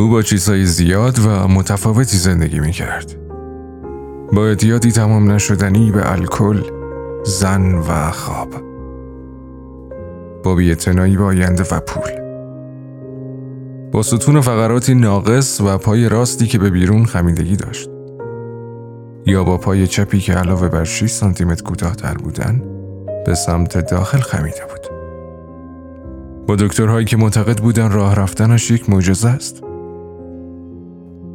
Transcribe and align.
او 0.00 0.08
با 0.08 0.22
چیزهای 0.22 0.64
زیاد 0.64 1.18
و 1.18 1.48
متفاوتی 1.48 2.16
زندگی 2.16 2.60
می 2.60 2.72
کرد. 2.72 3.16
با 4.32 4.46
اعتیادی 4.46 4.92
تمام 4.92 5.30
نشدنی 5.30 5.90
به 5.90 6.12
الکل، 6.12 6.62
زن 7.24 7.74
و 7.74 8.10
خواب. 8.10 8.48
با 10.44 10.54
بیعتنایی 10.54 11.16
با 11.16 11.24
آینده 11.24 11.62
و 11.62 11.80
پول. 11.80 12.10
با 13.92 14.02
ستون 14.02 14.40
فقراتی 14.40 14.94
ناقص 14.94 15.60
و 15.60 15.78
پای 15.78 16.08
راستی 16.08 16.46
که 16.46 16.58
به 16.58 16.70
بیرون 16.70 17.04
خمیدگی 17.04 17.56
داشت. 17.56 17.90
یا 19.26 19.44
با 19.44 19.56
پای 19.56 19.86
چپی 19.86 20.18
که 20.20 20.34
علاوه 20.34 20.68
بر 20.68 20.84
6 20.84 21.10
سانتیمتر 21.10 21.62
کوتاهتر 21.62 22.14
بودن 22.14 22.62
به 23.26 23.34
سمت 23.34 23.90
داخل 23.90 24.18
خمیده 24.18 24.62
بود. 24.70 24.86
با 26.46 26.56
دکترهایی 26.56 27.06
که 27.06 27.16
معتقد 27.16 27.58
بودن 27.58 27.90
راه 27.90 28.14
رفتنش 28.14 28.70
یک 28.70 28.90
معجزه 28.90 29.28
است. 29.28 29.62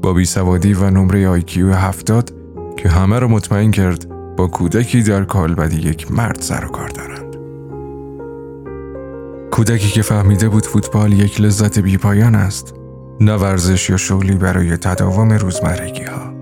با 0.06 0.14
بیسوادی 0.14 0.74
و 0.74 0.90
نمره 0.90 1.28
آیکیو 1.28 1.74
هفتاد 1.74 2.34
که 2.78 2.90
همه 2.90 3.20
را 3.20 3.28
مطمئن 3.28 3.72
کرد 3.72 4.10
با 4.36 4.48
کودکی 4.48 5.04
در 5.04 5.24
کالبدی 5.24 5.90
یک 5.90 6.12
مرد 6.12 6.42
سر 6.42 6.66
و 6.66 6.68
کار 6.68 6.90
دارند. 6.90 7.36
کودکی 9.52 9.88
که 9.88 10.02
فهمیده 10.02 10.50
بود 10.50 10.66
فوتبال 10.66 11.14
یک 11.14 11.42
لذت 11.42 11.80
بیپایان 11.80 12.36
است 12.36 12.74
نه 13.22 13.36
ورزش 13.36 13.90
یا 13.90 13.98
شغلی 13.98 14.36
برای 14.36 14.78
تداوم 14.78 15.34
روزمرگی 15.34 16.04
ها. 16.04 16.34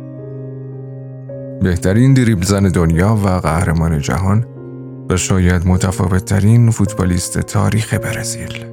بهترین 1.61 2.13
دریبل 2.13 2.45
زن 2.45 2.69
دنیا 2.69 3.15
و 3.15 3.27
قهرمان 3.27 3.99
جهان 3.99 4.45
و 5.09 5.17
شاید 5.17 5.67
متفاوت 5.67 6.25
ترین 6.25 6.71
فوتبالیست 6.71 7.39
تاریخ 7.39 7.93
برزیل. 7.93 8.65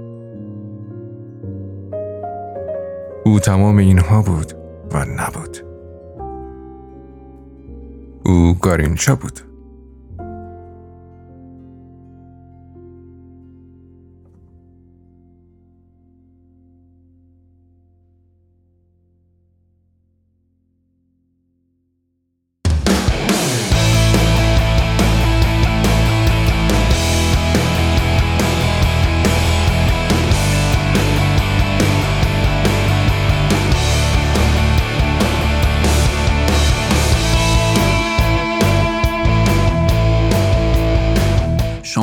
او 3.24 3.40
تمام 3.40 3.76
اینها 3.76 4.22
بود 4.22 4.59
و 4.92 5.04
نبود. 5.04 5.56
او 8.24 8.54
گارینچا 8.62 9.16
بود. 9.16 9.49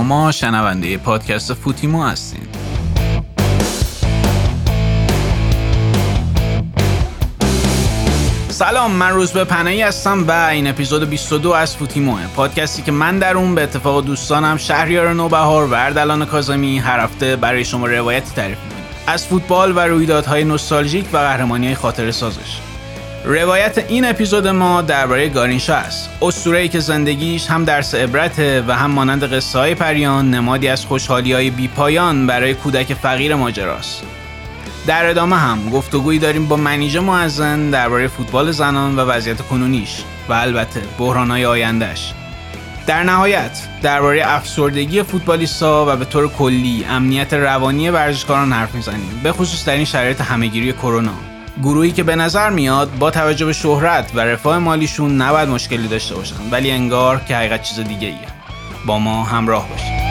شما 0.07 0.31
شنونده 0.31 0.97
پادکست 0.97 1.53
فوتیمو 1.53 2.03
هستین. 2.03 2.39
سلام 8.49 8.91
من 8.91 9.09
روز 9.09 9.31
به 9.31 9.43
پناهی 9.43 9.81
هستم 9.81 10.27
و 10.27 10.31
این 10.31 10.67
اپیزود 10.67 11.09
22 11.09 11.51
از 11.51 11.75
فوتیموه. 11.75 12.19
پادکستی 12.35 12.81
که 12.81 12.91
من 12.91 13.19
در 13.19 13.37
اون 13.37 13.55
به 13.55 13.63
اتفاق 13.63 14.05
دوستانم 14.05 14.57
شهریار 14.57 15.13
نوبهار 15.13 15.65
و 15.65 15.73
اردلان 15.73 16.25
کازمی 16.25 16.79
هر 16.79 16.99
هفته 16.99 17.35
برای 17.35 17.65
شما 17.65 17.87
روایتی 17.87 18.31
تعریف 18.35 18.57
می‌کنیم. 18.63 18.85
از 19.07 19.25
فوتبال 19.25 19.77
و 19.77 19.79
رویدادهای 19.79 20.43
نوستالژیک 20.43 21.05
و 21.13 21.17
قهرمانی 21.17 21.75
خاطر 21.75 22.11
سازش 22.11 22.59
روایت 23.27 23.77
این 23.77 24.05
اپیزود 24.05 24.47
ما 24.47 24.81
درباره 24.81 25.29
گارینشا 25.29 25.75
است. 25.75 26.09
اسطوره‌ای 26.21 26.67
که 26.67 26.79
زندگیش 26.79 27.47
هم 27.47 27.65
درس 27.65 27.95
عبرته 27.95 28.63
و 28.67 28.75
هم 28.75 28.91
مانند 28.91 29.33
قصه 29.33 29.59
های 29.59 29.75
پریان 29.75 30.31
نمادی 30.31 30.67
از 30.67 30.85
خوشحالی 30.85 31.33
های 31.33 31.49
بی 31.49 31.67
پایان 31.67 32.27
برای 32.27 32.53
کودک 32.53 32.93
فقیر 32.93 33.35
ماجراست. 33.35 34.03
در 34.87 35.09
ادامه 35.09 35.35
هم 35.35 35.69
گفتگویی 35.69 36.19
داریم 36.19 36.45
با 36.45 36.55
منیژه 36.55 36.99
معزن 36.99 37.69
درباره 37.69 38.07
فوتبال 38.07 38.51
زنان 38.51 38.95
و 38.95 38.99
وضعیت 38.99 39.41
کنونیش 39.41 40.03
و 40.29 40.33
البته 40.33 40.81
بحرانهای 40.99 41.45
آیندهش 41.45 42.13
در 42.87 43.03
نهایت 43.03 43.59
درباره 43.81 44.21
افسردگی 44.25 45.03
فوتبالیستا 45.03 45.85
و 45.89 45.95
به 45.95 46.05
طور 46.05 46.27
کلی 46.27 46.85
امنیت 46.89 47.33
روانی 47.33 47.89
ورزشکاران 47.89 48.53
حرف 48.53 48.75
می‌زنیم 48.75 49.19
به 49.23 49.31
خصوص 49.31 49.65
در 49.65 49.73
این 49.73 49.85
شرایط 49.85 50.21
همهگیری 50.21 50.73
کرونا. 50.73 51.36
گروهی 51.63 51.91
که 51.91 52.03
به 52.03 52.15
نظر 52.15 52.49
میاد 52.49 52.97
با 52.99 53.11
توجه 53.11 53.45
به 53.45 53.53
شهرت 53.53 54.11
و 54.15 54.19
رفاه 54.19 54.59
مالیشون 54.59 55.21
نباید 55.21 55.49
مشکلی 55.49 55.87
داشته 55.87 56.15
باشن 56.15 56.35
ولی 56.51 56.71
انگار 56.71 57.19
که 57.19 57.35
حقیقت 57.35 57.61
چیز 57.61 57.79
دیگه 57.79 58.07
ایه. 58.07 58.27
با 58.85 58.99
ما 58.99 59.23
همراه 59.23 59.69
باشید 59.69 60.06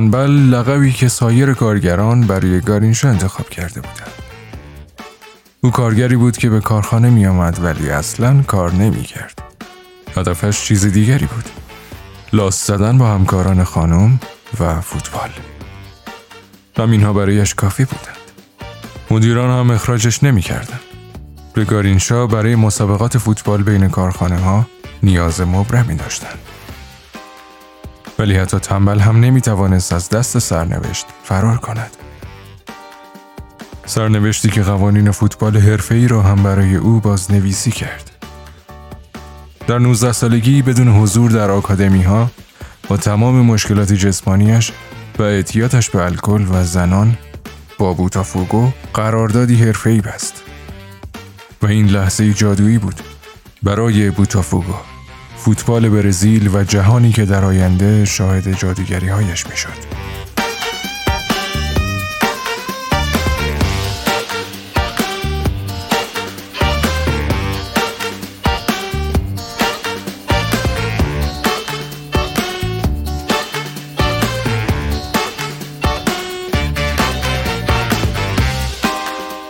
تنبل 0.00 0.30
لقبی 0.30 0.92
که 0.92 1.08
سایر 1.08 1.52
کارگران 1.52 2.20
برای 2.20 2.60
گارینشا 2.60 3.08
انتخاب 3.08 3.48
کرده 3.48 3.80
بودند. 3.80 4.12
او 5.60 5.70
کارگری 5.70 6.16
بود 6.16 6.36
که 6.36 6.50
به 6.50 6.60
کارخانه 6.60 7.10
می 7.10 7.26
آمد 7.26 7.64
ولی 7.64 7.90
اصلا 7.90 8.42
کار 8.42 8.72
نمی 8.72 9.02
کرد. 9.02 9.42
هدفش 10.16 10.64
چیز 10.64 10.86
دیگری 10.86 11.26
بود. 11.26 11.44
لاس 12.32 12.66
زدن 12.66 12.98
با 12.98 13.14
همکاران 13.14 13.64
خانم 13.64 14.20
و 14.60 14.80
فوتبال. 14.80 15.30
همینها 16.78 17.12
برایش 17.12 17.54
کافی 17.54 17.84
بودند. 17.84 18.16
مدیران 19.10 19.60
هم 19.60 19.70
اخراجش 19.70 20.22
نمی 20.22 20.42
کردن. 20.42 20.80
به 21.54 21.64
گارینشا 21.64 22.26
برای 22.26 22.56
مسابقات 22.56 23.18
فوتبال 23.18 23.62
بین 23.62 23.88
کارخانه 23.88 24.38
ها 24.38 24.66
نیاز 25.02 25.40
مبرمی 25.40 25.94
داشتند. 25.94 26.49
ولی 28.20 28.36
حتی 28.36 28.58
تنبل 28.58 28.98
هم 28.98 29.20
نمی‌توانست 29.20 29.92
از 29.92 30.08
دست 30.08 30.38
سرنوشت 30.38 31.06
فرار 31.24 31.56
کند. 31.56 31.90
سرنوشتی 33.86 34.50
که 34.50 34.62
قوانین 34.62 35.10
فوتبال 35.10 35.56
حرفه‌ای 35.56 36.08
را 36.08 36.22
هم 36.22 36.42
برای 36.42 36.76
او 36.76 37.00
بازنویسی 37.00 37.70
کرد. 37.70 38.10
در 39.66 39.78
19 39.78 40.12
سالگی 40.12 40.62
بدون 40.62 40.88
حضور 40.88 41.30
در 41.30 41.50
آکادمی 41.50 42.02
ها 42.02 42.30
با 42.88 42.96
تمام 42.96 43.34
مشکلات 43.34 43.92
جسمانیش 43.92 44.72
و 45.18 45.22
اعتیادش 45.22 45.90
به 45.90 46.04
الکل 46.04 46.46
و 46.50 46.64
زنان 46.64 47.18
با 47.78 47.92
بوتافوگو 47.92 48.70
قراردادی 48.94 49.54
حرفه‌ای 49.54 50.00
بست. 50.00 50.42
و 51.62 51.66
این 51.66 51.86
لحظه 51.86 52.32
جادویی 52.32 52.78
بود 52.78 53.00
برای 53.62 54.10
بوتافوگو. 54.10 54.74
فوتبال 55.44 55.88
برزیل 55.88 56.50
و 56.54 56.64
جهانی 56.64 57.12
که 57.12 57.24
در 57.24 57.44
آینده 57.44 58.04
شاهد 58.04 58.58
جادوگری 58.58 59.08
هایش 59.08 59.46
می 59.46 59.56
شد. 59.56 59.68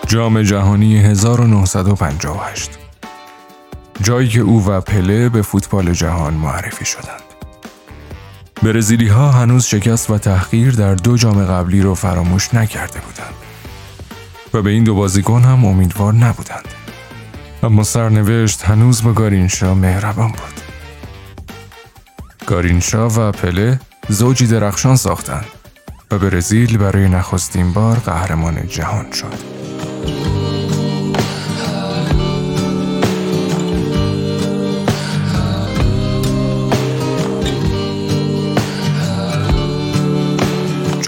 جام 0.07 0.43
جهانی 0.43 0.99
1958 0.99 2.90
جایی 4.03 4.29
که 4.29 4.41
او 4.41 4.67
و 4.67 4.81
پله 4.81 5.29
به 5.29 5.43
فوتبال 5.43 5.93
جهان 5.93 6.35
معرفی 6.35 6.85
شدند. 6.85 7.21
برزیلی 8.63 9.09
ها 9.09 9.31
هنوز 9.31 9.65
شکست 9.65 10.11
و 10.11 10.19
تحقیر 10.19 10.75
در 10.75 10.95
دو 10.95 11.17
جام 11.17 11.45
قبلی 11.45 11.83
رو 11.83 11.95
فراموش 11.95 12.55
نکرده 12.55 13.01
بودند 13.01 13.35
و 14.55 14.63
به 14.63 14.71
این 14.71 14.85
دو 14.85 14.95
بازیکن 14.95 15.43
هم 15.43 15.65
امیدوار 15.65 16.15
نبودند. 16.15 16.69
اما 17.63 17.83
سرنوشت 17.83 18.65
هنوز 18.65 19.03
به 19.03 19.13
گارینشا 19.13 19.75
مهربان 19.75 20.29
بود. 20.29 20.61
گارینشا 22.47 23.09
و 23.09 23.33
پله 23.33 23.81
زوجی 24.09 24.47
درخشان 24.47 24.97
ساختند 24.97 25.47
و 26.11 26.19
برزیل 26.19 26.79
برای 26.79 27.09
نخستین 27.09 27.73
بار 27.73 27.97
قهرمان 27.97 28.69
جهان 28.69 29.13
شد. 29.13 29.60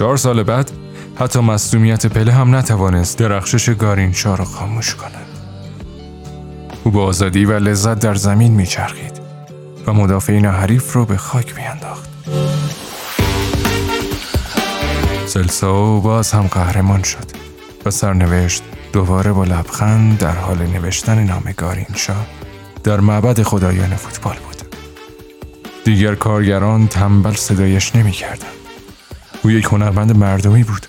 چهار 0.03 0.17
سال 0.17 0.43
بعد 0.43 0.71
حتی 1.15 1.39
مصدومیت 1.39 2.05
پله 2.05 2.31
هم 2.31 2.55
نتوانست 2.55 3.17
درخشش 3.17 3.69
گارینشا 3.69 4.35
را 4.35 4.45
خاموش 4.45 4.95
کند. 4.95 5.25
او 6.83 6.91
با 6.91 7.03
آزادی 7.03 7.45
و 7.45 7.59
لذت 7.59 7.99
در 7.99 8.15
زمین 8.15 8.51
میچرخید 8.51 9.19
و 9.87 9.93
مدافعین 9.93 10.45
حریف 10.45 10.95
را 10.95 11.05
به 11.05 11.17
خاک 11.17 11.55
میانداخت. 11.55 12.09
سلساو 15.27 16.01
باز 16.01 16.31
هم 16.31 16.47
قهرمان 16.47 17.03
شد 17.03 17.25
و 17.85 17.91
سرنوشت 17.91 18.63
دوباره 18.93 19.31
با 19.33 19.43
لبخند 19.43 20.17
در 20.17 20.35
حال 20.35 20.57
نوشتن 20.57 21.23
نام 21.23 21.53
گارینشا 21.57 22.15
در 22.83 22.99
معبد 22.99 23.43
خدایان 23.43 23.95
فوتبال 23.95 24.35
بود. 24.35 24.77
دیگر 25.85 26.15
کارگران 26.15 26.87
تنبل 26.87 27.33
صدایش 27.33 27.95
نمی‌کردند. 27.95 28.62
او 29.43 29.51
یک 29.51 29.65
هنرمند 29.65 30.17
مردمی 30.17 30.63
بود. 30.63 30.85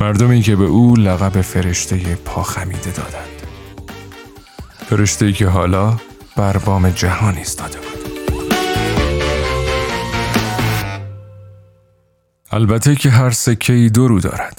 مردمی 0.00 0.42
که 0.42 0.56
به 0.56 0.64
او 0.64 0.96
لقب 0.96 1.40
فرشته 1.40 2.14
پا 2.14 2.42
خمیده 2.42 2.90
دادند. 2.90 3.42
فرشته 4.90 5.32
که 5.32 5.46
حالا 5.46 5.96
بر 6.36 6.56
بام 6.56 6.90
جهان 6.90 7.36
ایستاده 7.36 7.78
بود. 7.78 8.14
البته 12.50 12.94
که 12.94 13.10
هر 13.10 13.30
سکه 13.30 13.72
ای 13.72 13.90
دو 13.90 14.08
رو 14.08 14.20
دارد. 14.20 14.58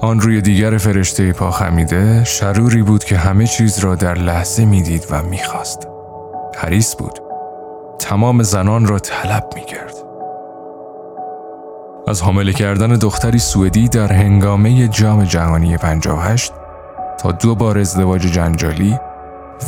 آن 0.00 0.20
روی 0.20 0.40
دیگر 0.40 0.76
فرشته 0.76 1.32
پا 1.32 1.50
خمیده 1.50 2.24
شروری 2.24 2.82
بود 2.82 3.04
که 3.04 3.16
همه 3.16 3.46
چیز 3.46 3.78
را 3.78 3.94
در 3.94 4.14
لحظه 4.14 4.64
می‌دید 4.64 5.06
و 5.10 5.22
می‌خواست. 5.22 5.88
حریص 6.56 6.96
بود. 6.96 7.31
تمام 8.12 8.42
زنان 8.42 8.86
را 8.86 8.98
طلب 8.98 9.50
می‌کرد. 9.54 9.94
از 12.08 12.22
حامله 12.22 12.52
کردن 12.52 12.88
دختری 12.88 13.38
سوئدی 13.38 13.88
در 13.88 14.12
هنگامه 14.12 14.88
جام 14.88 15.24
جهانی 15.24 15.76
58 15.76 16.52
تا 17.18 17.32
دو 17.32 17.54
بار 17.54 17.78
ازدواج 17.78 18.22
جنجالی 18.22 18.98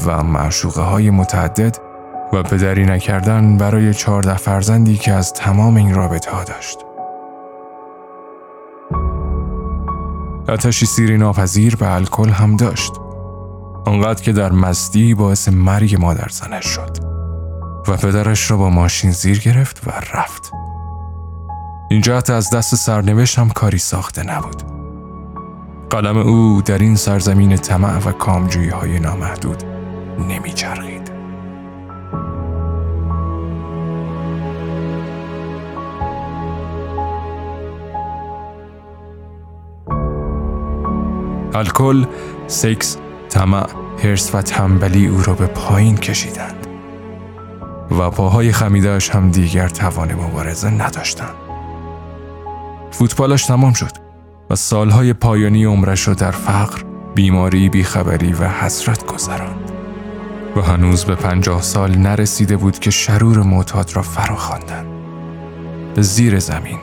و 0.07 0.23
معشوقه 0.23 0.83
های 0.83 1.11
متعدد 1.11 1.79
و 2.33 2.43
پدری 2.43 2.87
نکردن 2.87 3.57
برای 3.57 3.95
چهارده 3.95 4.37
فرزندی 4.37 4.97
که 4.97 5.13
از 5.13 5.33
تمام 5.33 5.77
این 5.77 5.95
رابطه 5.95 6.31
ها 6.31 6.45
داشت. 6.45 6.79
آتشی 10.49 10.87
سیری 10.87 11.19
ناپذیر 11.19 11.77
به 11.77 11.95
الکل 11.95 12.29
هم 12.29 12.57
داشت. 12.57 12.93
آنقدر 13.87 14.23
که 14.23 14.33
در 14.33 14.53
مستی 14.53 15.15
باعث 15.15 15.49
مرگ 15.49 15.97
مادر 16.01 16.29
زنش 16.31 16.67
شد 16.67 17.14
و 17.89 17.97
پدرش 17.97 18.51
را 18.51 18.57
با 18.57 18.71
ماشین 18.71 19.11
زیر 19.11 19.39
گرفت 19.39 19.87
و 19.87 19.91
رفت. 19.91 20.53
این 21.91 22.01
جهت 22.01 22.31
از 22.31 22.51
دست 22.51 22.75
سرنوشت 22.75 23.39
هم 23.39 23.49
کاری 23.49 23.79
ساخته 23.79 24.23
نبود. 24.23 24.63
قلم 25.91 26.17
او 26.17 26.63
در 26.63 26.79
این 26.79 26.97
سرزمین 26.97 27.57
طمع 27.57 27.99
و 27.99 28.13
کامجویی 28.13 28.69
های 28.69 29.01
نامحدود 29.01 29.63
نمیچرخید. 30.29 31.11
الکل، 41.55 42.05
سکس، 42.47 42.97
طمع، 43.29 43.67
هرس 44.05 44.35
و 44.35 44.43
تنبلی 44.43 45.07
او 45.07 45.23
را 45.23 45.35
به 45.35 45.47
پایین 45.47 45.97
کشیدند 45.97 46.64
و 47.91 48.11
پاهای 48.11 48.53
خمیدهش 48.53 49.11
هم 49.11 49.31
دیگر 49.31 49.69
توان 49.69 50.15
مبارزه 50.15 50.71
نداشتند. 50.71 51.35
فوتبالش 52.91 53.47
تمام 53.47 53.73
شد 53.73 53.93
و 54.51 54.57
سالهای 54.57 55.13
پایانی 55.13 55.65
عمرش 55.65 56.09
را 56.09 56.15
در 56.15 56.31
فقر، 56.31 56.83
بیماری، 57.15 57.69
بیخبری 57.69 58.33
و 58.33 58.49
حسرت 58.49 59.07
گذراند. 59.07 59.71
و 60.57 60.61
هنوز 60.61 61.05
به 61.05 61.15
پنجاه 61.15 61.63
سال 61.63 61.99
نرسیده 61.99 62.57
بود 62.57 62.79
که 62.79 62.91
شرور 62.91 63.43
معتاد 63.43 63.97
را 63.97 64.03
فرا 64.03 64.37
خواندند. 64.37 64.87
به 65.95 66.03
زیر 66.03 66.39
زمین، 66.39 66.79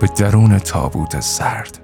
به 0.00 0.06
درون 0.06 0.58
تابوت 0.58 1.20
سرد. 1.20 1.81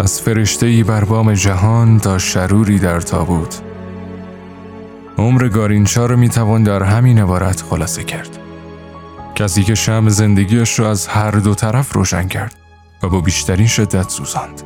از 0.00 0.20
فرشتهی 0.20 0.82
بر 0.82 1.04
بام 1.04 1.34
جهان 1.34 1.98
تا 1.98 2.18
شروری 2.18 2.78
در 2.78 3.00
تابوت. 3.00 3.62
عمر 5.18 5.48
گارینچا 5.48 6.06
رو 6.06 6.16
می‌توان 6.16 6.62
در 6.62 6.82
همین 6.82 7.18
عبارت 7.18 7.62
خلاصه 7.62 8.04
کرد. 8.04 8.38
کسی 9.34 9.62
که 9.62 9.74
شم 9.74 10.08
زندگیش 10.08 10.78
را 10.78 10.90
از 10.90 11.06
هر 11.06 11.30
دو 11.30 11.54
طرف 11.54 11.92
روشن 11.92 12.28
کرد 12.28 12.54
و 13.02 13.08
با 13.08 13.20
بیشترین 13.20 13.66
شدت 13.66 14.08
سوزاند. 14.08 14.62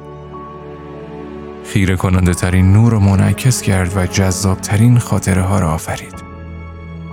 خیره 1.64 1.96
کننده 1.96 2.34
ترین 2.34 2.72
نور 2.72 2.92
را 2.92 2.98
منعکس 3.00 3.62
کرد 3.62 3.96
و 3.96 4.06
جذاب 4.06 4.60
ترین 4.60 4.98
خاطره 4.98 5.42
ها 5.42 5.58
را 5.58 5.72
آفرید. 5.72 6.14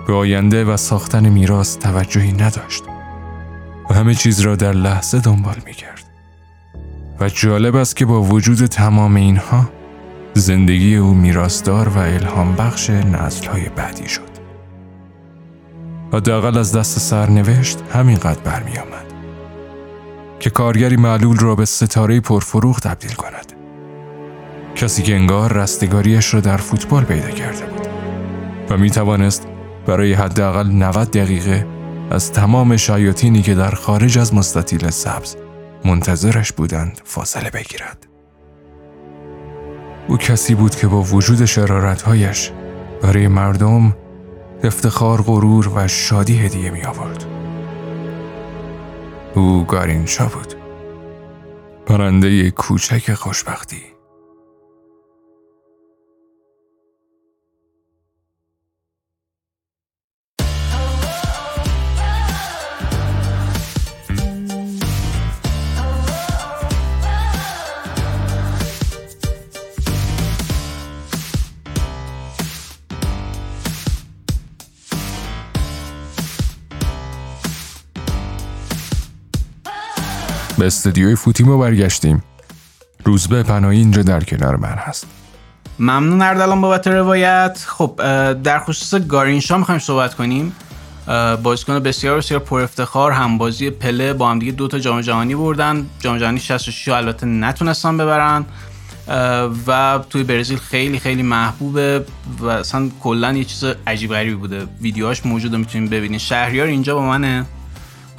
به 0.07 0.13
آینده 0.13 0.65
و 0.65 0.77
ساختن 0.77 1.29
میراث 1.29 1.77
توجهی 1.77 2.31
نداشت 2.31 2.83
و 3.89 3.93
همه 3.93 4.13
چیز 4.13 4.39
را 4.39 4.55
در 4.55 4.73
لحظه 4.73 5.19
دنبال 5.19 5.57
می 5.65 5.73
کرد. 5.73 6.00
و 7.21 7.29
جالب 7.29 7.75
است 7.75 7.95
که 7.95 8.05
با 8.05 8.21
وجود 8.21 8.65
تمام 8.65 9.15
اینها 9.15 9.69
زندگی 10.33 10.95
او 10.95 11.13
میراثدار 11.13 11.89
و 11.89 11.97
الهام 11.97 12.55
بخش 12.55 12.89
های 13.51 13.69
بعدی 13.75 14.09
شد. 14.09 14.31
حداقل 16.13 16.57
از 16.57 16.75
دست 16.75 16.99
سرنوشت 16.99 17.79
همینقدر 17.93 18.39
برمی 18.39 18.77
آمد. 18.77 19.13
که 20.39 20.49
کارگری 20.49 20.95
معلول 20.95 21.37
را 21.37 21.55
به 21.55 21.65
ستاره 21.65 22.19
پرفروغ 22.19 22.79
تبدیل 22.79 23.13
کند. 23.13 23.53
کسی 24.75 25.03
که 25.03 25.15
انگار 25.15 25.53
رستگاریش 25.53 26.33
را 26.33 26.39
در 26.39 26.57
فوتبال 26.57 27.03
پیدا 27.03 27.29
کرده 27.29 27.65
بود 27.65 27.87
و 28.69 28.77
می 28.77 28.89
توانست 28.89 29.47
برای 29.87 30.13
حداقل 30.13 30.67
90 30.67 31.11
دقیقه 31.11 31.67
از 32.11 32.31
تمام 32.31 32.77
شایاطینی 32.77 33.41
که 33.41 33.55
در 33.55 33.71
خارج 33.71 34.17
از 34.17 34.33
مستطیل 34.33 34.89
سبز 34.89 35.35
منتظرش 35.85 36.51
بودند 36.51 37.01
فاصله 37.03 37.49
بگیرد. 37.49 38.07
او 40.07 40.17
کسی 40.17 40.55
بود 40.55 40.75
که 40.75 40.87
با 40.87 41.01
وجود 41.01 41.45
شرارتهایش 41.45 42.51
برای 43.01 43.27
مردم 43.27 43.95
افتخار 44.63 45.21
غرور 45.21 45.67
و 45.67 45.87
شادی 45.87 46.37
هدیه 46.37 46.71
می 46.71 46.83
آورد. 46.83 47.25
او 49.35 49.65
گارینشا 49.65 50.25
بود. 50.25 50.53
پرنده 51.85 52.51
کوچک 52.51 53.13
خوشبختی. 53.13 53.90
به 80.61 80.67
استدیوی 80.67 81.15
فوتیمو 81.15 81.57
برگشتیم. 81.57 82.23
روزبه 83.05 83.43
پناهی 83.43 83.77
اینجا 83.77 84.01
در 84.01 84.23
کنار 84.23 84.55
من 84.55 84.75
هست. 84.77 85.07
ممنون 85.79 86.21
اردلان 86.21 86.61
بابت 86.61 86.87
روایت. 86.87 87.63
خب 87.67 87.93
در 88.43 88.59
خصوص 88.59 89.01
گارینشا 89.01 89.57
می‌خوایم 89.57 89.79
صحبت 89.79 90.13
کنیم. 90.13 90.55
بازیکن 91.43 91.79
بسیار 91.79 92.17
بسیار 92.17 92.39
پر 92.39 92.61
افتخار 92.61 93.11
همبازی 93.11 93.69
پله 93.69 94.13
با 94.13 94.31
هم 94.31 94.39
دیگه 94.39 94.51
دو 94.51 94.67
تا 94.67 94.79
جام 94.79 95.01
جهانی 95.01 95.35
بردن. 95.35 95.85
جام 95.99 96.17
جهانی 96.17 96.39
66 96.39 96.87
البته 96.87 97.25
نتونستن 97.25 97.97
ببرن. 97.97 98.45
و 99.67 99.99
توی 100.09 100.23
برزیل 100.23 100.57
خیلی 100.57 100.99
خیلی 100.99 101.23
محبوبه 101.23 102.05
و 102.39 102.47
اصلا 102.47 102.89
کلا 102.99 103.33
یه 103.33 103.43
چیز 103.43 103.63
عجیب 103.87 104.11
غریبی 104.11 104.35
بوده. 104.35 104.67
ویدیوهاش 104.81 105.25
موجوده 105.25 105.57
می‌تونید 105.57 105.89
ببینید 105.89 106.19
شهریار 106.19 106.67
اینجا 106.67 106.95
با 106.95 107.01
منه. 107.01 107.45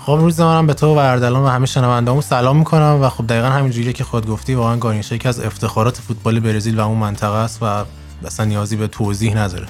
خب 0.07 0.13
روز 0.13 0.41
منم 0.41 0.67
به 0.67 0.75
تو 0.75 0.95
و 0.95 0.99
اردلان 0.99 1.43
و 1.43 1.49
همه 1.49 1.67
شنوندهامون 1.67 2.23
سلام 2.23 2.57
می‌کنم 2.57 2.99
و 3.03 3.09
خب 3.09 3.27
دقیقا 3.27 3.49
همینجوری 3.49 3.93
که 3.93 4.05
خود 4.05 4.27
گفتی 4.27 4.55
واقعا 4.55 4.77
گارینشا 4.77 5.15
یکی 5.15 5.29
از 5.29 5.41
افتخارات 5.41 6.01
فوتبال 6.01 6.41
برزیل 6.41 6.81
و 6.81 6.87
اون 6.87 6.99
منطقه 6.99 7.37
است 7.37 7.63
و 7.63 7.85
اصلا 8.27 8.47
نیازی 8.47 8.77
به 8.77 8.87
توضیح 8.87 9.37
نداره. 9.37 9.67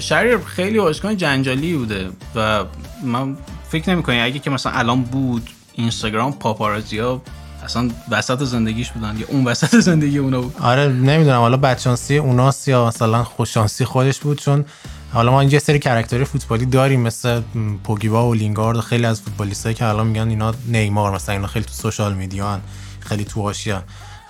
شهریار 0.00 0.42
خیلی 0.44 0.78
بازیکن 0.78 1.16
جنجالی 1.16 1.76
بوده 1.76 2.10
و 2.34 2.64
من 3.04 3.36
فکر 3.68 3.94
نمی 3.94 4.20
اگه 4.20 4.38
که 4.38 4.50
مثلا 4.50 4.72
الان 4.72 5.02
بود 5.02 5.50
اینستاگرام 5.74 6.32
پاپارازیا 6.32 7.22
اصلا 7.64 7.90
وسط 8.10 8.44
زندگیش 8.44 8.90
بودن 8.90 9.16
یا 9.18 9.26
اون 9.28 9.44
وسط 9.44 9.80
زندگی 9.80 10.18
اونا 10.18 10.40
بود. 10.40 10.54
آره 10.60 10.88
نمی‌دونم 10.88 11.38
حالا 11.38 11.56
بدشانسی 11.56 12.18
اوناست 12.18 12.68
یا 12.68 12.86
مثلا 12.86 13.24
خوششانسی 13.24 13.84
خودش 13.84 14.18
بود 14.18 14.38
چون 14.38 14.64
حالا 15.12 15.30
ما 15.30 15.40
اینجا 15.40 15.58
سری 15.58 15.78
character 15.78 16.19
ی 16.19 16.24
فوتبالی 16.24 16.66
داریم 16.66 17.00
مثل 17.00 17.40
پوگبا 17.84 18.28
و 18.28 18.34
لینگارد 18.34 18.76
و 18.76 18.80
خیلی 18.80 19.06
از 19.06 19.20
فوتبالیستایی 19.20 19.74
که 19.74 19.84
الان 19.84 20.06
میگن 20.06 20.28
اینا 20.28 20.54
نیمار 20.66 21.14
مثلا 21.14 21.34
اینا 21.34 21.46
خیلی 21.46 21.64
تو 21.64 21.72
social 21.72 22.14
media 22.14 22.60
خیلی 23.00 23.24
تو 23.24 23.42
حاشیه 23.42 23.76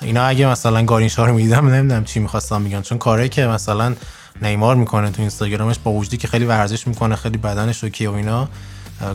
اینا 0.01 0.25
اگه 0.25 0.47
مثلا 0.47 0.85
گارینشا 0.85 1.25
رو 1.25 1.35
می‌دیدم 1.35 1.69
نمی‌دونم 1.69 2.05
چی 2.05 2.21
می‌خواستم 2.21 2.63
میگن 2.63 2.83
چون 2.83 2.99
کاری 2.99 3.29
که 3.29 3.47
مثلا 3.47 3.95
نیمار 4.43 4.77
می‌کنه 4.77 5.11
تو 5.11 5.23
اینستاگرامش 5.23 5.79
با 5.85 5.93
وجودی 5.93 6.17
که 6.17 6.29
خیلی 6.29 6.45
ورزش 6.45 6.87
می‌کنه 6.87 7.17
خیلی 7.17 7.39
بدنش 7.39 7.85
OK 7.85 8.07
و 8.07 8.13
اینا 8.13 8.49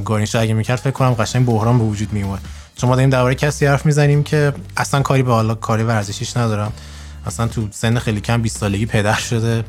گارینشا 0.05 0.39
اگه 0.39 0.53
می‌کرد 0.53 0.79
فکر 0.79 0.91
کنم 0.91 1.13
قشنگ 1.13 1.45
بحران 1.45 1.77
به 1.77 1.83
وجود 1.83 2.13
میومد 2.13 2.39
چون 2.75 2.89
ما 2.89 2.95
داریم 2.95 3.09
درباره 3.09 3.35
کسی 3.35 3.65
حرف 3.65 3.85
می‌زنیم 3.85 4.23
که 4.23 4.53
اصلا 4.77 5.01
کاری 5.01 5.23
به 5.23 5.31
حالا 5.31 5.55
کاری 5.55 5.83
ورزشیش 5.83 6.37
ندارم. 6.37 6.73
اصلا 7.25 7.47
تو 7.47 7.67
سن 7.71 7.99
خیلی 7.99 8.21
کم 8.21 8.41
20 8.41 8.57
سالگی 8.57 8.85
پدر 8.85 9.13
شده. 9.13 9.63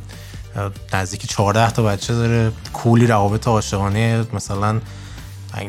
نزدیک 0.93 1.29
14 1.29 1.71
تا 1.71 1.83
بچه 1.83 2.15
داره 2.15 2.53
کولی 2.73 3.07
روابط 3.07 3.49
عاشقانه 3.49 4.25
مثلا 4.33 4.81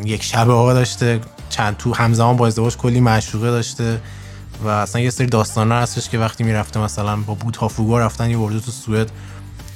یک 0.05 0.23
شب 0.23 0.49
ها 0.49 0.73
داشته 0.73 1.19
چند 1.49 1.77
تو 1.77 1.93
همزمان 1.93 2.37
با 2.37 2.47
ازدواج 2.47 2.77
کلی 2.77 2.99
معشوقه 2.99 3.51
داشته 3.51 4.01
و 4.63 4.67
اصلا 4.67 5.01
یه 5.01 5.09
سری 5.09 5.27
داستانا 5.27 5.79
هستش 5.79 6.09
که 6.09 6.17
وقتی 6.17 6.43
می‌رفته 6.43 6.79
مثلا 6.79 7.15
با 7.15 7.33
بوتافوگو 7.33 7.99
رفتن 7.99 8.29
یه 8.29 8.37
ورده 8.37 8.59
تو 8.59 8.71
سوئد 8.71 9.11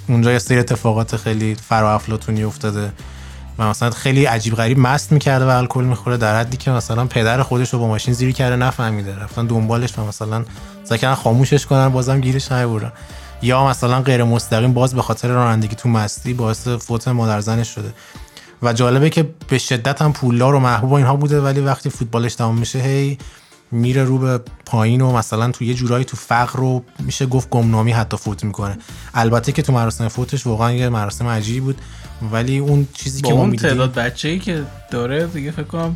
اونجا 0.07 0.31
یه 0.31 0.39
سری 0.39 0.59
اتفاقات 0.59 1.15
خیلی 1.15 1.55
فرا 1.55 2.01
افتاده 2.45 2.93
و 3.57 3.69
مثلا 3.69 3.89
خیلی 3.89 4.25
عجیب 4.25 4.55
غریب 4.55 4.79
مست 4.79 5.11
می‌کرده 5.11 5.45
و 5.45 5.49
الکل 5.49 5.83
می‌خوره 5.83 6.17
در 6.17 6.39
حدی 6.39 6.57
که 6.57 6.71
مثلا 6.71 7.05
پدر 7.05 7.43
خودش 7.43 7.73
رو 7.73 7.79
با 7.79 7.87
ماشین 7.87 8.13
زیری 8.13 8.33
کرده 8.33 8.55
نفهمیده 8.55 9.15
رفتن 9.15 9.47
دنبالش 9.47 9.99
و 9.99 10.05
مثلا 10.05 10.45
سکن 10.83 11.13
خاموشش 11.13 11.65
کنن 11.65 11.89
بازم 11.89 12.21
گیرش 12.21 12.51
نیبرن. 12.51 12.91
یا 13.41 13.67
مثلا 13.67 14.01
غیر 14.01 14.23
مستقیم 14.23 14.73
باز 14.73 14.95
به 14.95 15.01
خاطر 15.01 15.27
رانندگی 15.27 15.75
تو 15.75 15.89
مستی 15.89 16.33
باعث 16.33 16.67
فوت 16.67 17.07
مادر 17.07 17.41
زنش 17.41 17.75
شده. 17.75 17.93
و 18.61 18.73
جالبه 18.73 19.09
که 19.09 19.29
به 19.47 19.57
شدت 19.57 20.01
هم 20.01 20.13
پولدار 20.13 20.55
و 20.55 20.59
محبوب 20.59 20.93
اینها 20.93 21.15
بوده 21.15 21.41
ولی 21.41 21.59
وقتی 21.59 21.89
فوتبالش 21.89 22.35
تمام 22.35 22.57
میشه 22.57 22.79
هی 22.79 23.17
میره 23.71 24.03
رو 24.03 24.17
به 24.17 24.39
پایین 24.65 25.01
و 25.01 25.11
مثلا 25.11 25.51
تو 25.51 25.63
یه 25.63 25.73
جورایی 25.73 26.05
تو 26.05 26.17
فقر 26.17 26.59
رو 26.59 26.83
میشه 26.99 27.25
گفت 27.25 27.49
گمنامی 27.49 27.91
حتی 27.91 28.17
فوت 28.17 28.43
می‌کنه. 28.43 28.77
البته 29.13 29.51
که 29.51 29.61
تو 29.61 29.73
مراسم 29.73 30.07
فوتش 30.07 30.47
واقعا 30.47 30.71
یه 30.71 30.89
مراسم 30.89 31.27
عجیبی 31.27 31.59
بود 31.59 31.81
ولی 32.31 32.57
اون 32.57 32.87
چیزی 32.93 33.21
که 33.21 33.33
ما 33.33 33.39
اون 33.39 33.55
تعداد 33.55 33.93
بچه‌ای 33.93 34.39
که 34.39 34.63
داره 34.91 35.27
دیگه 35.27 35.51
فکر 35.51 35.63
کنم 35.63 35.95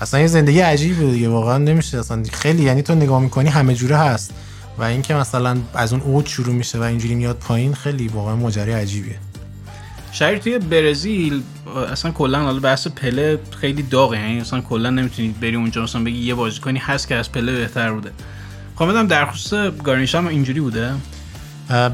اصلا 0.00 0.20
یه 0.20 0.26
زندگی 0.26 0.60
عجیبی 0.60 1.10
دیگه 1.10 1.28
واقعا 1.28 1.58
نمیشه 1.58 1.98
اصلا 1.98 2.22
خیلی 2.32 2.62
یعنی 2.62 2.82
تو 2.82 2.94
نگاه 2.94 3.20
می‌کنی 3.20 3.48
همه 3.48 3.74
جوره 3.74 3.96
هست. 3.96 4.30
و 4.78 4.82
اینکه 4.82 5.14
مثلا 5.14 5.56
از 5.74 5.92
اون 5.92 6.02
اوج 6.02 6.28
شروع 6.28 6.54
میشه 6.54 6.78
و 6.78 6.82
اینجوری 6.82 7.14
میاد 7.14 7.36
پایین 7.36 7.74
خیلی 7.74 8.08
واقعا 8.08 8.36
ماجرای 8.36 8.72
عجیبیه. 8.72 9.16
شهر 10.12 10.38
توی 10.38 10.58
برزیل 10.58 11.42
اصلا 11.92 12.10
کلا 12.10 12.42
حالا 12.42 12.60
بحث 12.60 12.86
پله 12.86 13.38
خیلی 13.60 13.82
داغه 13.82 14.18
یعنی 14.18 14.40
اصلا 14.40 14.60
کلا 14.60 14.90
نمی‌تونید 14.90 15.40
بری 15.40 15.56
اونجا 15.56 15.82
مثلا 15.82 16.04
بگی 16.04 16.18
یه 16.18 16.34
بازیکنی 16.34 16.78
هست 16.78 17.08
که 17.08 17.14
از 17.14 17.32
پله 17.32 17.52
بهتر 17.52 17.92
بوده. 17.92 18.10
خب 18.76 18.90
بدم 18.90 19.06
در 19.06 19.26
خصوص 19.26 19.72
گارینشا 19.84 20.18
هم 20.18 20.26
اینجوری 20.26 20.60
بوده. 20.60 20.94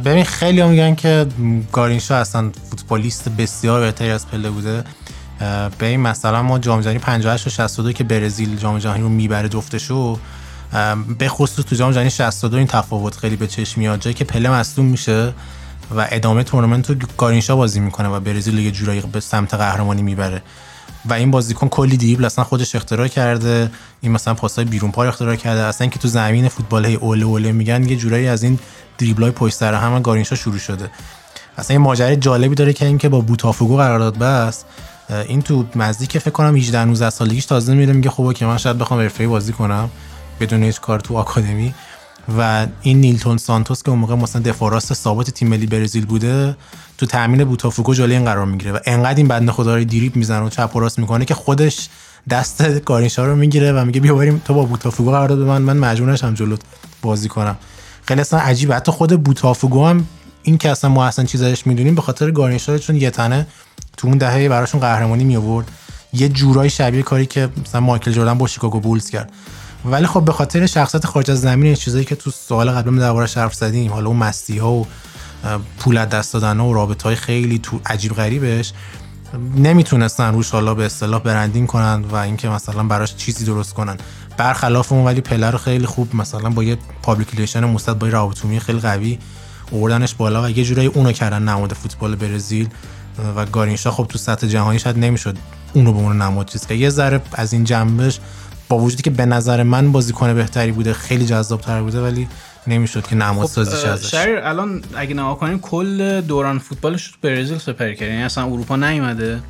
ببین 0.04 0.24
خیلی 0.24 0.60
هم 0.60 0.68
میگن 0.70 0.94
که 0.94 1.26
گارینشا 1.72 2.16
اصلا 2.16 2.50
فوتبالیست 2.70 3.28
بسیار 3.28 3.80
بهتری 3.80 4.10
از 4.10 4.28
پله 4.28 4.50
بوده. 4.50 4.84
به 5.78 5.86
این 5.86 6.00
مثلا 6.00 6.42
ما 6.42 6.58
جام 6.58 6.80
جهانی 6.80 6.98
58 6.98 7.46
و 7.46 7.50
62 7.50 7.92
که 7.92 8.04
برزیل 8.04 8.56
جام 8.56 8.78
جهانی 8.78 9.02
رو 9.02 9.08
می‌بره 9.08 9.48
جفتشو 9.48 10.18
به 11.18 11.28
خصوص 11.28 11.64
تو 11.64 11.76
جام 11.76 11.92
جهانی 11.92 12.10
62 12.10 12.56
این 12.56 12.66
تفاوت 12.66 13.16
خیلی 13.16 13.36
به 13.36 13.46
چشم 13.46 13.80
میاد 13.80 14.00
جایی 14.00 14.14
که 14.14 14.24
پله 14.24 14.50
مصدوم 14.50 14.86
میشه 14.86 15.32
و 15.96 16.06
ادامه 16.10 16.44
تورنمنت 16.44 16.90
رو 16.90 16.96
گارینشا 17.18 17.56
بازی 17.56 17.80
می‌کنه 17.80 18.08
و 18.08 18.20
برزیل 18.20 18.58
یه 18.58 18.70
جورایی 18.70 19.00
به 19.00 19.20
سمت 19.20 19.54
قهرمانی 19.54 20.02
می‌بره. 20.02 20.42
و 21.04 21.12
این 21.12 21.30
بازیکن 21.30 21.68
کلی 21.68 21.96
دیبل 21.96 22.24
اصلا 22.24 22.44
خودش 22.44 22.74
اختراع 22.74 23.08
کرده 23.08 23.70
این 24.00 24.12
مثلا 24.12 24.34
پاسای 24.34 24.64
بیرون 24.64 24.90
پای 24.90 25.08
اختراع 25.08 25.36
کرده. 25.36 25.62
اصلا 25.62 25.86
که 25.86 25.98
تو 25.98 26.08
زمین 26.08 26.48
فوتبال 26.48 26.86
هی 26.86 26.94
اوله 26.94 27.24
اوله 27.24 27.52
میگن 27.52 27.88
یه 27.88 27.96
جورایی 27.96 28.28
از 28.28 28.42
این 28.42 28.58
دریبلای 28.98 29.30
پشت 29.30 29.54
سر 29.54 29.74
هم 29.74 30.02
گارینشا 30.02 30.36
شروع 30.36 30.58
شده. 30.58 30.90
اصلا 31.58 31.74
یه 31.74 31.78
ماجرای 31.78 32.16
جالبی 32.16 32.54
داره 32.54 32.72
که 32.72 32.86
اینکه 32.86 33.08
با 33.08 33.20
بوتافوگو 33.20 33.76
قرارداد 33.76 34.18
بست. 34.18 34.66
این 35.28 35.42
تو 35.42 35.64
نزدیک 35.76 36.18
فکر 36.18 36.30
کنم 36.30 36.56
18 36.56 36.84
19 36.84 37.10
سالگیش 37.10 37.46
تازه 37.46 37.74
میره 37.74 37.92
میگه 37.92 38.10
خب 38.10 38.32
که 38.32 38.46
من 38.46 38.58
شاید 38.58 38.78
بخوام 38.78 39.00
حرفه‌ای 39.00 39.28
بازی 39.28 39.52
کنم. 39.52 39.90
بدون 40.40 40.62
هیچ 40.62 40.80
کار 40.80 41.00
تو 41.00 41.16
آکادمی. 41.16 41.74
و 42.38 42.66
این 42.82 43.00
نیلتون 43.00 43.36
سانتوس 43.36 43.82
که 43.82 43.88
اون 43.90 43.98
موقع 43.98 44.14
مثلا 44.14 44.42
دفاع 44.42 44.70
راست 44.70 44.94
ثابت 44.94 45.30
تیم 45.30 45.48
ملی 45.48 45.66
برزیل 45.66 46.06
بوده 46.06 46.56
تو 46.98 47.06
تامین 47.06 47.44
بوتافوگو 47.44 47.94
جلوی 47.94 48.16
این 48.16 48.24
قرار 48.24 48.46
می‌گیره 48.46 48.72
و 48.72 48.78
انقدر 48.86 49.16
این 49.16 49.28
بنده 49.28 49.52
خدا 49.52 49.76
رو 49.76 49.84
دیریب 49.84 50.16
می‌زنه 50.16 50.46
و 50.46 50.48
چپ 50.48 50.76
و 50.76 50.80
راست 50.80 50.98
می‌کنه 50.98 51.24
که 51.24 51.34
خودش 51.34 51.88
دست 52.30 52.84
گارینشا 52.84 53.26
رو 53.26 53.36
می‌گیره 53.36 53.72
و 53.72 53.84
میگه 53.84 54.00
بیا 54.00 54.14
بریم 54.14 54.42
تو 54.44 54.54
با 54.54 54.64
بوتافوگو 54.64 55.10
قرار 55.10 55.36
به 55.36 55.44
من 55.44 55.62
من 55.62 55.76
مجبور 55.76 56.10
هم 56.10 56.34
جلو 56.34 56.56
بازی 57.02 57.28
کنم. 57.28 57.56
خیلی 58.04 58.20
اصلا 58.20 58.40
عجیبه. 58.40 58.74
حتی 58.74 58.92
خود 58.92 59.22
بوتافوگو 59.24 59.86
هم 59.86 60.06
این 60.42 60.58
که 60.58 60.70
اصلا 60.70 60.90
ما 60.90 61.06
اصلا 61.06 61.24
چیزایش 61.24 61.66
می‌دونیم 61.66 61.94
به 61.94 62.02
خاطر 62.02 62.30
گارینشا 62.30 62.78
چون 62.78 62.96
یه 62.96 63.10
تنه 63.10 63.46
تو 63.96 64.08
اون 64.08 64.18
دهه 64.18 64.48
براشون 64.48 64.80
قهرمانی 64.80 65.24
می 65.24 65.36
آورد 65.36 65.70
یه 66.12 66.28
جورای 66.28 66.70
شبیه 66.70 67.02
کاری 67.02 67.26
که 67.26 67.48
مثلا 67.66 67.80
مایکل 67.80 68.12
جردن 68.12 68.38
با 68.38 68.46
شیکاگو 68.46 68.80
بولز 68.80 69.10
کرد. 69.10 69.32
ولی 69.84 70.06
خب 70.06 70.24
به 70.24 70.32
خاطر 70.32 70.66
شخصیت 70.66 71.06
خارج 71.06 71.30
از 71.30 71.40
زمین 71.40 71.74
چیزایی 71.74 72.04
که 72.04 72.16
تو 72.16 72.30
سوال 72.30 72.70
قبل 72.70 72.98
دربارش 72.98 73.36
حرف 73.36 73.54
زدیم 73.54 73.92
حالا 73.92 74.08
اون 74.08 74.16
مستی 74.16 74.58
ها 74.58 74.72
و 74.72 74.86
پول 75.78 76.04
دست 76.04 76.32
دادن 76.32 76.60
و 76.60 76.72
رابط 76.72 77.02
های 77.02 77.16
خیلی 77.16 77.58
تو 77.58 77.80
عجیب 77.86 78.12
غریبش 78.12 78.72
نمی‌تونستن 79.56 80.32
روش 80.32 80.50
حالا 80.50 80.74
به 80.74 80.86
اصطلاح 80.86 81.22
برندینگ 81.22 81.66
کنن 81.66 82.04
و 82.10 82.14
اینکه 82.14 82.48
مثلا 82.48 82.82
براش 82.82 83.16
چیزی 83.16 83.44
درست 83.44 83.74
کنن. 83.74 83.96
برخلاف 84.36 84.92
اون 84.92 85.04
ولی 85.04 85.20
پلر 85.20 85.50
رو 85.50 85.58
خیلی 85.58 85.86
خوب 85.86 86.16
مثلا 86.16 86.50
با 86.50 86.64
یه 86.64 86.78
پابلیکیشن 87.02 87.64
مستد 87.64 87.98
با 87.98 88.08
رابطومی 88.08 88.60
خیلی 88.60 88.80
قوی 88.80 89.18
اوردنش 89.70 90.14
بالا 90.14 90.42
و 90.42 90.50
یه 90.50 90.64
جورایی 90.64 90.88
اونو 90.88 91.12
کردن 91.12 91.42
نماد 91.42 91.72
فوتبال 91.72 92.16
برزیل 92.16 92.68
و 93.36 93.46
گارینشا 93.46 93.90
خب 93.90 94.06
تو 94.08 94.18
سطح 94.18 94.46
جهانی 94.46 94.78
شاید 94.78 94.98
نمی‌شد 94.98 95.36
اونو 95.72 95.92
به 95.92 95.98
اون 95.98 96.22
نماد 96.22 96.46
چیز 96.46 96.66
که 96.66 96.74
یه 96.74 96.90
ذره 96.90 97.22
از 97.32 97.52
این 97.52 97.64
جنبش 97.64 98.20
با 98.68 98.78
وجودی 98.78 99.02
که 99.02 99.10
به 99.10 99.26
نظر 99.26 99.62
من 99.62 99.92
بازیکن 99.92 100.34
بهتری 100.34 100.72
بوده 100.72 100.92
خیلی 100.92 101.26
جذاب 101.26 101.60
تر 101.60 101.82
بوده 101.82 102.00
ولی 102.00 102.28
نمی‌شد 102.66 103.06
که 103.06 103.14
نماد 103.14 103.46
خب 103.46 103.52
سازیش 103.52 103.84
ازش. 103.84 104.10
شهر 104.10 104.28
الان 104.28 104.82
اگه 104.96 105.14
نگاه 105.14 105.38
کنیم 105.38 105.58
کل 105.58 106.20
دوران 106.20 106.58
فوتبالش 106.58 107.10
تو 107.10 107.16
برزیل 107.22 107.58
سپری 107.58 107.96
کرد. 107.96 108.08
یعنی 108.08 108.22
اصلا 108.22 108.44
اروپا 108.44 108.76
نیومده. 108.76 109.40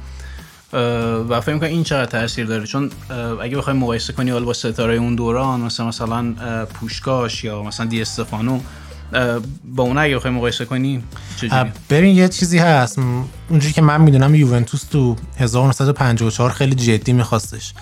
و 1.29 1.41
فکر 1.41 1.59
کنم 1.59 1.69
این 1.69 1.85
چقدر 1.85 2.05
تاثیر 2.11 2.47
داره. 2.47 2.67
چون 2.67 2.91
اگه 3.43 3.57
بخوای 3.57 3.77
مقایسه 3.77 4.13
کنی 4.13 4.33
با 4.33 4.53
ستاره 4.53 4.95
اون 4.95 5.15
دوران 5.15 5.61
مثلا 5.61 5.87
مثلا 5.87 6.35
پوشکاش 6.65 7.45
یا 7.45 7.63
مثلا 7.63 7.87
دی 7.87 8.03
استفانو 8.03 8.61
با 9.65 9.83
اون 9.83 9.99
اگه 9.99 10.17
بخوای 10.17 10.33
مقایسه 10.33 10.65
کنی 10.65 11.03
ببین 11.91 12.17
یه 12.17 12.29
چیزی 12.29 12.59
هست. 12.59 12.99
اونجوری 13.49 13.73
که 13.73 13.83
من 13.83 14.01
می‌دونم 14.01 14.35
یوونتوس 14.35 14.85
تو 14.85 15.17
1954 15.39 16.51
خیلی 16.51 16.75
جدی 16.75 17.13
میخواستش. 17.13 17.75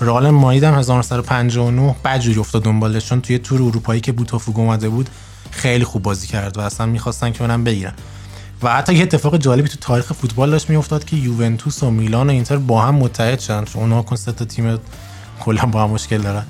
رئال 0.00 0.30
مادرید 0.30 0.64
هم 0.64 0.74
1959 0.74 1.96
بدجوری 2.04 2.38
افتاد 2.40 2.62
دنبالش 2.62 3.08
چون 3.08 3.20
توی 3.20 3.38
تور 3.38 3.62
اروپایی 3.62 4.00
که 4.00 4.12
بوتافوگو 4.12 4.60
اومده 4.60 4.88
بود 4.88 5.10
خیلی 5.50 5.84
خوب 5.84 6.02
بازی 6.02 6.26
کرد 6.26 6.58
و 6.58 6.60
اصلا 6.60 6.86
می‌خواستن 6.86 7.32
که 7.32 7.44
منم 7.44 7.64
بگیرن. 7.64 7.92
و 8.62 8.74
حتی 8.74 8.94
یه 8.94 9.02
اتفاق 9.02 9.36
جالبی 9.36 9.68
تو 9.68 9.76
تاریخ 9.80 10.12
فوتبال 10.12 10.50
داشت 10.50 10.70
میافتاد 10.70 11.04
که 11.04 11.16
یوونتوس 11.16 11.82
و 11.82 11.90
میلان 11.90 12.26
و 12.26 12.30
اینتر 12.30 12.56
با 12.56 12.82
هم 12.82 12.94
متحد 12.94 13.40
شدن. 13.40 13.64
چون 13.64 13.82
اونها 13.82 14.02
کن 14.02 14.16
تا 14.16 14.44
تیم 14.44 14.78
کلا 15.40 15.66
با 15.66 15.84
هم 15.84 15.90
مشکل 15.90 16.18
دارن. 16.18 16.46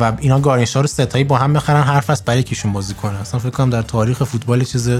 و 0.00 0.12
اینا 0.20 0.40
گارینشا 0.40 0.80
رو 0.80 0.86
ستایی 0.86 1.24
با 1.24 1.38
هم 1.38 1.52
بخرن 1.52 1.82
حرف 1.82 2.10
از 2.10 2.24
برای 2.24 2.42
کیشون 2.42 2.72
بازی 2.72 2.94
کنه 2.94 3.20
اصلا 3.20 3.40
فکر 3.40 3.50
کنم 3.50 3.70
در 3.70 3.82
تاریخ 3.82 4.24
فوتبال 4.24 4.64
چیز 4.64 4.90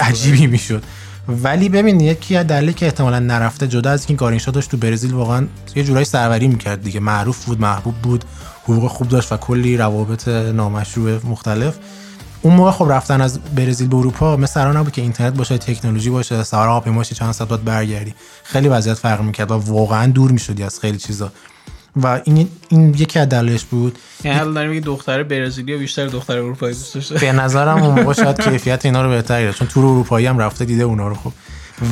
عجیبی 0.00 0.46
می‌شد. 0.46 0.82
ولی 1.28 1.68
ببین 1.68 2.00
یکی 2.00 2.36
از 2.36 2.46
دلیلی 2.46 2.72
که 2.72 2.86
احتمالا 2.86 3.18
نرفته 3.18 3.68
جدا 3.68 3.90
از 3.90 4.00
اینکه 4.00 4.14
گارینشا 4.20 4.50
داشت 4.50 4.70
تو 4.70 4.76
برزیل 4.76 5.14
واقعا 5.14 5.46
یه 5.74 5.84
جورایی 5.84 6.04
سروری 6.04 6.48
می‌کرد 6.48 6.82
دیگه. 6.82 7.00
معروف 7.00 7.44
بود 7.44 7.60
محبوب 7.60 7.94
بود 7.94 8.24
حقوق 8.62 8.86
خوب 8.86 9.08
داشت 9.08 9.32
و 9.32 9.36
کلی 9.36 9.76
روابط 9.76 10.28
نامشروع 10.28 11.26
مختلف. 11.26 11.78
اون 12.42 12.54
موقع 12.54 12.70
خب 12.70 12.86
رفتن 12.88 13.20
از 13.20 13.38
برزیل 13.38 13.88
به 13.88 13.96
اروپا 13.96 14.36
مثل 14.36 14.60
الان 14.60 14.76
نبود 14.76 14.92
که 14.92 15.02
اینترنت 15.02 15.34
باشه 15.34 15.58
تکنولوژی 15.58 16.10
باشه 16.10 16.42
سوار 16.42 16.68
هواپیماشی 16.68 17.14
چند 17.14 17.32
ساعت 17.32 17.50
بعد 17.50 17.64
برگردی. 17.64 18.14
خیلی 18.44 18.68
وضعیت 18.68 18.96
فرق 18.96 19.20
می‌کرد 19.20 19.50
و 19.50 19.54
واقعا 19.54 20.12
دور 20.12 20.30
می‌شدی 20.30 20.62
از 20.62 20.80
خیلی 20.80 20.98
چیزا. 20.98 21.32
و 21.96 22.20
این 22.24 22.48
این 22.68 22.94
یکی 22.98 23.18
از 23.18 23.28
دلایلش 23.28 23.64
بود. 23.64 23.98
یعنی 24.24 24.38
الان 24.38 24.54
داریم 24.54 24.70
میگی 24.70 24.80
دختر 24.80 25.22
برزیلی 25.22 25.76
بیشتر 25.76 26.06
دختر 26.06 26.36
اروپایی 26.36 26.74
دوست 26.74 26.94
داشته. 26.94 27.14
به 27.14 27.32
نظرم 27.32 27.82
اون 27.82 28.00
موقع 28.00 28.12
شاید 28.12 28.40
کیفیت 28.50 28.86
اینا 28.86 29.02
رو 29.02 29.10
بهتر 29.10 29.42
گرفت 29.42 29.58
چون 29.58 29.68
تور 29.68 29.84
اروپایی 29.84 30.26
هم 30.26 30.38
رفته 30.38 30.64
دیده 30.64 30.82
اونا 30.82 31.08
رو. 31.08 31.14
خب 31.14 31.32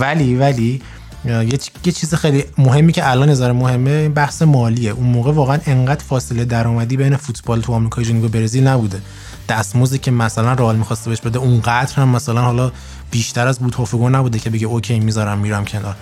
ولی 0.00 0.36
ولی 0.36 0.82
یه 1.84 1.92
چیز 1.92 2.14
خیلی 2.14 2.44
مهمی 2.58 2.92
که 2.92 3.10
الان 3.10 3.28
نظر 3.30 3.52
مهمه 3.52 3.90
این 3.90 4.14
بحث 4.14 4.42
مالیه. 4.42 4.90
اون 4.90 5.06
موقع 5.06 5.32
واقعا 5.32 5.58
انقدر 5.66 6.04
فاصله 6.04 6.44
درآمدی 6.44 6.96
بین 6.96 7.16
فوتبال 7.16 7.60
تو 7.60 7.72
آمریکای 7.72 8.04
جنوبی 8.04 8.26
و 8.26 8.28
برزیل 8.28 8.66
نبوده. 8.66 9.00
دستمزدی 9.48 9.98
که 9.98 10.10
مثلا 10.10 10.52
رئال 10.52 10.76
می‌خواسته 10.76 11.10
بهش 11.10 11.20
بده 11.20 11.38
اونقدر 11.38 11.94
هم 11.94 12.08
مثلا 12.08 12.40
حالا 12.40 12.72
بیشتر 13.10 13.46
از 13.46 13.58
بوتوفگو 13.58 14.08
نبوده 14.08 14.38
که 14.38 14.50
بگه 14.50 14.66
اوکی 14.66 15.00
می‌ذارم 15.00 15.38
میرم 15.38 15.64
کنار. 15.64 15.96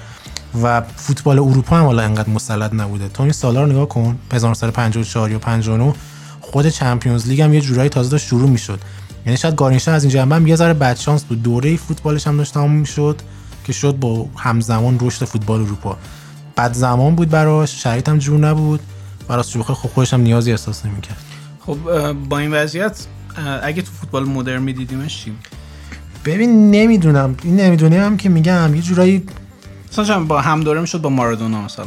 و 0.63 0.83
فوتبال 0.97 1.39
اروپا 1.39 1.77
هم 1.77 1.85
حالا 1.85 2.03
انقدر 2.03 2.31
مسلط 2.31 2.75
نبوده. 2.75 3.09
تو 3.09 3.23
این 3.23 3.33
سالا 3.33 3.63
رو 3.63 3.73
نگاه 3.73 3.89
کن 3.89 4.19
1954 4.33 5.31
یا 5.31 5.39
59 5.39 5.95
خود 6.41 6.69
چمپیونز 6.69 7.29
لیگ 7.29 7.41
هم 7.41 7.55
یه 7.55 7.61
جورایی 7.61 7.89
تازه 7.89 8.11
داشت 8.11 8.27
شروع 8.27 8.49
می‌شد. 8.49 8.81
یعنی 9.27 9.39
شاید 9.39 9.55
گارینشا 9.55 9.93
از 9.93 10.05
این 10.05 10.13
جنبه 10.13 10.35
هم 10.35 10.47
یه 10.47 10.57
ذره 10.57 10.75
بدشانس 10.75 11.25
بود. 11.25 11.43
دوره 11.43 11.77
فوتبالش 11.77 12.27
هم 12.27 12.37
داشت 12.37 12.55
تموم 12.55 12.73
می‌شد 12.73 13.23
که 13.65 13.73
شد 13.73 13.97
با 13.97 14.27
همزمان 14.37 14.99
رشد 15.01 15.25
فوتبال 15.25 15.61
اروپا. 15.61 15.97
بعد 16.57 16.73
زمان 16.73 17.15
بود 17.15 17.31
براش 17.31 17.83
شرایط 17.83 18.09
هم 18.09 18.19
جور 18.19 18.41
نبود. 18.41 18.81
براش 19.29 19.53
شوخه 19.53 19.75
خب 19.75 19.89
خودش 19.89 20.15
هم 20.15 20.21
نیازی 20.21 20.51
احساس 20.51 20.87
نمی‌کرد. 20.87 21.19
خب 21.61 21.79
با 22.13 22.39
این 22.39 22.55
وضعیت 22.55 23.07
اگه 23.63 23.83
تو 23.83 23.93
فوتبال 23.93 24.25
مدرن 24.25 24.63
میدیدیمش 24.63 25.25
چی؟ 25.25 25.33
ببین 26.25 26.71
نمی‌دونم. 26.71 27.37
این 27.43 27.57
نمی‌دونم 27.61 28.17
که 28.17 28.29
میگم 28.29 28.75
یه 28.75 28.83
جورایی 28.83 29.27
مثلا 29.99 30.25
با 30.25 30.41
هم 30.41 30.61
دوره 30.61 30.81
می‌شد 30.81 31.01
با 31.01 31.11
مارادونا 31.11 31.63
مثلا. 31.63 31.87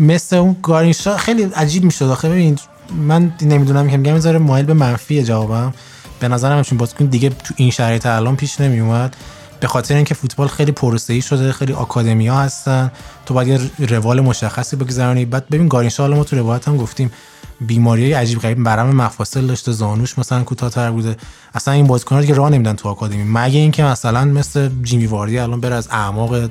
مثل 0.00 0.36
اون 0.36 0.56
گارینشا 0.62 1.16
خیلی 1.16 1.42
عجیب 1.42 1.84
می‌شد. 1.84 2.04
آخه 2.04 2.28
ببین 2.28 2.58
من 2.96 3.32
نمی‌دونم 3.42 3.90
که 3.90 3.96
میگم 3.96 4.14
می‌ذاره 4.14 4.38
مایل 4.38 4.66
به 4.66 4.74
منفی 4.74 5.22
جوابم. 5.22 5.74
به 6.20 6.28
نظرم 6.28 6.56
همچین 6.56 6.78
بازیکن 6.78 7.04
دیگه 7.04 7.28
تو 7.28 7.54
این 7.56 7.70
شرایط 7.70 8.06
الان 8.06 8.36
پیش 8.36 8.60
نمیومد 8.60 9.16
به 9.60 9.68
خاطر 9.68 9.94
اینکه 9.94 10.14
فوتبال 10.14 10.48
خیلی 10.48 10.72
پروسه‌ای 10.72 11.22
شده 11.22 11.52
خیلی 11.52 11.72
آکادمیا 11.72 12.34
هستن. 12.34 12.92
تو 13.26 13.34
باید 13.34 13.70
یه 13.78 13.88
روال 13.88 14.20
مشخصی 14.20 14.76
بگذرونی. 14.76 15.24
بعد 15.24 15.48
ببین 15.48 15.68
گارینشا 15.68 16.02
حالا 16.02 16.16
ما 16.16 16.24
تو 16.24 16.36
روایت 16.36 16.68
هم 16.68 16.76
گفتیم 16.76 17.12
بیماری 17.60 18.12
عجیب 18.12 18.38
غریب 18.38 18.62
برم 18.62 18.96
مفاصل 18.96 19.46
داشته 19.46 19.72
زانوش 19.72 20.18
مثلا 20.18 20.44
کوتاه‌تر 20.44 20.90
بوده. 20.90 21.16
اصلا 21.54 21.74
این 21.74 21.86
بازیکن‌ها 21.86 22.24
که 22.24 22.34
راه 22.34 22.50
نمیدن 22.50 22.72
تو 22.72 22.88
آکادمی. 22.88 23.24
مگه 23.24 23.58
اینکه 23.58 23.84
مثلا 23.84 24.24
مثل 24.24 24.70
جیمی 24.82 25.06
واردی 25.06 25.38
الان 25.38 25.60
بره 25.60 25.74
از 25.74 25.88
اعماق 25.90 26.50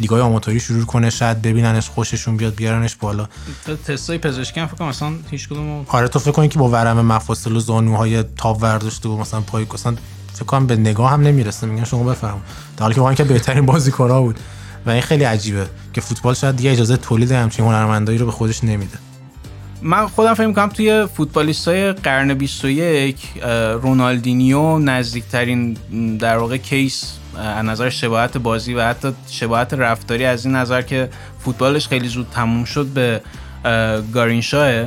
لیگای 0.00 0.20
آماتوری 0.20 0.60
شروع 0.60 0.84
کنه 0.84 1.10
شاید 1.10 1.42
ببیننش 1.42 1.88
خوششون 1.88 2.36
بیاد 2.36 2.54
بیارنش 2.54 2.96
بالا. 2.96 3.28
تستای 3.86 4.18
پزشکی 4.18 4.60
هم 4.60 4.66
فکر 4.66 4.76
کنم 4.76 4.88
مثلا 4.88 5.12
هیچ 5.30 5.48
کدوم 5.48 5.86
آره 5.88 6.08
تو 6.08 6.18
فکر 6.18 6.32
کنی 6.32 6.48
که 6.48 6.58
با 6.58 6.68
ورم 6.68 7.00
مفاصل 7.00 7.56
و 7.56 7.60
زانوهای 7.60 8.22
تاب 8.22 8.62
ورداشته 8.62 9.08
و 9.08 9.16
مثلا 9.16 9.40
پای 9.40 9.66
مثلا 9.74 9.96
فکر 10.34 10.44
کنم 10.44 10.66
به 10.66 10.76
نگاه 10.76 11.10
هم 11.10 11.20
نمی‌رسه. 11.20 11.66
میگن 11.66 11.84
شما 11.84 12.02
بفهم 12.04 12.40
در 12.76 12.82
حالی 12.82 12.94
که 12.94 13.00
واقعا 13.00 13.14
که 13.14 13.24
بهترین 13.24 13.66
بازیکن‌ها 13.66 14.22
بود. 14.22 14.40
و 14.86 14.90
این 14.90 15.02
خیلی 15.02 15.24
عجیبه 15.24 15.66
که 15.92 16.00
فوتبال 16.00 16.34
شاید 16.34 16.56
دیگه 16.56 16.72
اجازه 16.72 16.96
تولید 16.96 17.32
همچین 17.32 17.64
هنرمندایی 17.64 18.18
رو 18.18 18.26
به 18.26 18.32
خودش 18.32 18.64
نمیده. 18.64 18.98
من 19.82 20.06
خودم 20.06 20.34
فکر 20.34 20.46
می‌کنم 20.46 20.68
توی 20.68 21.06
فوتبالیست 21.06 21.68
های 21.68 21.92
قرن 21.92 22.34
21 22.34 23.16
رونالدینیو 23.82 24.78
نزدیکترین 24.78 25.76
در 26.18 26.36
واقع 26.36 26.56
کیس 26.56 27.12
از 27.38 27.64
نظر 27.64 27.88
شباهت 27.88 28.38
بازی 28.38 28.74
و 28.74 28.82
حتی 28.82 29.08
شباهت 29.30 29.74
رفتاری 29.74 30.24
از 30.24 30.46
این 30.46 30.56
نظر 30.56 30.82
که 30.82 31.08
فوتبالش 31.38 31.88
خیلی 31.88 32.08
زود 32.08 32.26
تموم 32.30 32.64
شد 32.64 32.86
به 32.86 33.20
گارینشاه. 34.14 34.84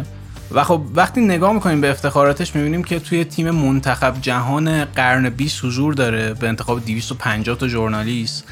و 0.51 0.63
خب 0.63 0.81
وقتی 0.95 1.21
نگاه 1.21 1.53
می‌کنیم 1.53 1.81
به 1.81 1.89
افتخاراتش 1.89 2.55
می‌بینیم 2.55 2.83
که 2.83 2.99
توی 2.99 3.23
تیم 3.23 3.51
منتخب 3.51 4.21
جهان 4.21 4.85
قرن 4.85 5.29
20 5.29 5.65
حضور 5.65 5.93
داره 5.93 6.33
به 6.33 6.47
انتخاب 6.47 6.85
250 6.85 7.57
تا 7.57 7.67
ژورنالیست. 7.67 8.43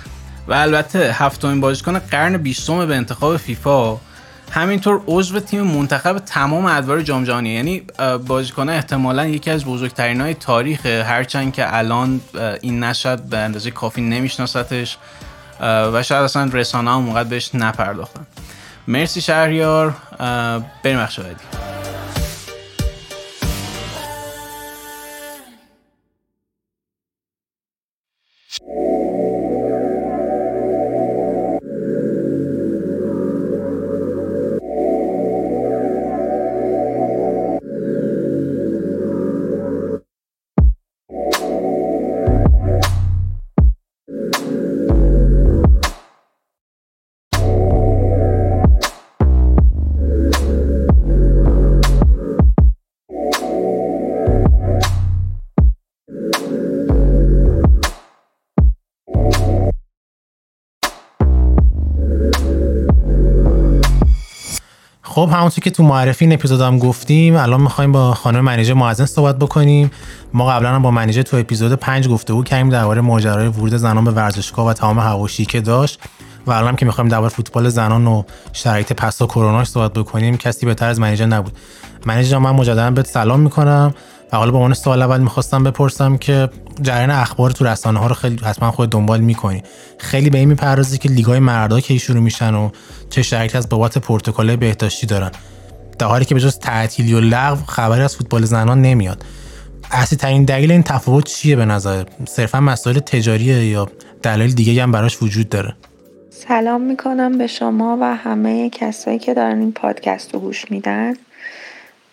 و 0.48 0.54
البته 0.54 1.14
هفتمین 1.14 1.62
بازیکن 1.62 2.00
قرن 2.00 2.38
20 2.38 2.72
به 2.72 2.96
انتخاب 2.96 3.38
فیفا 3.38 3.98
همینطور 4.52 5.02
عضو 5.08 5.40
تیم 5.40 5.62
منتخب 5.62 6.20
تمام 6.20 6.66
ادوار 6.66 7.02
جام 7.02 7.24
جهانی. 7.24 7.50
یعنی 7.50 7.82
بازیکن 8.28 8.70
احتمالا 8.70 9.26
یکی 9.26 9.52
از 9.52 9.66
بزرگترین 9.66 10.22
های 10.22 10.34
تاریخ 10.34 10.86
هرچند 10.86 11.54
که 11.54 11.78
الان 11.78 12.22
این 12.62 12.84
نشد 12.84 13.22
به 13.22 13.38
اندازه 13.38 13.72
کافی 13.72 14.02
نمیشناستش 14.02 14.98
و 15.62 16.04
شاید 16.04 16.24
اصلا 16.24 16.50
رسانه 16.54 16.92
هم 16.92 17.02
موقع 17.02 17.24
بهش 17.24 17.56
نپرداختن. 17.56 18.28
مرسی 18.88 19.22
شهریار. 19.22 19.96
بریم 20.84 20.98
بخش 20.98 21.20
خب 65.18 65.30
همونطور 65.34 65.64
که 65.64 65.72
تو 65.72 65.84
معرفی 65.84 66.26
این 66.26 66.34
اپیزود 66.34 66.62
هم 66.62 66.80
گفتیم 66.80 67.36
الان 67.36 67.62
می‌خوایم 67.62 67.92
با 67.92 68.14
خانم 68.14 68.40
منیجر 68.40 68.74
معزن 68.74 69.06
صحبت 69.06 69.40
بکنیم. 69.40 69.92
ما 70.34 70.48
قبلا 70.48 70.70
هم 70.70 70.82
با 70.82 70.92
منیجر 70.92 71.22
تو 71.22 71.38
اپیزود 71.38 71.74
5 71.74 72.08
گفته 72.08 72.34
بود 72.34 72.48
کردیم 72.48 72.70
درباره 72.70 73.02
ماجرای 73.02 73.48
ورود 73.48 73.76
زنان 73.76 74.04
به 74.04 74.12
ورزشگاه 74.12 74.68
و 74.68 74.74
تمام 74.74 75.00
حواشی 75.00 75.46
که 75.46 75.62
داشت. 75.62 76.00
و 76.48 76.52
الان 76.52 76.76
که 76.76 76.86
می‌خوایم 76.86 77.10
درباره 77.10 77.30
فوتبال 77.30 77.70
زنان 77.70 78.08
و 78.08 78.24
شرایط 78.54 78.94
پسا 78.94 79.26
کروناش 79.26 79.68
صحبت 79.68 79.94
بکنیم 79.94 80.38
کسی 80.38 80.66
بهتر 80.66 80.90
از 80.90 81.00
منیجر 81.00 81.26
نبود. 81.26 81.58
منیجر 82.06 82.38
من 82.38 82.52
مجددا 82.52 82.92
بهت 82.92 83.08
سلام 83.08 83.40
می‌کنم. 83.40 83.94
و 84.34 84.38
حالا 84.38 84.52
با 84.52 84.58
عنوان 84.58 84.74
سوال 84.74 85.02
اول 85.02 85.20
می‌خواستم 85.20 85.64
بپرسم 85.64 86.18
که 86.18 86.50
جریان 86.82 87.12
اخبار 87.12 87.52
تو 87.52 87.66
رسانه 87.66 88.00
ها 88.00 88.08
رو 88.08 88.16
خیلی 88.16 88.38
حتما 88.44 88.72
خود 88.72 88.90
دنبال 88.90 89.20
می‌کنی. 89.20 89.64
خیلی 89.98 90.30
به 90.30 90.38
این 90.38 90.50
می‌پردازی 90.50 90.98
که 90.98 91.10
لیگای 91.10 91.40
مردا 91.40 91.80
کی 91.80 92.00
شروع 92.00 92.20
میشن 92.20 92.54
و 92.54 92.70
چه 93.10 93.22
شرایطی 93.22 93.58
از 93.58 93.70
بابت 93.70 93.98
پرتکل 93.98 94.56
بهداشتی 94.56 95.08
دارن. 95.08 95.32
در 96.00 96.08
حالی 96.08 96.26
که 96.26 96.36
به 96.36 96.42
جز 96.42 96.60
تعطیلی 96.60 97.14
و 97.14 97.20
لغو 97.20 97.66
خبری 97.68 98.02
از 98.02 98.16
فوتبال 98.16 98.46
زنان 98.46 98.82
نمیاد. 98.82 99.26
اصلی 99.92 100.18
ترین 100.18 100.46
دلیل 100.46 100.72
این 100.72 100.84
تفاوت 100.84 101.26
چیه 101.26 101.56
به 101.56 101.66
نظر؟ 101.66 102.04
صرفا 102.28 102.60
مسائل 102.60 103.00
تجاریه 103.00 103.66
یا 103.66 103.88
دلایل 104.24 104.54
دیگه 104.54 104.84
هم 104.84 104.92
براش 104.92 105.22
وجود 105.22 105.50
داره؟ 105.50 105.76
سلام 106.30 106.82
می‌کنم 106.82 107.38
به 107.38 107.48
شما 107.48 107.98
و 108.02 108.16
همه 108.16 108.70
کسایی 108.70 109.20
که 109.20 109.34
دارن 109.34 109.60
این 109.60 109.72
پادکست 109.72 110.34
رو 110.34 110.40
گوش 110.40 110.72
میدن. 110.72 111.14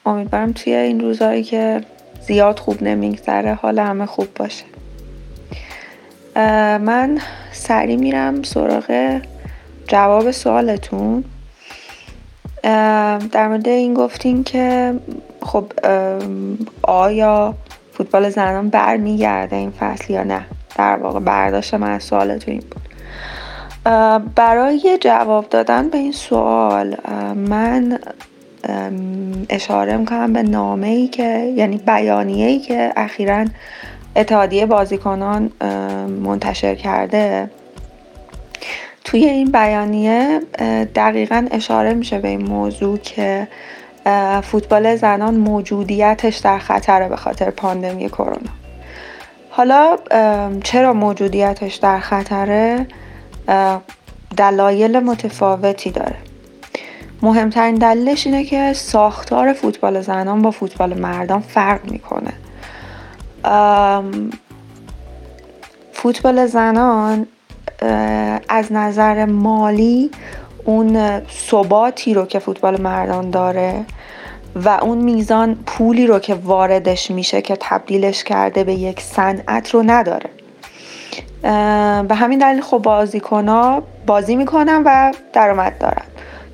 امیدوارم 0.07 0.53
توی 0.53 0.75
این 0.75 1.01
روزهایی 1.01 1.43
که 1.43 1.81
زیاد 2.27 2.59
خوب 2.59 2.83
نمیگذره 2.83 3.55
حال 3.55 3.79
همه 3.79 4.07
خوب 4.07 4.29
باشه. 4.37 4.65
من 6.79 7.19
سریع 7.53 7.97
میرم 7.97 8.43
سراغ 8.43 9.21
جواب 9.89 10.31
سوالتون. 10.31 11.25
در 13.33 13.49
مورد 13.49 13.69
این 13.69 13.95
گفتین 13.95 14.45
که 14.45 14.95
خب 15.43 15.73
آیا 16.83 17.55
فوتبال 17.93 18.31
زنان 18.31 18.69
برمیگرده 18.69 19.57
این 19.57 19.71
فصل 19.71 20.13
یا 20.13 20.23
نه؟ 20.23 20.45
در 20.77 20.97
واقع 20.97 21.21
برداشت 21.21 21.75
من 21.75 21.91
از 21.91 22.03
سوالتون 22.03 22.55
این 22.55 22.63
بود. 22.71 22.83
برای 24.35 24.99
جواب 25.01 25.49
دادن 25.49 25.89
به 25.89 25.99
این 25.99 26.13
سوال 26.13 26.97
من 27.35 27.99
اشاره 29.49 29.97
می‌کنم 29.97 30.33
به 30.33 30.43
نامه 30.43 30.87
ای 30.87 31.09
که 31.09 31.53
یعنی 31.57 31.77
بیانیه 31.77 32.47
ای 32.47 32.59
که 32.59 32.93
اخیرا 32.97 33.45
اتحادیه 34.17 34.67
بازیکنان 34.67 35.53
منتشر 36.23 36.75
کرده. 36.75 37.51
توی 39.05 39.25
این 39.25 39.53
بیانیه 39.53 40.41
دقیقا 40.95 41.47
اشاره 41.51 41.95
میشه 41.95 42.19
به 42.19 42.29
این 42.29 42.43
موضوع 42.43 42.99
که 42.99 43.49
فوتبال 44.43 44.97
زنان 44.97 45.35
موجودیتش 45.35 46.37
در 46.37 46.59
خطره 46.59 47.09
به 47.09 47.17
خاطر 47.17 47.51
پاندمی 47.51 48.09
کرونا. 48.09 48.51
حالا 49.51 49.99
چرا 50.65 50.93
موجودیتش 50.93 51.75
در 51.75 51.99
خطره؟ 51.99 52.87
دلایل 54.37 54.99
متفاوتی 54.99 55.91
داره. 55.91 56.17
مهمترین 57.25 57.75
دلیلش 57.75 58.27
اینه 58.27 58.45
که 58.45 58.73
ساختار 58.73 59.53
فوتبال 59.53 60.01
زنان 60.01 60.43
با 60.43 60.51
فوتبال 60.51 60.99
مردان 60.99 61.41
فرق 61.41 61.81
می‌کنه. 61.91 62.33
فوتبال 65.93 66.47
زنان 66.47 67.27
از 68.49 68.73
نظر 68.73 69.25
مالی 69.25 70.11
اون 70.65 71.21
ثباتی 71.29 72.15
رو 72.15 72.27
که 72.27 72.39
فوتبال 72.39 72.81
مردان 72.81 73.31
داره 73.31 73.85
و 74.55 74.69
اون 74.69 74.99
میزان 74.99 75.55
پولی 75.67 76.07
رو 76.07 76.19
که 76.19 76.35
واردش 76.35 77.11
میشه 77.11 77.43
که 77.43 77.57
تبدیلش 77.61 78.25
کرده 78.25 78.65
به 78.65 78.75
یک 78.75 79.01
صنعت 79.01 79.71
رو 79.71 79.83
نداره. 79.87 80.31
به 82.09 82.15
همین 82.15 82.39
دلیل 82.39 82.63
خب 82.63 82.79
بازیکن 82.79 83.83
بازی 84.07 84.37
می‌کنن 84.37 84.83
و 84.87 85.13
درآمد 85.33 85.79
دارن. 85.79 86.05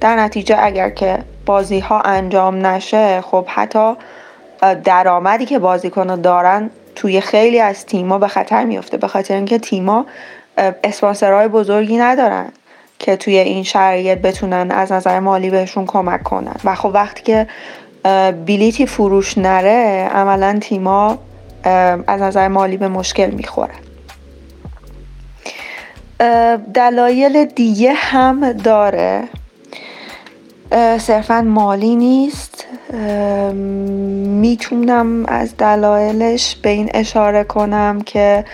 در 0.01 0.17
نتیجه 0.17 0.57
اگر 0.61 0.91
که 0.91 1.19
بازی 1.47 1.81
ها 1.81 2.01
انجام 2.01 2.67
نشه 2.67 3.21
خب 3.21 3.45
حتی 3.49 3.95
درآمدی 4.85 5.45
که 5.47 5.59
بازیکن 5.59 6.21
دارن 6.21 6.71
توی 6.95 7.21
خیلی 7.21 7.61
از 7.61 7.87
تیما 7.87 8.19
به 8.19 8.29
خطر 8.29 8.65
میفته 8.65 8.97
به 8.97 9.07
خاطر 9.07 9.35
اینکه 9.35 9.59
تیما 9.59 10.07
اسپانسرهای 10.85 11.49
بزرگی 11.49 11.99
ندارن 11.99 12.49
که 12.99 13.17
توی 13.17 13.39
این 13.39 13.63
شرایط 13.63 14.19
بتونن 14.19 14.71
از 14.71 14.93
نظر 14.93 15.21
مالی 15.21 15.51
بهشون 15.51 15.87
کمک 15.87 16.23
کنن. 16.23 16.57
و 16.65 16.75
خب 16.75 16.91
وقتی 16.95 17.23
که 17.23 17.47
بیلیتی 18.45 18.87
فروش 18.87 19.39
نره 19.39 20.11
عملا 20.15 20.59
تیما 20.61 21.19
از 22.07 22.23
نظر 22.23 22.49
مالی 22.49 22.77
به 22.77 22.89
مشکل 22.89 23.31
می‌خوره. 23.31 23.75
دلایل 26.75 27.45
دیگه 27.45 27.93
هم 27.93 28.53
داره. 28.53 29.23
صرفا 30.99 31.41
مالی 31.41 31.97
نیست. 31.97 32.67
می‌تونم 34.41 35.27
از 35.27 35.57
دلایلش 35.57 36.57
به 36.63 36.69
این 36.69 36.91
اشاره 36.95 37.45
کنم 37.45 38.01
که 38.01 38.45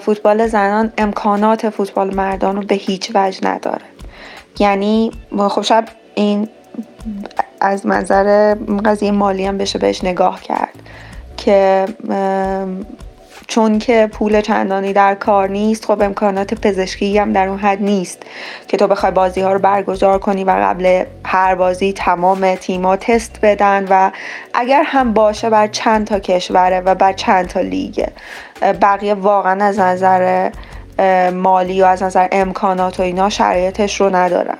فوتبال 0.00 0.46
زنان 0.46 0.92
امکانات 0.98 1.70
فوتبال 1.70 2.14
مردان 2.14 2.56
رو 2.56 2.62
به 2.62 2.74
هیچ 2.74 3.10
وجه 3.14 3.48
نداره. 3.48 3.84
یعنی 4.58 5.10
خب 5.48 5.62
شب 5.62 5.84
این 6.14 6.48
از 7.60 7.86
منظر 7.86 8.54
قضیه 8.84 9.10
مالی 9.10 9.46
هم 9.46 9.58
بشه 9.58 9.78
بهش 9.78 10.04
نگاه 10.04 10.42
کرد 10.42 10.74
که 11.36 11.86
چون 13.48 13.78
که 13.78 14.08
پول 14.12 14.40
چندانی 14.40 14.92
در 14.92 15.14
کار 15.14 15.48
نیست 15.48 15.84
خب 15.84 16.02
امکانات 16.02 16.54
پزشکی 16.54 17.18
هم 17.18 17.32
در 17.32 17.48
اون 17.48 17.58
حد 17.58 17.82
نیست 17.82 18.22
که 18.68 18.76
تو 18.76 18.86
بخوای 18.86 19.12
بازی 19.12 19.40
ها 19.40 19.52
رو 19.52 19.58
برگزار 19.58 20.18
کنی 20.18 20.44
و 20.44 20.50
قبل 20.50 21.04
هر 21.24 21.54
بازی 21.54 21.92
تمام 21.92 22.54
تیما 22.54 22.96
تست 22.96 23.38
بدن 23.42 23.86
و 23.90 24.10
اگر 24.54 24.82
هم 24.86 25.12
باشه 25.12 25.50
بر 25.50 25.66
چند 25.66 26.06
تا 26.06 26.18
کشوره 26.18 26.80
و 26.80 26.94
بر 26.94 27.12
چند 27.12 27.46
تا 27.46 27.60
لیگه 27.60 28.12
بقیه 28.62 29.14
واقعا 29.14 29.64
از 29.64 29.78
نظر 29.78 30.50
مالی 31.30 31.82
و 31.82 31.84
از 31.84 32.02
نظر 32.02 32.28
امکانات 32.32 33.00
و 33.00 33.02
اینا 33.02 33.28
شرایطش 33.28 34.00
رو 34.00 34.16
ندارن. 34.16 34.58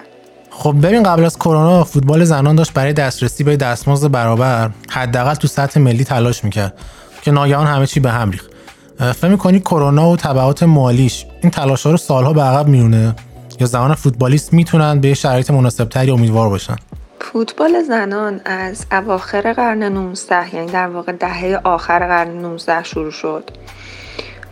خب 0.50 0.74
ببین 0.82 1.02
قبل 1.02 1.24
از 1.24 1.36
کرونا 1.36 1.84
فوتبال 1.84 2.24
زنان 2.24 2.56
داشت 2.56 2.72
برای 2.72 2.92
دسترسی 2.92 3.44
به 3.44 3.56
دستمزد 3.56 4.10
برابر 4.10 4.70
حداقل 4.90 5.34
تو 5.34 5.48
سطح 5.48 5.80
ملی 5.80 6.04
تلاش 6.04 6.44
می‌کرد 6.44 6.74
که 7.22 7.30
ناگهان 7.30 7.66
همه 7.66 7.86
چی 7.86 8.00
به 8.00 8.10
هم 8.10 8.30
ریخت. 8.30 8.57
فکر 8.98 9.28
می‌کنی 9.28 9.60
کرونا 9.60 10.10
و 10.10 10.16
تبعات 10.16 10.62
مالیش 10.62 11.26
این 11.42 11.50
تلاش 11.50 11.86
ها 11.86 11.90
رو 11.90 11.96
سالها 11.96 12.32
به 12.32 12.42
عقب 12.42 12.68
میونه 12.68 13.14
یا 13.60 13.66
زمان 13.66 13.94
فوتبالیست 13.94 14.52
می‌تونن 14.52 15.00
به 15.00 15.14
شرایط 15.14 15.50
مناسبتری 15.50 16.10
امیدوار 16.10 16.48
باشن؟ 16.48 16.76
فوتبال 17.20 17.82
زنان 17.82 18.40
از 18.44 18.86
اواخر 18.92 19.52
قرن 19.52 19.82
19 19.82 20.54
یعنی 20.54 20.70
در 20.70 20.88
واقع 20.88 21.12
دهه 21.12 21.60
آخر 21.64 21.98
قرن 21.98 22.38
19 22.38 22.82
شروع 22.84 23.10
شد. 23.10 23.50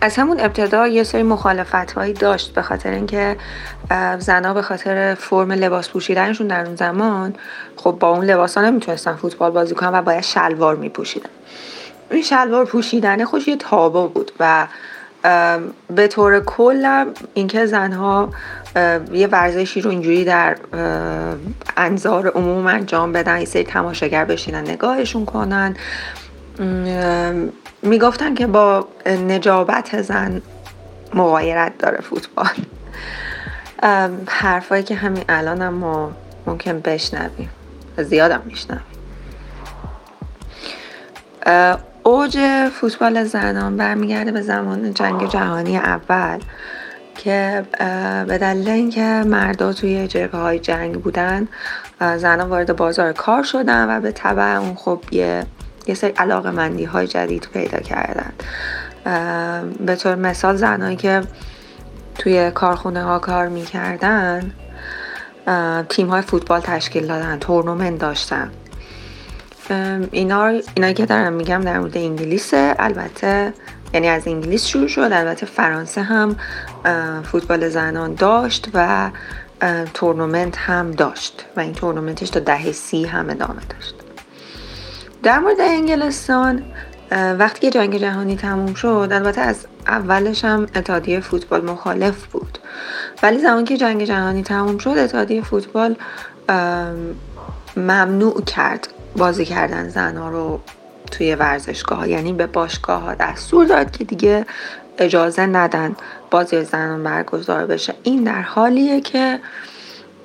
از 0.01 0.17
همون 0.17 0.41
ابتدا 0.41 0.87
یه 0.87 1.05
سری 1.05 1.23
مخالفت 1.23 1.93
هایی 1.93 2.13
داشت 2.13 2.55
به 2.55 2.63
خاطر 2.63 2.91
اینکه 2.91 3.37
زنها 4.19 4.55
به 4.55 4.63
خاطر 4.63 5.15
فرم 5.15 5.53
لباس 5.53 5.89
پوشیدنشون 5.89 6.47
در 6.47 6.67
اون 6.67 6.77
زمان 6.77 7.35
خب 7.77 7.97
با 8.01 8.09
اون 8.09 8.25
لباس 8.25 8.59
ها 8.59 8.65
نمی‌تونستن 8.65 9.15
فوتبال 9.15 9.51
بازی 9.51 9.75
کنن 9.75 9.89
و 9.89 10.03
باید 10.03 10.23
شلوار 10.23 10.77
میپوشیدن. 10.77 11.31
این 12.11 12.23
شلوار 12.23 12.65
پوشیدن 12.65 13.25
خوش 13.25 13.49
یه 13.49 13.57
تابو 13.57 14.09
بود 14.09 14.33
و 14.41 14.67
به 15.91 16.09
طور 16.09 16.41
کل 16.41 17.05
اینکه 17.35 17.67
زنها 17.67 18.31
یه 19.13 19.27
ورزشی 19.27 19.81
رو 19.81 19.91
اینجوری 19.91 20.25
در 20.25 20.57
انظار 21.77 22.29
عموم 22.29 22.67
انجام 22.67 23.13
بدن 23.13 23.39
یه 23.39 23.45
سری 23.45 23.65
تماشاگر 23.65 24.25
بشینن 24.25 24.61
نگاهشون 24.61 25.25
کنن 25.25 25.77
می‌گفتن 27.83 28.35
که 28.35 28.47
با 28.47 28.89
نجابت 29.07 30.03
زن 30.03 30.43
مغایرت 31.15 31.79
داره 31.79 32.01
فوتبال. 32.01 32.55
حرفایی 34.27 34.83
که 34.83 34.95
همین 34.95 35.25
الان 35.29 35.63
هم 35.63 35.75
ما 35.75 36.13
ممکن 36.47 36.81
بشنویم 36.81 37.51
زیادم 37.99 38.43
میشنویم. 38.45 38.83
اوج 42.07 42.69
فوتبال 42.69 43.25
زنان 43.25 43.77
برمیگرده 43.77 44.33
به 44.33 44.43
زمان 44.43 44.95
جنگ 44.95 45.29
جهانی 45.29 45.77
اول 45.77 46.39
که 47.15 47.65
به 48.29 48.39
دلیل 48.39 48.69
اینکه 48.69 49.23
مردا 49.27 49.73
توی 49.73 50.09
جبهه 50.09 50.41
های 50.41 50.59
جنگ 50.59 51.03
بودن 51.03 51.49
زنان 52.01 52.49
وارد 52.49 52.77
بازار 52.77 53.13
کار 53.13 53.43
شدن 53.43 53.97
و 53.97 54.01
به 54.01 54.13
طبع 54.13 54.43
اون 54.43 54.75
خب 54.75 55.01
یه 55.11 55.47
یه 55.87 55.95
سری 55.95 56.11
علاقه 56.11 56.51
مندی 56.51 56.85
های 56.85 57.07
جدید 57.07 57.49
پیدا 57.53 57.79
کردن. 57.79 58.33
به 59.87 59.97
طور 59.97 60.15
مثال 60.15 60.57
زنهایی 60.57 60.97
که 60.97 61.23
توی 62.19 62.51
کارخونه 62.51 63.03
ها 63.03 63.19
کار 63.19 63.49
می‌کردن 63.49 64.53
تیم 65.89 66.09
های 66.09 66.23
فوتبال 66.23 66.61
تشکیل 66.61 67.07
دادن 67.07 67.39
تورنمنت 67.39 67.99
داشتن. 67.99 68.51
اینا 70.11 70.47
اینا 70.75 70.93
که 70.93 71.07
دارم 71.07 71.33
میگم 71.33 71.61
در 71.61 71.79
مورد 71.79 71.97
انگلیسه. 71.97 72.75
البته 72.79 73.53
یعنی 73.95 74.09
از 74.09 74.29
انگلیس 74.29 74.67
شروع 74.67 74.89
شد 74.89 75.01
البته 75.01 75.47
فرانسه 75.47 76.03
هم 76.03 76.37
فوتبال 77.23 77.69
زنان 77.69 78.15
داشت 78.15 78.69
و 78.75 79.11
تورنمنت 79.95 80.59
هم 80.59 80.91
داشت 80.91 81.45
و 81.57 81.61
این 81.61 81.73
تورنمنتش 81.73 82.31
تا 82.31 82.41
دهه 82.41 82.73
سی 82.73 83.05
هم 83.05 83.31
ادامه 83.31 83.61
داشت. 83.69 83.95
در 85.23 85.39
مورد 85.39 85.61
انگلستان 85.61 86.63
وقتی 87.11 87.61
که 87.61 87.71
جنگ 87.71 87.97
جهانی 87.97 88.37
تموم 88.37 88.75
شد 88.75 89.09
البته 89.13 89.41
از 89.41 89.67
اولش 89.87 90.45
هم 90.45 90.67
اتحادیه 90.75 91.21
فوتبال 91.21 91.65
مخالف 91.65 92.27
بود. 92.27 92.59
ولی 93.23 93.39
زمان 93.39 93.65
که 93.65 93.77
جنگ 93.77 94.05
جهانی 94.05 94.43
تموم 94.43 94.79
شد 94.79 94.91
اتحادیه 94.91 95.43
فوتبال 95.43 95.97
ممنوع 97.77 98.43
کرد 98.43 98.89
بازی 99.17 99.45
کردن 99.45 99.89
زنها 99.89 100.29
رو 100.29 100.61
توی 101.11 101.35
ورزشگاه 101.35 102.09
یعنی 102.09 102.33
به 102.33 102.47
باشگاه 102.47 103.03
ها 103.03 103.15
دستور 103.15 103.67
داد 103.67 103.91
که 103.91 104.05
دیگه 104.05 104.47
اجازه 104.99 105.47
ندن 105.47 105.97
بازی 106.31 106.65
زنان 106.65 107.03
برگزار 107.03 107.67
بشه. 107.67 107.95
این 108.03 108.25
در 108.25 108.43
حالیه 108.43 109.01
که 109.01 109.41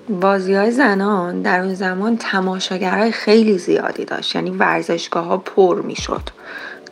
بازی 0.10 0.54
های 0.54 0.72
زنان 0.72 1.42
در 1.42 1.60
اون 1.60 1.76
زمان 1.76 2.18
تماشاگرهای 2.18 3.12
خیلی 3.12 3.58
زیادی 3.58 4.06
داشت. 4.06 4.36
یعنی 4.36 4.50
ورزشگاه 4.50 5.26
ها 5.26 5.38
پر 5.38 5.82
می 5.82 5.96
شد 5.96 6.30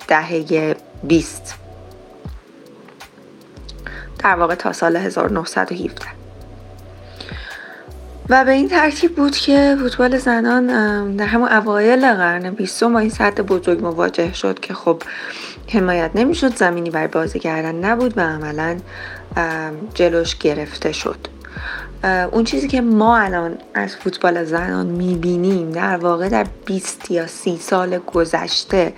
دهه 0.08 0.76
20 1.04 1.56
در 4.20 4.36
واقع 4.36 4.56
تا 4.56 4.74
سال 4.74 4.96
1917 4.96 6.19
و 8.30 8.46
به 8.46 8.52
این 8.52 8.70
ترتیب 8.70 9.16
بود 9.16 9.36
که 9.36 9.78
فوتبال 9.80 10.18
زنان 10.18 10.66
در 11.16 11.26
همون 11.26 11.50
اوایل 11.50 12.14
قرن 12.14 12.50
بیستم 12.50 12.94
با 12.94 13.00
این 13.00 13.10
سطح 13.10 13.44
بزرگ 13.44 13.82
مواجه 13.82 14.34
شد 14.34 14.60
که 14.60 14.74
خب 14.74 15.04
حمایت 15.68 16.12
نمی‌شد 16.16 16.56
زمینی 16.56 16.90
بر 16.90 17.08
بازی 17.08 17.40
کردن 17.40 17.76
نبود 17.76 18.18
و 18.18 18.22
عملا 18.22 18.78
جلوش 19.94 20.36
گرفته 20.38 20.92
شد. 20.92 21.18
اون 22.32 22.44
چیزی 22.44 22.68
که 22.68 22.82
ما 22.82 23.18
الان 23.18 23.58
از 23.74 23.96
فوتبال 23.96 24.44
زنان 24.44 24.86
می‌بینیم 24.86 25.72
در 25.72 25.98
واقع 25.98 26.30
در 26.30 26.46
20 26.66 27.12
یا 27.12 27.28
30 27.28 27.58
سال 27.58 27.98
گذشته 27.98 28.94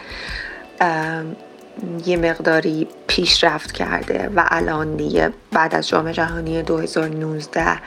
یه 2.06 2.18
مقداری 2.18 2.88
پیشرفت 3.08 3.72
کرده 3.72 4.30
و 4.36 4.46
الان 4.48 4.96
دیگه 4.96 5.34
بعد 5.52 5.76
از 5.76 5.88
جام 5.88 6.12
جهانی 6.12 6.62
2019 6.62 7.80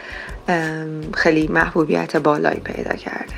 خیلی 1.15 1.49
محبوبیت 1.49 2.17
بالایی 2.17 2.61
پیدا 2.61 2.97
کرده. 2.97 3.35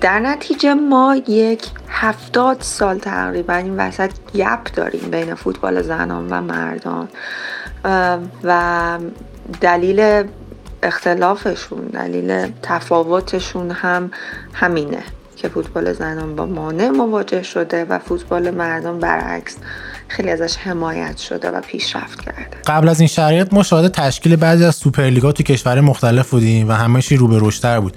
در 0.00 0.20
نتیجه 0.20 0.74
ما 0.74 1.16
یک 1.28 1.64
هفتاد 1.88 2.56
سال 2.60 2.98
تقریبا 2.98 3.54
این 3.54 3.76
وسط 3.76 4.10
گپ 4.34 4.74
داریم 4.74 5.10
بین 5.10 5.34
فوتبال 5.34 5.82
زنان 5.82 6.28
و 6.30 6.40
مردان. 6.40 7.08
و 8.44 8.98
دلیل 9.60 10.28
اختلافشون 10.82 11.80
دلیل 11.80 12.52
تفاوتشون 12.62 13.70
هم 13.70 14.10
همینه. 14.52 15.02
که 15.42 15.48
فوتبال 15.48 15.92
زنان 15.92 16.36
با 16.36 16.46
مانع 16.46 16.88
مواجه 16.88 17.42
شده 17.42 17.84
و 17.84 17.98
فوتبال 17.98 18.50
مردان 18.50 18.98
برعکس 18.98 19.56
خیلی 20.08 20.30
ازش 20.30 20.56
حمایت 20.56 21.18
شده 21.18 21.50
و 21.50 21.60
پیشرفت 21.60 22.20
کرده. 22.20 22.56
قبل 22.66 22.88
از 22.88 23.00
این 23.00 23.08
شرایط 23.08 23.52
ما 23.52 23.62
شاهد 23.62 23.92
تشکیل 23.92 24.36
بعضی 24.36 24.64
از 24.64 24.74
سوپرلیگا 24.74 25.32
تو 25.32 25.42
کشور 25.42 25.80
مختلف 25.80 26.30
بودیم 26.30 26.68
و 26.68 26.72
همه 26.72 27.02
چی 27.02 27.16
رو 27.16 27.28
به 27.28 27.38
رشدتر 27.40 27.80
بود. 27.80 27.96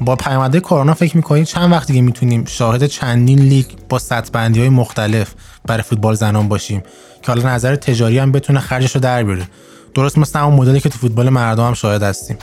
با 0.00 0.16
پیامده 0.16 0.60
کرونا 0.60 0.94
فکر 0.94 1.16
می‌کنید 1.16 1.44
چند 1.44 1.72
وقت 1.72 1.86
دیگه 1.86 2.00
می‌تونیم 2.00 2.44
شاهد 2.44 2.86
چندین 2.86 3.38
لیگ 3.38 3.66
با 3.88 3.98
سطبندی 3.98 4.60
های 4.60 4.68
مختلف 4.68 5.34
برای 5.66 5.82
فوتبال 5.82 6.14
زنان 6.14 6.48
باشیم 6.48 6.82
که 7.22 7.32
حالا 7.32 7.54
نظر 7.54 7.76
تجاری 7.76 8.18
هم 8.18 8.32
بتونه 8.32 8.60
خرجش 8.60 8.94
رو 8.94 9.00
در 9.00 9.22
بیاره؟ 9.22 9.48
درست 9.94 10.18
مثل 10.18 10.38
همون 10.38 10.54
مدلی 10.54 10.80
که 10.80 10.88
تو 10.88 10.98
فوتبال 10.98 11.28
مردم 11.28 11.66
هم 11.66 11.74
شاهد 11.74 12.02
هستیم. 12.02 12.36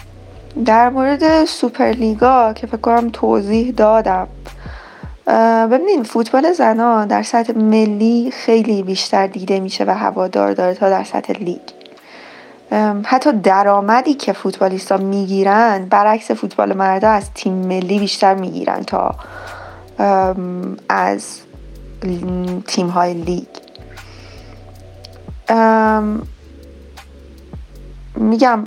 در 0.65 0.89
مورد 0.89 1.45
سوپرلیگا 1.45 2.53
که 2.53 2.67
فکر 2.67 2.77
کنم 2.77 3.09
توضیح 3.09 3.71
دادم. 3.71 4.27
ببینید 5.71 6.03
فوتبال 6.03 6.53
زنان 6.53 7.07
در 7.07 7.23
سطح 7.23 7.53
ملی 7.53 8.31
خیلی 8.33 8.83
بیشتر 8.83 9.27
دیده 9.27 9.59
میشه 9.59 9.83
و 9.87 9.91
هوادار 9.91 10.53
داره 10.53 10.73
تا 10.73 10.89
در 10.89 11.03
سطح 11.03 11.33
لیگ. 11.33 11.61
حتی 13.03 13.31
درآمدی 13.31 14.13
که 14.13 14.33
فوتبالیستا 14.33 14.97
می‌گیرن 14.97 15.85
برعکس 15.89 16.31
فوتبال 16.31 16.73
مردا 16.73 17.09
از 17.09 17.31
تیم 17.33 17.53
ملی 17.53 17.99
بیشتر 17.99 18.33
می‌گیرن 18.33 18.83
تا 18.83 19.15
از 20.89 21.39
تیم 22.67 22.87
های 22.87 23.13
لیگ 23.13 23.47
میگم 28.15 28.63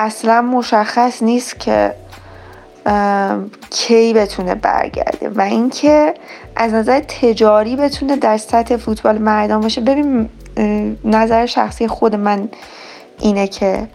اصلا 0.00 0.42
مشخص 0.42 1.22
نیست 1.22 1.60
که 1.60 1.94
کی 3.70 4.12
بتونه 4.12 4.54
برگرده 4.54 5.28
و 5.28 5.40
اینکه 5.40 6.14
از 6.56 6.72
نظر 6.72 7.00
تجاری 7.00 7.76
بتونه 7.76 8.16
در 8.16 8.36
سطح 8.36 8.76
فوتبال 8.76 9.18
مردان 9.18 9.60
باشه. 9.60 9.80
ببین 9.80 10.28
نظر 11.04 11.46
شخصی 11.46 11.88
خود 11.88 12.14
من 12.14 12.48
اینه 13.18 13.46
که 13.46 13.88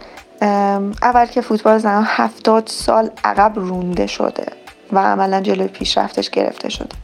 اول 1.02 1.26
که 1.26 1.42
فوتبال 1.42 1.78
زنان 1.78 2.06
هفتاد 2.08 2.64
سال 2.68 3.10
عقب 3.24 3.52
رونده 3.56 4.08
شده 4.08 4.46
و 4.92 5.00
عملا 5.00 5.42
جلوی 5.42 5.68
پیشرفتش 5.68 6.30
گرفته 6.30 6.70
شده. 6.70 6.96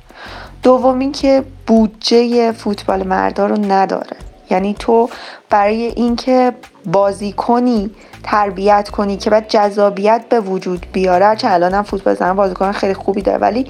دوم 0.64 1.12
که 1.12 1.44
بودجه 1.68 2.52
فوتبال 2.52 3.08
مردا 3.08 3.48
رو 3.48 3.66
نداره. 3.66 4.18
یعنی 4.50 4.76
تو 4.80 5.10
برای 5.50 5.86
اینکه 5.86 6.54
بازی 6.86 7.32
کنی 7.32 7.90
تربیت 8.24 8.90
کنی 8.90 9.18
که 9.18 9.30
بعد 9.30 9.48
جذابیت 9.48 10.26
به 10.30 10.40
وجود 10.40 10.86
بیاره. 10.94 11.36
چه 11.36 11.48
هم 11.48 11.84
فوتبال 11.84 12.16
زنان 12.16 12.36
بازیکن 12.36 12.72
خیلی 12.72 12.94
خوبی 12.94 13.22
داره 13.22 13.38
ولی 13.38 13.68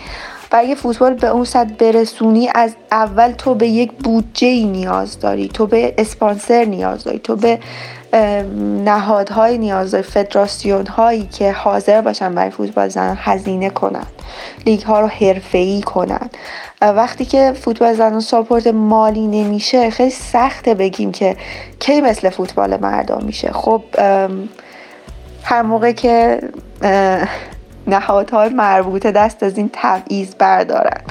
برای 0.52 0.76
فوتبال 0.76 1.13
به 1.13 1.28
اون 1.28 1.45
سطح 1.45 1.74
برسونی 1.74 2.50
از 2.56 2.76
اول 2.91 3.32
تو 3.32 3.56
به 3.56 3.67
یک 3.67 3.91
بودجه 3.91 4.65
نیاز 4.65 5.19
داری 5.19 5.47
تو 5.47 5.67
به 5.67 5.93
اسپانسر 5.97 6.65
نیاز 6.65 7.04
داری 7.04 7.19
تو 7.19 7.36
به 7.36 7.60
نهادهای 8.84 9.58
نیاز 9.58 9.91
داری 9.91 10.04
فدراسیون 10.04 10.88
هایی 10.88 11.26
که 11.26 11.52
حاضر 11.52 12.02
باشن 12.02 12.36
برای 12.36 12.50
فوتبال 12.50 12.88
زنان 12.88 13.17
هزینه 13.19 13.69
کنن. 13.69 14.06
لیگ 14.65 14.82
ها 14.82 15.00
رو 15.00 15.08
حرفه‌ای 15.08 15.82
کنن. 15.82 16.30
وقتی 16.82 17.26
که 17.26 17.54
فوتبال 17.62 17.93
زنان 17.93 18.19
ساپورت 18.19 18.67
مالی 18.67 19.28
نمیشه 19.28 19.89
خیلی 19.89 20.10
سخته 20.10 20.74
بگیم 20.74 21.12
که 21.12 21.38
کی 21.80 22.02
مثل 22.02 22.30
فوتبال 22.30 22.78
مردان 22.78 23.24
میشه. 23.24 23.52
خب 23.52 23.84
هر 25.43 25.62
موقع 25.62 25.91
که 25.91 26.41
نهادهای 27.88 28.50
مربوطه 28.50 29.12
دست 29.12 29.43
از 29.43 29.58
این 29.58 29.69
تبعیض 29.74 30.36
بردارن 30.36 31.02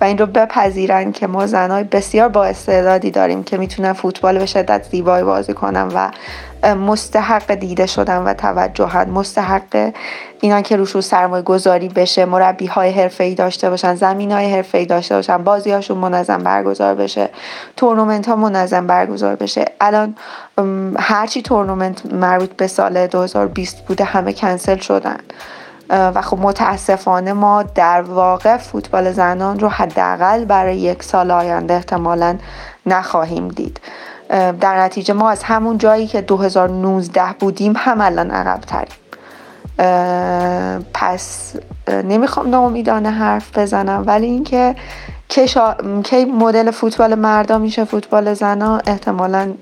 و 0.00 0.04
این 0.04 0.18
رو 0.18 0.26
بپذیرن 0.26 1.12
که 1.12 1.26
ما 1.26 1.46
زنهای 1.46 1.84
بسیار 1.84 2.28
با 2.28 2.44
استعدادی 2.44 3.10
داریم 3.10 3.44
که 3.44 3.56
می‌تونن 3.56 3.92
فوتبال 3.92 4.38
به 4.38 4.46
شدت 4.46 4.82
زیبایی 4.90 5.24
بازی 5.24 5.52
کنن 5.52 5.88
و 5.94 6.10
مستحق 6.74 7.54
دیده 7.54 7.86
شدن 7.86 8.18
و 8.18 8.34
توجهن 8.34 9.10
مستحق 9.10 9.92
اینا 10.40 10.60
که 10.60 10.76
روش 10.76 10.90
رو 10.90 11.00
سرمایه 11.00 11.42
گذاری 11.42 11.88
بشه 11.88 12.24
مربی 12.24 12.66
های 12.66 12.90
حرفه 12.90 13.24
ای 13.24 13.34
داشته 13.34 13.70
باشن 13.70 13.94
زمین 13.94 14.32
های 14.32 14.52
حرفه 14.54 14.78
ای 14.78 14.86
داشته 14.86 15.14
باشن 15.14 15.44
بازی 15.44 15.70
هاشون 15.70 15.98
منظم 15.98 16.38
برگزار 16.38 16.94
بشه 16.94 17.30
تورنمنت 17.76 18.28
ها 18.28 18.36
منظم 18.36 18.86
برگزار 18.86 19.36
بشه. 19.36 19.64
الان 19.80 20.16
هرچی 20.98 21.42
تورنمنت 21.42 22.06
مربوط 22.06 22.50
به 22.50 22.66
سال 22.66 23.06
2020 23.06 23.86
بوده 23.86 24.04
همه 24.04 24.32
کنسل 24.32 24.76
شدن. 24.76 25.18
و 25.90 26.22
خب 26.22 26.38
متاسفانه 26.38 27.32
ما 27.32 27.62
در 27.62 28.02
واقع 28.02 28.56
فوتبال 28.56 29.12
زنان 29.12 29.60
رو 29.60 29.68
حداقل 29.68 30.44
برای 30.44 30.76
یک 30.76 31.02
سال 31.02 31.30
آینده 31.30 31.74
احتمالا 31.74 32.38
نخواهیم 32.86 33.48
دید. 33.48 33.80
در 34.30 34.84
نتیجه 34.84 35.14
ما 35.14 35.30
از 35.30 35.42
همون 35.42 35.78
جایی 35.78 36.06
که 36.06 36.20
2019 36.20 37.22
بودیم 37.40 37.72
هم 37.76 38.00
الان 38.00 38.30
عقب 38.30 38.60
تریم 38.60 38.96
پس 40.94 41.52
نمی‌خوام 41.88 42.50
ناامیدانه 42.50 43.10
حرف 43.10 43.58
بزنم 43.58 44.04
ولی 44.06 44.26
اینکه 44.26 44.74
کی 45.28 46.24
مدل 46.24 46.70
فوتبال 46.70 47.14
مردا 47.14 47.58
میشه 47.58 47.84
فوتبال 47.84 48.34
زنا 48.34 48.80
احتمالا 48.86 49.52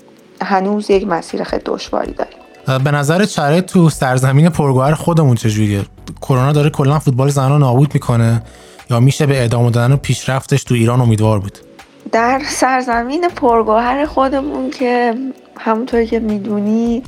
هنوز 0.41 0.89
یک 0.89 1.07
مسیر 1.07 1.43
خیلی 1.43 1.61
دشواری 1.65 2.13
داریم. 2.13 2.83
به 2.83 2.91
نظر 2.91 3.25
شرایط 3.25 3.65
تو 3.65 3.89
سرزمین 3.89 4.49
پرگوهر 4.49 4.93
خودمون 4.93 5.35
چجوریه؟ 5.35 5.81
کرونا 6.21 6.51
داره 6.51 6.69
کلا 6.69 6.99
فوتبال 6.99 7.29
زنان 7.29 7.59
نابود 7.59 7.93
می‌کنه 7.93 8.41
یا 8.89 8.99
میشه 8.99 9.25
به 9.25 9.43
ادامه 9.45 9.71
دادن 9.71 9.93
و 9.93 9.97
پیشرفتش 9.97 10.63
تو 10.63 10.73
ایران 10.73 11.01
امیدوار 11.01 11.39
بود؟ 11.39 11.57
در 12.11 12.41
سرزمین 12.45 13.27
پرگوهر 13.27 14.05
خودمون 14.05 14.69
که 14.69 15.13
همونطوری 15.59 16.07
که 16.07 16.19
می‌دونی 16.19 17.03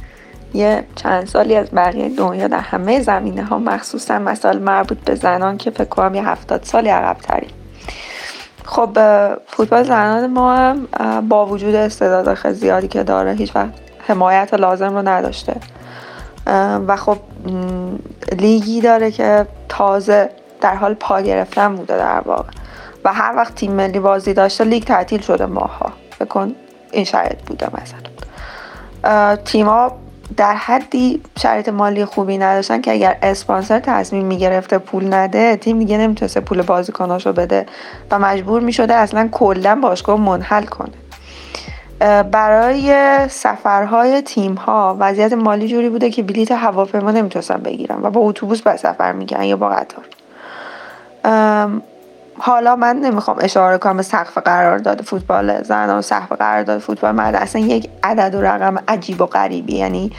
یه 0.54 0.84
چند 0.96 1.28
سالی 1.28 1.56
از 1.56 1.68
بقیه 1.76 2.10
دنیا 2.10 2.48
در 2.48 2.60
همه 2.60 3.02
زمینه 3.02 3.44
ها 3.44 3.60
مخصوصا 3.60 4.20
مسائل 4.20 4.60
مربوط 4.60 4.98
به 4.98 5.16
زنان 5.16 5.58
که 5.58 5.72
فکر 5.72 5.86
کنم 5.90 6.16
یه 6.16 6.30
هفتاد 6.30 6.64
سالی 6.64 6.90
عقب 6.90 7.18
تریم 7.18 7.50
خب 8.66 8.90
فوتبال 9.48 9.84
زنان 9.84 10.28
ما 10.28 10.56
هم 10.56 10.88
با 11.30 11.46
وجود 11.46 11.76
استعداد 11.76 12.34
خیلی 12.34 12.54
زیادی 12.54 12.88
که 12.88 13.04
داره 13.04 13.34
هیچ 13.34 13.56
وقت 13.56 13.70
حمایت 14.08 14.54
لازم 14.54 14.94
رو 14.96 15.08
نداشته. 15.08 15.56
و 16.88 16.96
خب 16.96 17.18
لیگی 18.32 18.82
داره 18.82 19.12
که 19.12 19.46
تازه 19.70 20.30
در 20.62 20.76
حال 20.76 20.94
پا 20.94 21.22
گرفتن 21.22 21.76
بوده 21.76 21.98
در 21.98 22.20
واقع. 22.20 22.50
و 23.08 23.13
هر 23.13 23.36
وقت 23.36 23.56
تیم 23.56 23.72
ملی 23.72 24.00
بازی 24.00 24.34
داشته 24.34 24.63
لیگ 24.63 24.84
تعطیل 24.84 25.22
شده 25.22 25.46
ماها. 25.46 25.91
بکن 26.20 26.56
این 26.91 27.04
شرایط 27.04 27.41
بوده 27.41 27.67
مثلا 27.74 29.36
تیما 29.36 29.91
در 30.38 30.54
حدی 30.56 31.22
شرایط 31.39 31.70
مالی 31.70 32.06
خوبی 32.06 32.38
نداشتن 32.38 32.82
که 32.82 32.91
اگر 32.91 33.17
اسپانسر 33.22 33.80
تصمیم 33.80 34.26
می‌گرفته 34.26 34.78
پول 34.78 35.13
نده 35.13 35.56
تیم 35.56 35.80
دیگه 35.80 35.98
نمی‌تونسته 35.98 36.39
پول 36.39 36.62
بازیکناشو 36.62 37.34
بده 37.34 37.65
و 38.12 38.20
مجبور 38.20 38.62
می‌شده 38.62 38.93
اصلا 38.93 39.30
کلا 39.32 39.80
باشگاه 39.82 40.20
منحل 40.20 40.63
کنه. 40.63 40.93
برای 42.24 42.93
سفرهای 43.30 44.22
تیم 44.22 44.54
ها 44.54 44.98
وضعیت 45.00 45.34
مالی 45.34 45.67
جوری 45.67 45.89
بوده 45.89 46.10
که 46.10 46.24
بلیت 46.24 46.52
هواپیما 46.52 47.12
نمی‌تونستن 47.12 47.58
بگیرن 47.58 48.00
و 48.02 48.10
با 48.10 48.22
اتوبوس 48.22 48.62
به 48.62 48.78
سفر 48.78 49.12
میگن 49.12 49.43
یا 49.43 49.58
با 49.58 49.70
قطار. 49.70 50.06
حالا 52.39 52.76
من 52.76 52.95
نمی‌خوام 52.95 53.38
اشاره 53.41 53.78
کنم 53.78 53.97
به 53.97 54.04
سقف 54.04 54.38
قرارداد 54.38 55.02
فوتبال 55.02 55.63
زن 55.63 55.89
و 55.89 56.02
سقف 56.02 56.32
قرارداد 56.32 56.80
فوتبال. 56.80 57.12
مرد 57.12 57.36
اصلا 57.36 57.62
یک 57.62 57.89
عدد 58.04 58.36
و 58.36 58.41
رقم 58.41 58.76
عجیب 58.88 59.21
و 59.21 59.26
غریبی 59.26 59.76
یعنی 59.76 60.12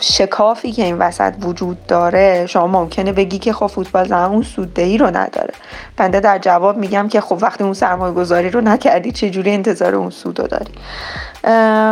شکافی 0.00 0.72
که 0.72 0.84
این 0.84 0.98
وسط 0.98 1.34
وجود 1.42 1.86
داره 1.86 2.46
شما 2.46 2.66
ممکنه 2.66 3.12
بگی 3.12 3.38
که 3.38 3.52
خب 3.52 3.66
فوتبال 3.66 4.08
زن 4.08 4.24
اون 4.24 4.42
سوددهی 4.42 4.98
رو 4.98 5.06
نداره. 5.06 5.54
بنده 5.96 6.20
در 6.20 6.38
جواب 6.38 6.76
میگم 6.76 7.08
که 7.08 7.20
خب 7.20 7.38
وقتی 7.40 7.64
اون 7.64 7.74
سرمایه 7.74 8.14
گذاری 8.14 8.50
رو 8.50 8.60
نکردی 8.60 9.12
چجوری 9.12 9.50
انتظار 9.50 9.94
اون 9.94 10.10
سود 10.10 10.40
رو 10.40 10.46
داری 10.46 10.72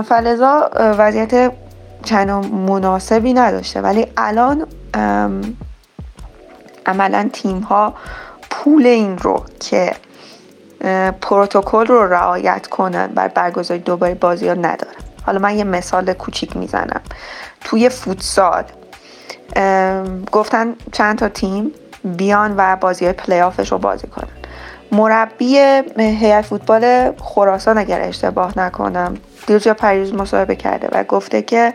فلزا 0.03 0.71
وضعیت 0.75 1.53
چند 2.05 2.31
مناسبی 2.53 3.33
نداشته. 3.33 3.81
ولی 3.81 4.07
الان 4.17 4.67
عملا 6.87 7.31
تیم 7.33 7.59
ها 7.59 7.95
پول 8.51 8.87
این 8.87 9.19
رو 9.19 9.45
که 9.61 9.93
پروتکل 11.21 11.87
رو 11.87 12.07
رعایت 12.07 12.67
کنن 12.67 13.07
بر 13.07 13.29
برگزاری 13.29 13.81
دوباره 13.81 14.15
بازی 14.15 14.49
ها 14.49 14.55
ندارن 14.55 14.95
حالا 15.23 15.39
من 15.39 15.59
یه 15.59 15.65
مثال 15.65 16.13
کوچیک 16.13 16.57
می‌زنم. 16.57 17.01
توی 17.65 17.89
فوتسال 17.89 18.65
گفتن 20.33 20.75
چند 20.93 21.19
تا 21.19 21.29
تیم 21.29 21.73
بیان 22.05 22.55
و 22.57 22.77
بازی 22.77 23.05
های 23.05 23.15
پلی 23.15 23.41
آفش 23.41 23.73
رو 23.73 23.79
بازی 23.79 24.07
کنن. 24.07 24.29
مربی 24.93 25.59
هیئت 25.97 26.45
فوتبال 26.45 27.13
خراسان 27.21 27.79
اگر 27.79 28.01
اشتباه 28.01 28.59
نکنم 28.59 29.17
دیروز 29.47 29.67
یا 29.67 29.75
پریز 29.75 30.15
مصاحبه 30.15 30.57
کرده 30.57 30.89
و 30.93 31.05
گفته 31.05 31.43
که 31.43 31.75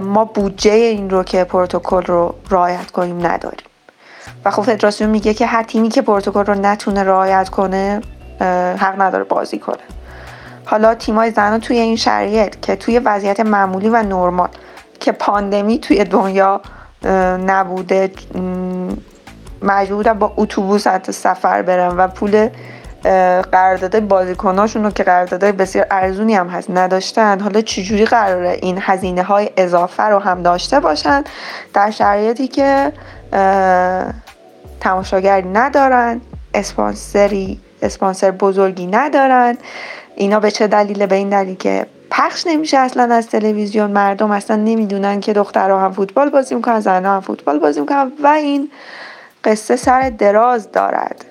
ما 0.00 0.24
بودجه 0.24 0.70
این 0.70 1.10
رو 1.10 1.22
که 1.22 1.44
پروتکل 1.44 2.02
رو 2.02 2.34
رعایت 2.50 2.90
کنیم 2.90 3.26
نداریم. 3.26 3.67
خب 4.50 4.62
فدراسیون 4.62 5.10
میگه 5.10 5.34
که 5.34 5.46
هر 5.46 5.62
تیمی 5.62 5.88
که 5.88 6.02
پروتکل 6.02 6.44
رو 6.44 6.54
نتونه 6.54 7.02
رعایت 7.02 7.48
کنه 7.48 8.00
حق 8.78 8.94
نداره 9.00 9.24
بازی 9.24 9.58
کنه. 9.58 9.78
حالا 10.64 10.94
تیمای 10.94 11.30
زنان 11.30 11.60
توی 11.60 11.78
این 11.78 11.96
شرایط 11.96 12.60
که 12.60 12.76
توی 12.76 12.98
وضعیت 12.98 13.40
معمولی 13.40 13.88
و 13.88 14.02
نرمال 14.02 14.48
که 15.00 15.12
پاندمی 15.12 15.78
توی 15.78 16.04
دنیا 16.04 16.60
نبوده 17.46 18.10
مجبورن 19.62 20.12
با 20.12 20.32
اتوبوس 20.36 20.86
حتی 20.86 21.12
سفر 21.12 21.62
برن 21.62 21.96
و 21.96 22.08
پول 22.08 22.48
قرارداد 23.52 24.00
بازیکناشون 24.00 24.84
رو 24.84 24.90
که 24.90 25.02
قراردادهای 25.02 25.52
بسیار 25.52 25.86
ارزونی 25.90 26.34
هم 26.34 26.48
هست 26.48 26.70
نداشتن 26.70 27.40
حالا 27.40 27.60
چجوری 27.60 28.04
قراره 28.04 28.58
این 28.62 28.78
هزینه 28.80 29.22
های 29.22 29.50
اضافه 29.56 30.02
رو 30.02 30.18
هم 30.18 30.42
داشته 30.42 30.80
باشن؟ 30.80 31.24
در 31.74 31.90
شرایطی 31.90 32.48
که 32.48 32.92
تماشاگری 34.80 35.48
ندارن 35.48 36.20
اسپانسری 36.54 37.60
اسپانسر 37.82 38.30
بزرگی 38.30 38.86
ندارن. 38.86 39.58
اینا 40.14 40.40
به 40.40 40.50
چه 40.50 40.66
دلیل 40.66 41.06
به 41.06 41.14
این 41.14 41.28
دلیل 41.28 41.56
که 41.56 41.86
پخش 42.10 42.46
نمیشه 42.46 42.78
اصلا 42.78 43.14
از 43.14 43.26
تلویزیون. 43.26 43.90
مردم 43.90 44.30
اصلا 44.30 44.56
نمی‌دونن 44.56 45.20
که 45.20 45.32
دخترها 45.32 45.80
هم 45.80 45.92
فوتبال 45.92 46.30
بازی 46.30 46.54
می‌کنن 46.54 46.80
زنها 46.80 47.14
هم 47.14 47.20
فوتبال 47.20 47.58
بازی 47.58 47.80
می‌کنن 47.80 48.12
و 48.22 48.26
این 48.26 48.70
قصه 49.44 49.76
سر 49.76 50.10
دراز 50.18 50.72
دارد. 50.72 51.24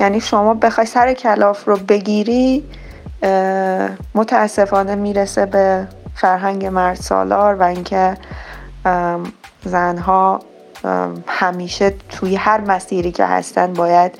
یعنی 0.00 0.20
شما 0.20 0.54
بخوای 0.54 0.86
سر 0.86 1.12
کلاف 1.12 1.64
رو 1.64 1.76
بگیری 1.76 2.64
متاسفانه 4.14 4.94
می‌رسه 4.94 5.46
به 5.46 5.86
فرهنگ 6.14 6.66
مرد 6.66 6.96
سالار 6.96 7.54
و 7.54 7.62
اینکه 7.62 8.16
زنها 9.64 10.40
همیشه 11.26 11.94
توی 12.08 12.36
هر 12.36 12.60
مسیری 12.60 13.12
که 13.12 13.26
هستن 13.26 13.72
باید 13.72 14.12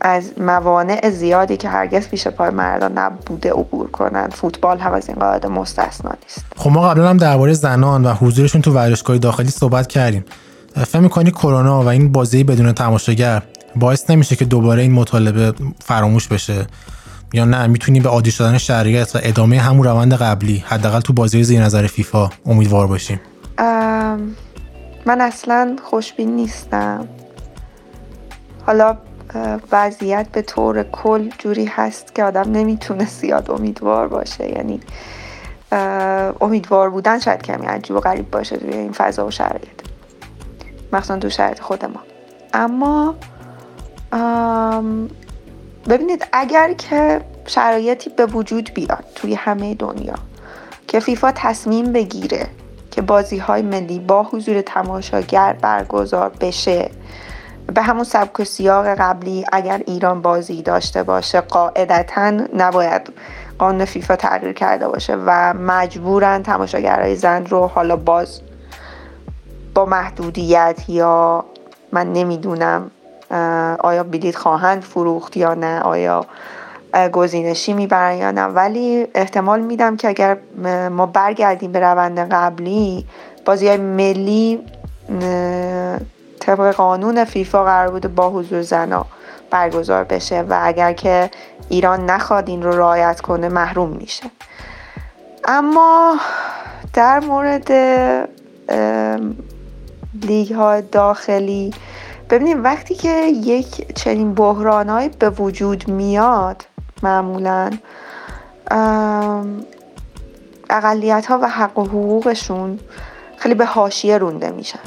از 0.00 0.30
موانع 0.40 1.10
زیادی 1.10 1.56
که 1.56 1.68
هرگز 1.68 2.08
پیش 2.08 2.28
پای 2.28 2.50
مردان 2.50 2.98
نبوده 2.98 3.50
عبور 3.50 3.90
کنن. 3.90 4.28
فوتبال 4.28 4.78
هم 4.78 4.92
از 4.92 5.08
این 5.08 5.18
قاعده 5.18 5.48
مستثنا 5.48 6.10
نیست. 6.22 6.44
خب 6.56 6.70
ما 6.70 6.88
قبلا 6.88 7.08
هم 7.08 7.16
درباره 7.16 7.52
زنان 7.52 8.04
و 8.04 8.12
حضورشون 8.12 8.62
تو 8.62 8.72
ورزشگاه 8.72 9.18
داخلی 9.18 9.50
صحبت 9.50 9.86
کردیم. 9.86 10.24
فکر 10.74 10.98
می‌کنی 11.00 11.30
کرونا 11.30 11.82
و 11.82 11.86
این 11.86 12.12
بازی 12.12 12.44
بدون 12.44 12.72
تماشاگر 12.72 13.42
باعث 13.76 14.10
نمیشه 14.10 14.36
که 14.36 14.44
دوباره 14.44 14.82
این 14.82 14.92
مطالبه 14.92 15.52
فراموش 15.84 16.28
بشه؟ 16.28 16.66
یا 17.32 17.44
نه 17.44 17.66
می‌تونی 17.66 18.00
به 18.00 18.08
عادی 18.08 18.30
شدن 18.30 18.58
شرایط 18.58 19.16
و 19.16 19.18
ادامه 19.22 19.60
همون 19.60 19.84
روند 19.86 20.14
قبلی 20.14 20.64
حداقل 20.66 21.00
تو 21.00 21.12
بازی 21.12 21.44
زیر 21.44 21.62
نظر 21.62 21.86
فیفا 21.86 22.30
امیدوار 22.46 22.86
باشیم؟ 22.86 23.20
من 25.06 25.20
اصلا 25.20 25.76
خوشبین 25.82 26.36
نیستم. 26.36 27.08
حالا 28.66 28.96
وضعیت 29.72 30.28
به 30.28 30.42
طور 30.42 30.82
کل 30.82 31.30
جوری 31.38 31.64
هست 31.64 32.14
که 32.14 32.24
آدم 32.24 32.52
نمی‌تونه 32.52 33.06
زیاد 33.06 33.50
امیدوار 33.50 34.08
باشه. 34.08 34.50
یعنی 34.50 34.80
امیدوار 36.40 36.90
بودن 36.90 37.18
شاید 37.18 37.42
کمی 37.42 37.66
عجیب 37.66 37.96
و 37.96 38.00
غریب 38.00 38.30
باشه 38.30 38.56
توی 38.56 38.72
این 38.72 38.92
فضا 38.92 39.26
و 39.26 39.30
شرایط. 39.30 39.82
مخصوصا 40.92 41.18
تو 41.18 41.30
شرایط 41.30 41.60
خود 41.60 41.84
ما. 41.84 42.00
اما 42.54 43.14
ببینید 45.88 46.26
اگر 46.32 46.72
که 46.72 47.20
شرایطی 47.46 48.10
به 48.10 48.26
وجود 48.26 48.70
بیاد 48.74 49.04
توی 49.14 49.34
همه 49.34 49.74
دنیا 49.74 50.14
که 50.88 51.00
فیفا 51.00 51.32
تصمیم 51.34 51.92
بگیره 51.92 52.46
که 52.92 53.02
بازی 53.02 53.38
های 53.38 53.62
ملی 53.62 53.98
با 53.98 54.22
حضور 54.22 54.60
تماشاگر 54.60 55.56
برگزار 55.60 56.32
بشه. 56.40 56.90
به 57.74 57.82
همون 57.82 58.04
سبک 58.04 58.40
و 58.40 58.44
سیاق 58.44 58.86
قبلی 58.86 59.44
اگر 59.52 59.82
ایران 59.86 60.22
بازی 60.22 60.62
داشته 60.62 61.02
باشه 61.02 61.40
قاعدتا 61.40 62.30
نباید 62.56 63.12
قانون 63.58 63.84
فیفا 63.84 64.16
تغییر 64.16 64.52
کرده 64.52 64.88
باشه 64.88 65.16
و 65.26 65.54
مجبورن 65.54 66.42
تماشاگرهای 66.42 67.16
زن 67.16 67.46
رو 67.46 67.66
حالا 67.66 67.96
باز 67.96 68.40
با 69.74 69.84
محدودیت 69.84 70.88
یا 70.88 71.44
من 71.92 72.12
نمی‌دونم 72.12 72.90
آیا 73.78 74.02
بلیت 74.02 74.36
خواهند 74.36 74.82
فروخت 74.82 75.36
یا 75.36 75.54
نه 75.54 75.80
آیا 75.80 76.26
گزینشی 77.12 77.72
می‌برن 77.72 78.16
یا 78.16 78.30
نه. 78.30 78.44
ولی 78.44 79.06
احتمال 79.14 79.60
میدم 79.60 79.96
که 79.96 80.08
اگر 80.08 80.36
ما 80.88 81.06
برگردیم 81.06 81.72
به 81.72 81.80
روند 81.80 82.18
قبلی 82.18 83.06
بازی 83.44 83.68
های 83.68 83.76
ملی 83.76 84.60
طبق 86.40 86.74
قانون 86.74 87.24
فیفا 87.24 87.64
قرار 87.64 87.90
بوده 87.90 88.08
با 88.08 88.30
حضور 88.30 88.62
زنا 88.62 89.06
برگزار 89.50 90.04
بشه 90.04 90.40
و 90.42 90.60
اگر 90.62 90.92
که 90.92 91.30
ایران 91.68 92.10
نخواد 92.10 92.48
این 92.48 92.62
رو 92.62 92.78
رعایت 92.78 93.20
کنه 93.20 93.48
محروم 93.48 93.88
میشه. 93.88 94.24
اما 95.44 96.16
در 96.94 97.20
مورد 97.20 97.72
لیگ 100.22 100.52
های 100.52 100.82
داخلی 100.82 101.74
ببینیم 102.30 102.64
وقتی 102.64 102.94
که 102.94 103.26
یک 103.26 103.94
چنین 103.94 104.34
بحرانهایی 104.34 105.08
به 105.08 105.30
وجود 105.30 105.88
میاد 105.88 106.66
معمولا. 107.02 107.70
اقلیت 110.70 111.26
ها 111.26 111.38
و 111.42 111.48
حق 111.48 111.78
و 111.78 111.84
حقوقشون 111.84 112.78
خیلی 113.36 113.54
به 113.54 113.64
حاشیه 113.64 114.18
رونده 114.18 114.50
میشن. 114.50 114.78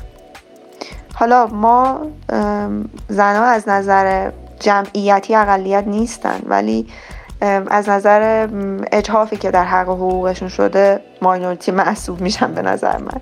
حالا 1.14 1.48
ما 1.48 2.02
زنها 3.10 3.46
از 3.46 3.70
نظر 3.70 4.32
جمعیتی 4.60 5.36
اقلیت 5.36 5.84
نیستن 5.88 6.40
ولی 6.46 6.88
از 7.68 7.90
نظر 7.90 8.48
اجحافی 8.92 9.38
که 9.38 9.52
در 9.52 9.66
حق 9.66 9.90
و 9.90 9.96
حقوقشون 9.96 10.50
شده 10.50 11.02
ماینورتی 11.22 11.72
محسوب 11.72 12.22
میشن 12.22 12.54
به 12.54 12.62
نظر 12.62 12.98
من. 12.98 13.22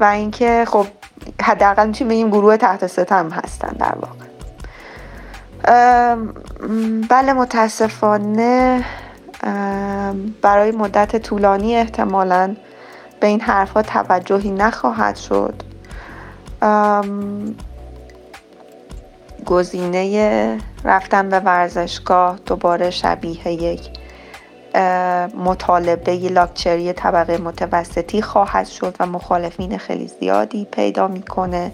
و 0.00 0.04
اینکه 0.04 0.64
خب 0.68 0.86
حداقل 1.42 1.86
می‌تونیم 1.86 2.08
بگیم 2.08 2.30
گروه 2.30 2.56
تحت 2.56 2.86
ستم 2.86 3.30
هستن 3.30 3.68
در 3.68 3.94
واقع. 4.00 4.33
بله 7.08 7.32
متاسفانه 7.32 8.84
برای 10.42 10.70
مدت 10.70 11.16
طولانی 11.16 11.76
احتمالا 11.76 12.56
به 13.20 13.26
این 13.26 13.40
حرفها 13.40 13.82
توجهی 13.82 14.50
نخواهد 14.50 15.16
شد. 15.16 15.54
گزینه 19.46 20.58
رفتن 20.84 21.28
به 21.28 21.40
ورزشگاه 21.40 22.38
دوباره 22.46 22.90
شبیه 22.90 23.48
یک 23.48 23.90
مطالبه 25.44 26.16
لاکچری 26.16 26.92
طبقه 26.92 27.38
متوسطی 27.38 28.22
خواهد 28.22 28.66
شد 28.66 28.96
و 29.00 29.06
مخالفین 29.06 29.78
خیلی 29.78 30.10
زیادی 30.20 30.66
پیدا 30.72 31.08
می‌کنه. 31.08 31.72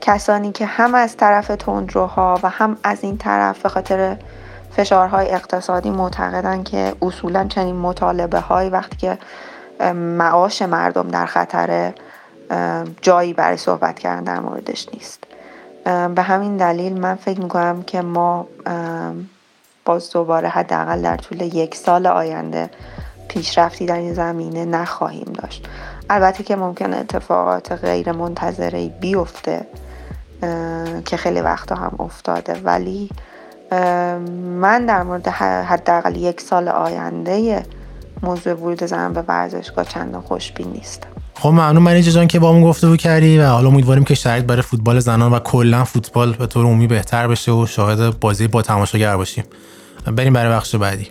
کسانی 0.00 0.52
که 0.52 0.66
هم 0.66 0.94
از 0.94 1.16
طرف 1.16 1.46
تندروها 1.46 2.40
و 2.42 2.48
هم 2.48 2.76
از 2.82 3.04
این 3.04 3.18
طرف 3.18 3.62
به 3.62 3.68
خاطر 3.68 4.16
فشارهای 4.70 5.30
اقتصادی 5.30 5.90
معتقدن 5.90 6.62
که 6.62 6.94
اصولا 7.02 7.44
چنین 7.48 7.76
مطالبه 7.76 8.40
های 8.40 8.68
وقتی 8.68 8.96
که 8.96 9.18
معاش 9.94 10.62
مردم 10.62 11.08
در 11.08 11.26
خطر 11.26 11.92
جایی 13.02 13.32
برای 13.32 13.56
صحبت 13.56 13.98
کردن 13.98 14.24
در 14.24 14.40
موردش 14.40 14.88
نیست. 14.94 15.24
به 16.14 16.22
همین 16.22 16.56
دلیل 16.56 17.00
من 17.00 17.14
فکر 17.14 17.40
می‌کنم 17.40 17.82
که 17.82 18.02
ما 18.02 18.46
باز 19.84 20.10
دوباره 20.10 20.48
حداقل 20.48 21.02
در 21.02 21.16
طول 21.16 21.40
یک 21.40 21.74
سال 21.74 22.06
آینده 22.06 22.70
پیشرفتی 23.28 23.86
در 23.86 23.96
این 23.96 24.14
زمینه 24.14 24.64
نخواهیم 24.64 25.32
داشت. 25.42 25.68
البته 26.10 26.44
که 26.44 26.56
ممکن 26.56 26.94
اتفاقات 26.94 27.72
غیر 27.72 28.12
منتظره 28.12 28.88
بیفته. 28.88 29.66
که 31.04 31.16
خیلی 31.16 31.40
وقتا 31.40 31.74
هم 31.74 31.96
افتاده. 31.98 32.60
ولی 32.64 33.10
من 34.60 34.86
در 34.86 35.02
مورد 35.02 35.28
حداقل 35.28 36.16
یک 36.16 36.40
سال 36.40 36.68
آینده 36.68 37.62
موضوع 38.22 38.52
ورود 38.52 38.84
زن 38.84 39.12
به 39.12 39.24
ورزشگاه 39.28 39.84
چندان 39.84 40.22
خوشبین 40.22 40.68
نیستم 40.68 41.08
خب 41.34 41.48
ممنون 41.48 41.82
من 41.82 42.00
جان 42.00 42.26
که 42.26 42.38
گفته 42.38 42.62
گفتگو 42.62 42.96
کردی 42.96 43.38
و 43.38 43.46
حالا 43.46 43.68
امیدواریم 43.68 44.04
که 44.04 44.14
شرایط 44.14 44.44
برای 44.44 44.62
فوتبال 44.62 45.00
زنان 45.00 45.32
و 45.32 45.38
کلا 45.38 45.84
فوتبال 45.84 46.32
به 46.32 46.46
طور 46.46 46.64
عمومی 46.64 46.86
بهتر 46.86 47.28
بشه 47.28 47.52
و 47.52 47.66
شاهد 47.66 48.20
بازی 48.20 48.48
با 48.48 48.62
تماشاگر 48.62 49.16
باشیم. 49.16 49.44
بریم 50.16 50.32
برای 50.32 50.52
بخش 50.52 50.74
بعدی. 50.74 51.08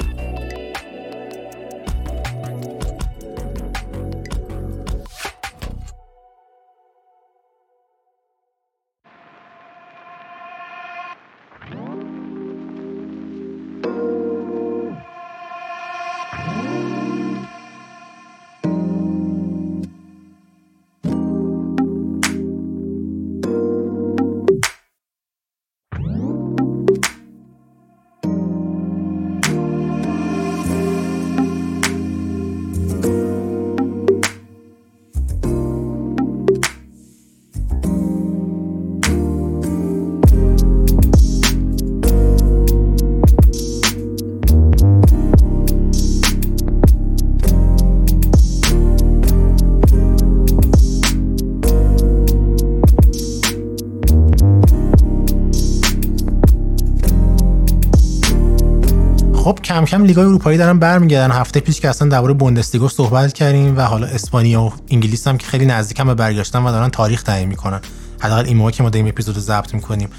کم 59.95 60.05
لیگای 60.05 60.25
اروپایی 60.25 60.57
دارن 60.57 60.79
برمیگردن. 60.79 61.35
هفته 61.35 61.59
پیش 61.59 61.79
که 61.79 61.89
اصلا 61.89 62.07
درباره 62.07 62.33
بوندسلیگا 62.33 62.87
صحبت 62.87 63.33
کردیم 63.33 63.77
و 63.77 63.81
حالا 63.81 64.07
اسپانیا 64.07 64.61
و 64.61 64.73
انگلیس 64.89 65.27
هم 65.27 65.37
که 65.37 65.47
خیلی 65.47 65.65
نزدیکم 65.65 66.07
به 66.07 66.13
برگشتن 66.13 66.63
و 66.63 66.71
دارن 66.71 66.89
تاریخ 66.89 67.23
تعیین 67.23 67.49
می‌کنن. 67.49 67.79
حداقل 68.19 68.45
این 68.45 68.57
موقع 68.57 68.71
که 68.71 68.83
ما 68.83 68.89
داریم 68.89 69.07
اپیزود 69.07 69.39
ضبط 69.39 69.73
می‌کنیم. 69.73 70.09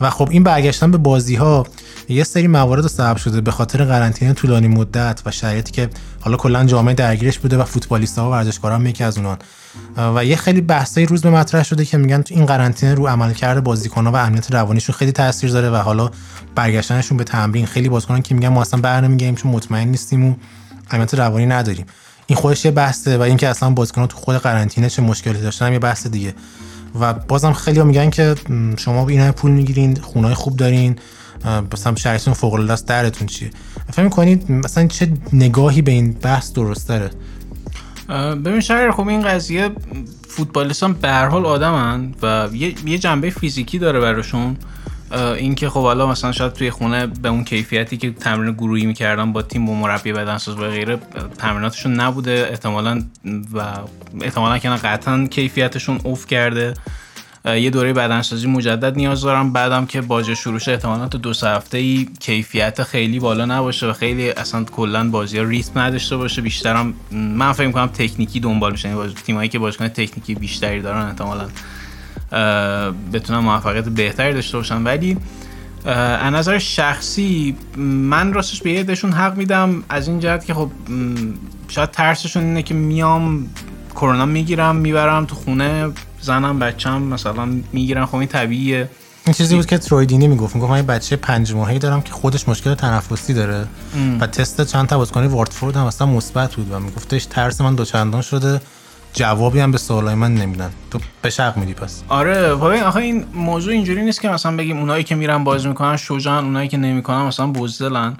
و 0.00 0.10
خب 0.10 0.28
این 0.30 0.42
برگشتن 0.42 0.90
به 0.90 0.98
بازی 0.98 1.34
ها 1.34 1.66
یه 2.08 2.24
سری 2.24 2.46
موارد 2.46 2.86
سبب 2.86 3.16
شده 3.16 3.40
به 3.40 3.50
خاطر 3.50 3.84
قرنطینه 3.84 4.32
طولانی 4.32 4.68
مدت 4.68 5.22
و 5.26 5.30
شرایطی 5.30 5.72
که 5.72 5.88
حالا 6.20 6.36
کلا 6.36 6.64
جامعه 6.64 6.94
درگیرش 6.94 7.38
بوده 7.38 7.56
و 7.56 7.64
فوتبالیست‌ها 7.64 8.28
و 8.28 8.32
ورزشکارا 8.32 8.74
هم 8.74 8.86
یکی 8.86 9.04
از 9.04 9.18
اونان. 9.18 9.38
و 10.14 10.24
یه 10.24 10.36
خیلی 10.36 10.60
بحثای 10.60 11.06
روز 11.06 11.22
به 11.22 11.30
مطرح 11.30 11.62
شده 11.62 11.84
که 11.84 11.96
میگن 11.96 12.22
تو 12.22 12.34
این 12.34 12.46
قرنطینه 12.46 12.94
رو 12.94 13.06
عملکرد 13.06 13.64
بازیکن‌ها 13.64 14.12
و 14.12 14.16
امنیت 14.16 14.52
روانیشون 14.52 14.96
خیلی 14.96 15.12
تاثیر 15.12 15.50
داره 15.50 15.70
و 15.70 15.76
حالا 15.76 16.10
برگشتنشون 16.54 17.18
به 17.18 17.24
تمرین. 17.24 17.66
خیلی 17.66 17.88
بازیکنان 17.88 18.22
که 18.22 18.34
میگن 18.34 18.48
ما 18.48 18.60
اصلا 18.60 18.80
برنمیگیم 18.80 19.34
چون 19.34 19.52
مطمئن 19.52 19.88
نیستیم 19.88 20.26
و 20.26 20.34
امنیت 20.90 21.14
روانی 21.14 21.46
نداریم. 21.46 21.86
این 22.26 22.38
خودش 22.38 22.64
یه 22.64 22.70
بحثه 22.70 23.18
و 23.18 23.22
اینکه 23.22 23.48
اصلا 23.48 23.70
بازیکن‌ها 23.70 24.06
تو 24.06 24.16
خود 24.16 24.36
قرنطینه 24.36 24.90
چه 24.90 25.02
مشکلی 25.02 25.40
داشتن 25.40 25.72
یه 25.72 25.78
بحث 25.78 26.06
دیگه. 26.06 26.34
و 27.00 27.12
بازم 27.12 27.52
خیلی 27.52 27.82
میگن 27.82 28.10
که 28.10 28.34
شما 28.76 29.08
این 29.08 29.30
پول 29.30 29.50
می‌گیرین 29.50 29.96
خونای 29.96 30.34
خوب 30.34 30.56
دارین 30.56 30.96
مثلا 31.72 31.94
شرایطتون 31.94 32.34
فوق 32.34 32.54
العاده 32.54 32.72
است 32.72 32.86
درتون 32.86 33.26
چیه؟ 33.26 33.50
فکر 33.92 34.02
می‌کنید 34.02 34.52
مثلا 34.52 34.86
چه 34.86 35.12
نگاهی 35.32 35.82
به 35.82 35.92
این 35.92 36.12
بحث 36.12 36.52
درست 36.52 36.88
داره؟ 36.88 37.10
ببین 38.34 38.60
شهر 38.60 38.90
خب 38.90 39.08
این 39.08 39.22
قضیه 39.22 39.70
فوتبالیستان 40.28 40.92
به 40.92 41.08
هر 41.08 41.26
حال 41.26 41.46
آدمن 41.46 42.14
و 42.22 42.48
یه, 42.86 42.98
جنبه 42.98 43.30
فیزیکی 43.30 43.78
داره 43.78 44.00
براشون. 44.00 44.56
اینکه 45.36 45.68
خب 45.68 45.82
حالا 45.82 46.06
مثلا 46.06 46.32
شاید 46.32 46.52
توی 46.52 46.70
خونه 46.70 47.06
به 47.06 47.28
اون 47.28 47.44
کیفیتی 47.44 47.96
که 47.96 48.10
تمرین 48.10 48.52
گروهی 48.52 48.86
می‌کردن 48.86 49.32
با 49.32 49.42
تیم 49.42 49.66
با 49.66 49.74
مربی 49.74 50.12
بدنساز 50.12 50.56
و 50.56 50.68
غیره 50.68 50.98
تمریناتشون 51.38 51.94
نبوده. 51.94 52.48
احتمالا 52.50 53.02
و 53.54 53.64
احتمالا 54.20 54.58
که 54.58 54.68
قطعا 54.68 55.26
کیفیتشون 55.26 56.00
اوف 56.04 56.26
کرده. 56.26 56.74
یه 57.56 57.70
دوره 57.70 57.92
بدنسازی 57.92 58.46
مجدد 58.46 58.96
نیاز 58.96 59.20
دارم. 59.20 59.52
بعدم 59.52 59.86
که 59.86 60.00
باجه 60.00 60.34
شروع 60.34 60.58
شه 60.58 60.72
احتمالا 60.72 61.08
تا 61.08 61.18
دو 61.18 61.32
سه 61.32 61.48
هفته 61.48 61.78
ای 61.78 62.08
کیفیت 62.20 62.82
خیلی 62.82 63.20
بالا 63.20 63.44
نباشه 63.44 63.86
و 63.86 63.92
خیلی 63.92 64.30
اصلا 64.30 64.64
کلا 64.64 65.10
بازی 65.10 65.38
ها 65.38 65.44
ریتم 65.44 65.80
نداشته 65.80 66.16
باشه. 66.16 66.42
بیشترم 66.42 66.94
من 67.12 67.52
فکر 67.52 67.70
کنم 67.70 67.86
تکنیکی 67.86 68.40
دنبال 68.40 68.72
میشن 68.72 68.96
یعنی 68.96 69.14
تیمایی 69.26 69.48
که 69.48 69.58
بازیکن 69.58 69.88
تکنیکی 69.88 70.34
بیشتری 70.34 70.80
دارن 70.80 71.06
احتمالا 71.06 71.48
بتونن 73.12 73.38
موفقیت 73.38 73.88
بهتری 73.88 74.34
داشته 74.34 74.56
باشن. 74.56 74.82
ولی 74.82 75.16
از 75.84 76.32
نظر 76.32 76.58
شخصی 76.58 77.56
من 77.76 78.32
راستش 78.32 78.62
به 78.62 78.70
یه 78.70 78.84
حق 79.14 79.36
میدم. 79.36 79.84
از 79.88 80.08
این 80.08 80.20
جهت 80.20 80.44
که 80.44 80.54
خب 80.54 80.70
شاید 81.68 81.90
ترسشون 81.90 82.44
اینه 82.44 82.62
که 82.62 82.74
میام 82.74 83.46
کرونا 83.94 84.26
می‌گیرم 84.26 84.76
می‌برم 84.76 85.24
تو 85.24 85.34
خونه 85.34 85.90
زنم 86.20 86.58
بچم 86.58 87.02
مثلا 87.02 87.48
می‌گیرن. 87.72 88.06
خب 88.06 88.16
این 88.16 88.28
طبیعیه. 88.28 88.90
این 89.26 89.34
چیزی 89.34 89.56
بود 89.56 89.66
که 89.66 89.78
ترویدینی 89.78 90.28
می‌گفت 90.28 90.54
می‌گفت 90.54 90.70
من 90.70 90.82
بچه 90.82 91.16
پنج 91.16 91.52
ماهی 91.52 91.78
دارم 91.78 92.02
که 92.02 92.12
خودش 92.12 92.48
مشکل 92.48 92.74
تنفسی 92.74 93.34
داره. 93.34 93.66
ام. 93.96 94.20
و 94.20 94.26
تست 94.26 94.64
چند 94.64 94.86
تا 94.86 94.98
بازیکن 94.98 95.26
وارتفورد 95.26 95.76
هم 95.76 95.84
اصلا 95.84 96.06
مثبت 96.06 96.54
بود 96.54 96.72
و 96.72 96.80
میگفتش 96.80 97.26
ترس 97.26 97.60
من 97.60 97.74
دوچندان 97.74 98.22
شده. 98.22 98.60
جوابی 99.12 99.60
هم 99.60 99.72
به 99.72 99.78
سوالای 99.78 100.14
من 100.14 100.34
نمیدن. 100.34 100.70
تو 100.90 100.98
به 101.22 101.30
شق 101.30 101.56
میدی 101.56 101.74
پس. 101.74 102.02
آره 102.08 102.54
ببین 102.54 102.82
آخه 102.82 102.96
این 102.96 103.24
موضوع 103.34 103.72
اینجوری 103.72 104.02
نیست 104.02 104.20
که 104.20 104.28
مثلا 104.28 104.56
بگیم 104.56 104.78
اونایی 104.78 105.04
که 105.04 105.14
میرن 105.14 105.44
بازی 105.44 105.68
می‌کنن 105.68 105.96
شجاعن 105.96 106.44
اونایی 106.44 106.68
که 106.68 106.76
نمی‌کنن 106.76 107.22
مثلا 107.22 107.46
بزدلن. 107.46 108.16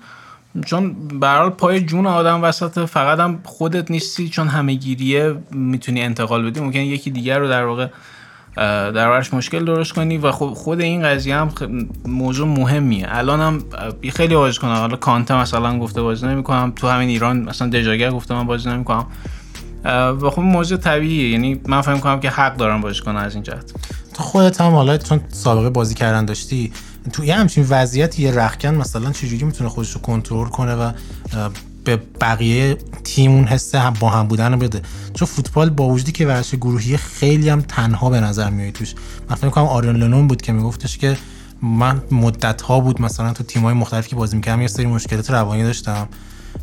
چون 0.66 1.08
برحال 1.08 1.50
پای 1.50 1.80
جون 1.80 2.06
آدم 2.06 2.42
وسط 2.42 2.78
فقط 2.78 3.18
هم 3.18 3.40
خودت 3.44 3.90
نیستی 3.90 4.28
چون 4.28 4.48
همه 4.48 4.74
گیریه 4.74 5.34
می‌تونی 5.50 6.02
انتقال 6.02 6.50
بدی. 6.50 6.60
ممکن 6.60 6.78
یکی 6.78 7.10
دیگر 7.10 7.38
رو 7.38 7.48
در 7.48 7.64
واقع 7.64 7.88
در 8.56 9.08
ورش 9.08 9.34
مشکل 9.34 9.64
درست 9.64 9.92
کنی 9.92 10.18
و 10.18 10.32
خب 10.32 10.46
خود 10.46 10.80
این 10.80 11.02
قضیه 11.02 11.36
هم 11.36 11.50
موضوع 12.06 12.48
مهمیه. 12.48 13.06
الان 13.10 13.40
هم 13.40 13.62
خیلی 14.12 14.34
بازی 14.34 14.58
کنم. 14.58 14.74
حالا 14.74 14.96
کانته 14.96 15.40
مثلا 15.40 15.78
گفته 15.78 16.02
بازی 16.02 16.26
نمی‌کنم. 16.26 16.72
تو 16.76 16.88
همین 16.88 17.08
ایران 17.08 17.40
مثلا 17.40 17.68
دژاگر 17.68 18.10
گفته 18.10 18.34
من 18.34 18.46
بازی 18.46 18.68
نمی‌کنم. 18.68 19.06
و 20.20 20.30
خب 20.30 20.42
موضوع 20.42 20.78
طبیعیه. 20.78 21.28
یعنی 21.28 21.60
من 21.66 21.80
فهم 21.80 22.00
کنم 22.00 22.20
که 22.20 22.30
حق 22.30 22.56
دارم 22.56 22.80
بازی 22.80 23.00
کنم 23.00 23.16
از 23.16 23.34
این 23.34 23.42
جهت. 23.42 23.72
خودت 24.18 24.60
هم 24.60 24.72
حالا 24.72 24.98
چون 24.98 25.20
سابقه 25.32 25.70
بازی 25.70 25.94
کردن 25.94 26.24
داشتی 26.24 26.72
تو 27.12 27.24
یه 27.24 27.34
همچین 27.34 27.66
وضعیت 27.68 28.18
یه 28.18 28.30
رخکن 28.30 28.74
مثلا 28.74 29.12
چجوری 29.12 29.44
می‌تونه 29.44 29.70
خودش 29.70 29.90
رو 29.90 30.00
کنترل 30.00 30.48
کنه 30.48 30.74
و 30.74 30.92
به 31.84 32.02
بقیه 32.20 32.74
تیم 33.04 33.30
اون 33.30 33.44
حس 33.44 33.74
هم 33.74 33.94
با 34.00 34.10
هم 34.10 34.26
بودن 34.26 34.52
رو 34.52 34.58
بده؟ 34.58 34.82
چون 35.14 35.28
فوتبال 35.28 35.70
با 35.70 35.88
وجودی 35.88 36.12
که 36.12 36.26
ورزش 36.26 36.54
گروهی 36.54 36.96
خیلی 36.96 37.48
هم 37.48 37.60
تنها 37.60 38.10
به 38.10 38.20
نظر 38.20 38.50
میاد 38.50 38.72
توش. 38.72 38.94
من 39.30 39.36
فکر 39.36 39.48
کنم 39.48 39.64
آریون 39.64 39.96
لنون 39.96 40.28
بود 40.28 40.42
که 40.42 40.52
میگفتش 40.52 40.98
که 40.98 41.16
من 41.62 42.02
مدت 42.10 42.62
ها 42.62 42.80
بود 42.80 43.02
مثلا 43.02 43.32
تو 43.32 43.44
تیم 43.44 43.62
های 43.62 43.74
مختلفی 43.74 44.10
که 44.10 44.16
بازی 44.16 44.36
می‌کردم 44.36 44.62
یه 44.62 44.68
سری 44.68 44.86
مشکلات 44.86 45.30
روانی 45.30 45.62
داشتم 45.62 46.08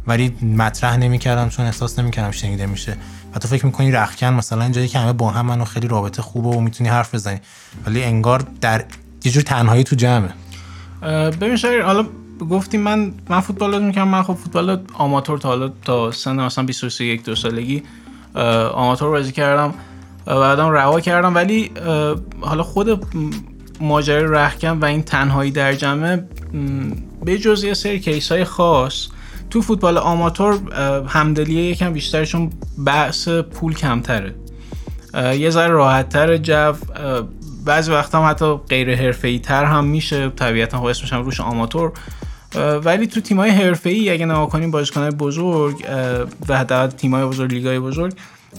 ولی 0.07 0.29
مطرح 0.57 0.97
نمی‌کردم 0.97 1.49
چون 1.49 1.65
احساس 1.65 1.99
نمی‌کردم 1.99 2.31
شنیده 2.31 2.65
میشه. 2.65 2.97
و 3.35 3.39
تو 3.39 3.47
فکر 3.47 3.65
می‌کنی 3.65 3.91
رخکن 3.91 4.33
مثلا 4.33 4.69
جایی 4.69 4.87
که 4.87 4.99
همه 4.99 5.13
با 5.13 5.31
هم 5.31 5.45
منو 5.45 5.65
خیلی 5.65 5.87
رابطه 5.87 6.21
خوبه 6.21 6.49
و 6.49 6.59
می‌تونی 6.59 6.89
حرف 6.89 7.15
بزنی. 7.15 7.39
ولی 7.85 8.03
انگار 8.03 8.43
در 8.61 8.85
یه 9.23 9.31
جور 9.31 9.43
تنهایی 9.43 9.83
تو 9.83 9.95
جمعه. 9.95 10.33
ببین 11.29 11.55
شاید 11.55 11.81
حالا 11.81 12.05
گفتیم 12.49 12.81
من 12.81 13.13
من 13.29 13.39
فوتبال 13.39 13.71
بازی 13.71 13.83
می‌کنم. 13.83 14.07
من 14.07 14.23
خب 14.23 14.33
فوتبال 14.33 14.81
آماتور 14.93 15.37
تا 15.37 15.49
حالا 15.49 15.71
تا 15.85 16.11
سن 16.11 16.35
مثلا 16.35 16.63
21 16.63 17.23
دو 17.23 17.35
سالگی 17.35 17.83
آماتور 18.73 19.09
بازی 19.09 19.31
کردم. 19.31 19.73
و 20.27 20.39
بعدم 20.39 20.69
رها 20.69 20.99
کردم. 20.99 21.35
ولی 21.35 21.71
حالا 22.41 22.63
خود 22.63 23.05
ماجرای 23.81 24.23
رخکن 24.23 24.69
و 24.69 24.85
این 24.85 25.03
تنهایی 25.03 25.51
در 25.51 25.73
جمعه 25.73 26.25
به 27.25 27.37
جز 27.37 27.63
یه 27.63 27.73
سری 27.73 27.99
کیس 27.99 28.31
های 28.31 28.43
خاص 28.43 29.07
تو 29.49 29.61
فوتبال 29.61 29.97
آماتور 29.97 30.59
همدلیه 31.07 31.71
یکم 31.71 31.93
بیشترشون 31.93 32.49
بحث 32.85 33.29
پول 33.29 33.73
کمتره. 33.73 34.35
یه 35.13 35.49
ذره 35.49 35.67
راحت 35.67 36.09
تر 36.09 36.37
جو 36.37 36.73
بعضی 37.65 37.91
وقتا 37.91 38.23
هم 38.23 38.29
حتی 38.29 38.55
غیر 38.69 38.95
حرفه‌ای 38.95 39.39
تر 39.39 39.65
هم 39.65 39.85
میشه. 39.85 40.29
طبیعتا 40.29 40.79
خب 40.79 40.85
اسمش 40.85 41.13
هم 41.13 41.23
روش 41.23 41.41
آماتور. 41.41 41.91
ولی 42.83 43.07
تو 43.07 43.21
تیمای 43.21 43.49
حرفه‌ای 43.49 44.09
اگه 44.09 44.25
نگاه 44.25 44.49
کنیم 44.49 44.71
بازیکن‌های 44.71 45.11
بزرگ 45.11 45.85
و 46.49 46.57
حداقل 46.57 46.87
تیمای 46.87 47.25
بزرگ 47.25 47.53
لیگای 47.53 47.79
بزرگ 47.79 48.13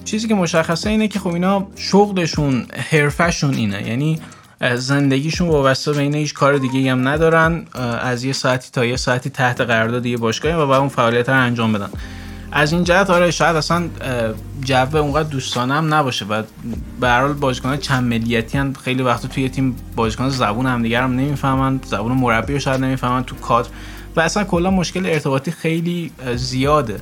چیزی 0.05 0.29
که 0.29 0.35
مشخصه 0.35 0.91
اینه 0.91 1.09
که 1.09 1.19
خب 1.19 1.29
اینا 1.29 1.67
شغلشون 1.77 2.67
حرفشون 2.91 3.55
اینه. 3.55 3.89
یعنی 3.89 4.21
زندگیشون 4.77 5.49
وابسته 5.49 5.93
به 5.93 5.99
اینه 5.99 6.19
هیچ 6.19 6.35
کار 6.35 6.59
دیگه 6.59 6.93
هم 6.93 7.09
ندارن 7.09 7.65
از 8.01 8.25
یه 8.25 8.33
ساعتی 8.33 8.69
تا 8.73 8.85
یه 8.85 8.97
ساعتی 8.97 9.31
تحت 9.31 9.61
قرارداد 9.61 10.07
یه 10.07 10.17
باشگاهی 10.17 10.55
و 10.55 10.67
با 10.67 10.77
اون 10.77 10.89
فعالیت 10.89 11.29
رو 11.29 11.41
انجام 11.41 11.73
بدن. 11.73 11.89
از 12.53 12.73
این 12.73 12.85
جهت 12.85 13.11
آره 13.11 13.31
شاید 13.31 13.57
اصلا 13.57 13.89
جو 14.65 14.97
اونقدر 14.97 15.29
دوستانه 15.29 15.75
هم 15.75 15.95
نباشه 15.95 16.25
و 16.25 16.43
به 17.01 17.09
هر 17.09 17.21
حال 17.21 17.33
بازیکن 17.33 17.77
چند 17.77 18.05
ملیتی 18.05 18.59
هم 18.59 18.73
خیلی 18.73 19.03
وقت 19.03 19.27
توی 19.27 19.49
تیم 19.49 19.77
بازیکن 19.97 20.29
زبون 20.29 20.67
همدیگر 20.67 21.03
هم 21.03 21.13
نمی‌فهمن 21.13 21.81
زبون 21.85 22.13
مربی 22.13 22.53
رو 22.53 22.59
شاید 22.59 22.81
نمی‌فهمن 22.81 23.25
تو 23.25 23.37
کادر. 23.37 23.69
و 24.17 24.21
اصلا 24.21 24.45
کلا 24.45 24.71
مشکل 24.71 25.07
ارتباطی 25.07 25.51
خیلی 25.51 26.13
زیاده. 26.37 27.01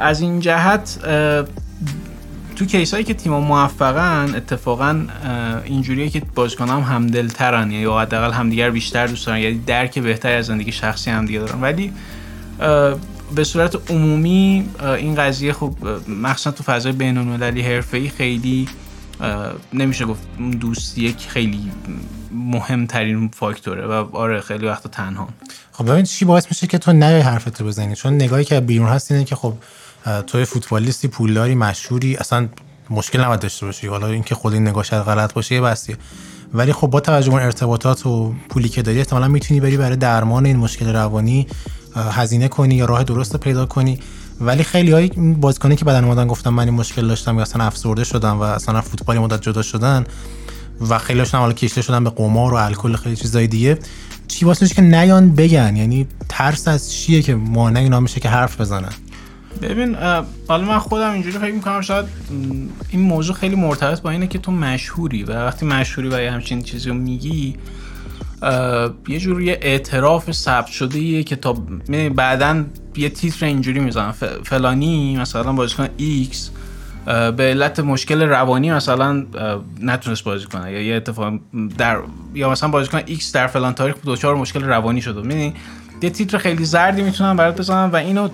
از 0.00 0.20
این 0.20 0.40
جهت 0.40 0.98
تو 2.60 2.66
کیس 2.66 2.94
هایی 2.94 3.04
که 3.04 3.14
تیم 3.14 3.32
موفقن 3.32 4.34
اتفاقا 4.34 5.06
اینجوریه 5.64 6.08
که 6.08 6.22
بازیکن 6.34 6.68
هم 6.68 6.80
همدلترن. 6.80 7.70
یا 7.70 7.98
حداقل 7.98 8.32
همدیگر 8.32 8.70
بیشتر 8.70 9.06
دوست 9.06 9.26
دارن. 9.26 9.38
یعنی 9.38 9.58
درک 9.58 9.98
بهتری 9.98 10.34
از 10.34 10.46
زندگی 10.46 10.72
شخصی 10.72 11.10
همدیگه 11.10 11.38
دارن. 11.38 11.60
ولی 11.60 11.92
به 13.34 13.44
صورت 13.44 13.90
عمومی 13.90 14.68
این 14.96 15.14
قضیه 15.14 15.52
خب 15.52 15.74
مخصوصا 16.08 16.50
تو 16.50 16.62
فضای 16.62 16.92
بین 16.92 17.18
المللی 17.18 17.62
حرفه‌ای 17.62 18.08
خیلی 18.08 18.68
نمیشه 19.72 20.04
گفت 20.04 20.22
دوستی 20.60 21.02
یک 21.02 21.26
خیلی 21.28 21.70
مهمترین 22.32 23.28
فاکتوره. 23.28 23.86
و 23.86 24.16
آره 24.16 24.40
خیلی 24.40 24.66
وقتا 24.66 24.88
تنها. 24.88 25.28
خب 25.72 25.90
ببین 25.92 26.04
چی 26.04 26.24
باعث 26.24 26.46
میشه 26.50 26.66
که 26.66 26.78
تو 26.78 26.92
نیای 26.92 27.20
حرفتو 27.20 27.64
بزنی؟ 27.64 27.94
چون 27.94 28.14
نگاهی 28.14 28.44
که 28.44 28.60
بیرون 28.60 28.88
هست 28.88 29.12
اینه 29.12 29.24
که 29.24 29.36
خب 29.36 29.54
توی 30.26 30.44
فوتبالیستی 30.44 31.08
پولداری 31.08 31.54
مشهوری 31.54 32.16
اصلا 32.16 32.48
مشکل 32.90 33.20
نباید 33.20 33.40
داشته 33.40 33.66
باشی. 33.66 33.86
حالا 33.86 34.06
اینکه 34.06 34.34
خود 34.34 34.52
این 34.52 34.68
نگاه 34.68 34.84
شاید 34.84 35.02
غلط 35.02 35.32
باشه 35.32 35.54
یه 35.54 35.60
بسیه 35.60 35.96
ولی 36.54 36.72
خب 36.72 36.86
با 36.86 37.00
توجه 37.00 37.30
به 37.30 37.44
ارتباطات 37.44 38.06
و 38.06 38.34
پولی 38.48 38.68
که 38.68 38.82
داری 38.82 38.98
احتمالاً 38.98 39.28
می‌تونی 39.28 39.60
بری 39.60 39.76
برای 39.76 39.96
درمان 39.96 40.46
این 40.46 40.56
مشکل 40.56 40.92
روانی 40.92 41.46
هزینه 41.96 42.48
کنی 42.48 42.74
یا 42.74 42.84
راه 42.84 43.04
درست 43.04 43.36
پیدا 43.36 43.66
کنی. 43.66 43.98
ولی 44.40 44.62
خیلی 44.62 44.92
های 44.92 45.08
بازیکنی 45.16 45.76
که 45.76 45.84
بدن 45.84 46.04
اومدن 46.04 46.26
گفتم 46.26 46.50
من 46.50 46.64
این 46.64 46.74
مشکل 46.74 47.08
داشتم 47.08 47.36
یا 47.36 47.42
اصلا 47.42 47.64
افسرده 47.64 48.04
شدم 48.04 48.38
و 48.38 48.42
اصلا 48.42 48.80
فوتبال 48.80 49.18
مدت 49.18 49.42
جدا 49.42 49.62
شدن 49.62 50.04
و 50.88 50.98
خیلیشون 50.98 51.38
هم 51.38 51.40
حالا 51.40 51.52
کشته 51.52 51.82
شدن 51.82 52.04
به 52.04 52.10
قمار 52.10 52.54
و 52.54 52.56
الکل 52.56 52.96
خیلی 52.96 53.16
چیزای 53.16 53.46
دیگه 53.46 53.78
چی 54.28 54.44
واسه 54.44 54.68
که 54.68 54.82
نیان 54.82 55.34
بگن؟ 55.34 55.76
یعنی 55.76 56.06
ترس 56.28 56.68
از 56.68 56.92
چیه 56.92 57.22
که 57.22 57.34
مانع 57.34 57.80
اینا 57.80 58.00
میشه 58.00 58.20
که 58.20 58.28
حرف 58.28 58.60
بزنن؟ 58.60 58.92
ببین 59.62 59.96
حالا 60.48 60.64
من 60.64 60.78
خودم 60.78 61.10
اینجوری 61.10 61.38
فکر 61.38 61.54
می‌کنم 61.54 61.80
شاید 61.80 62.04
این 62.90 63.00
موضوع 63.00 63.36
خیلی 63.36 63.56
مرتبط 63.56 64.00
با 64.00 64.10
اینه 64.10 64.26
که 64.26 64.38
تو 64.38 64.52
مشهوری 64.52 65.24
و 65.24 65.32
وقتی 65.32 65.66
مشهوری 65.66 66.08
و 66.08 66.30
همچین 66.32 66.62
چیزی 66.62 66.88
رو 66.88 66.94
میگی 66.94 67.56
یه 69.08 69.18
جور 69.18 69.42
یه 69.42 69.58
اعتراف 69.62 70.32
ثبت 70.32 70.66
شده 70.66 70.98
یه 70.98 71.22
که 71.22 71.36
تا 71.36 71.56
بعدا 72.14 72.64
یه 72.96 73.08
تیتر 73.08 73.46
اینجوری 73.46 73.80
می‌زنن 73.80 74.12
فلانی 74.44 75.16
مثلا 75.16 75.52
بازیکن 75.52 75.88
X 75.96 76.50
به 77.06 77.42
علت 77.42 77.80
مشکل 77.80 78.22
روانی 78.22 78.72
مثلا 78.72 79.26
نتونست 79.80 80.24
بازی 80.24 80.46
کنه. 80.46 80.72
یا 80.72 80.82
یه 80.82 80.94
اتفاق 80.94 81.34
در 81.78 81.98
یا 82.34 82.50
مثلا 82.50 82.68
بازیکن 82.68 83.00
X 83.06 83.32
در 83.32 83.46
فلان 83.46 83.74
تاریخ 83.74 83.96
دچار 84.06 84.36
مشکل 84.36 84.64
روانی 84.64 85.02
شده. 85.02 85.22
می‌دونی 85.22 85.54
یه 86.02 86.10
تیتر 86.10 86.38
خیلی 86.38 86.64
زردی 86.64 87.02
می‌تونن 87.02 87.36
برات 87.36 87.58
بزنن 87.58 87.90
و 87.90 87.96
اینو 87.96 88.28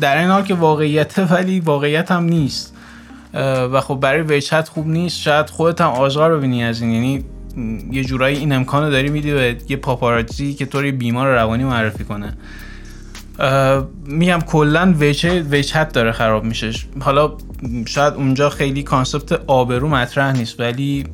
در 0.00 0.18
این 0.18 0.28
حال 0.30 0.42
که 0.42 0.54
واقعیته 0.54 1.24
ولی 1.24 1.60
واقعیت 1.60 2.10
هم 2.10 2.24
نیست. 2.24 2.74
و 3.72 3.80
خب 3.80 3.94
برای 3.94 4.22
وجهه‌ت 4.22 4.68
خوب 4.68 4.88
نیست. 4.88 5.20
شاید 5.20 5.50
خودت 5.50 5.80
هم 5.80 5.90
آزار 5.90 6.36
ببینی 6.36 6.64
از 6.64 6.82
این. 6.82 6.90
یعنی 6.90 7.24
یه 7.92 8.04
جورایی 8.04 8.38
این 8.38 8.52
امکانو 8.52 8.90
داری 8.90 9.08
میدی 9.08 9.32
به 9.32 9.56
یه 9.68 9.76
پاپاراتزی 9.76 10.54
که 10.54 10.66
تو 10.66 10.79
رو 10.79 10.92
بیمار 10.92 11.28
روانی 11.28 11.64
معرفی 11.64 12.04
کنه. 12.04 12.36
میگم 14.06 14.38
کلا 14.46 14.94
وجهه‌ت 15.50 15.92
داره 15.92 16.12
خراب 16.12 16.44
میشه. 16.44 16.72
حالا 17.00 17.32
شاید 17.86 18.14
اونجا 18.14 18.50
خیلی 18.50 18.82
concept 18.82 19.32
آبرو 19.46 19.88
مطرح 19.88 20.36
نیست 20.36 20.60
ولی 20.60 21.04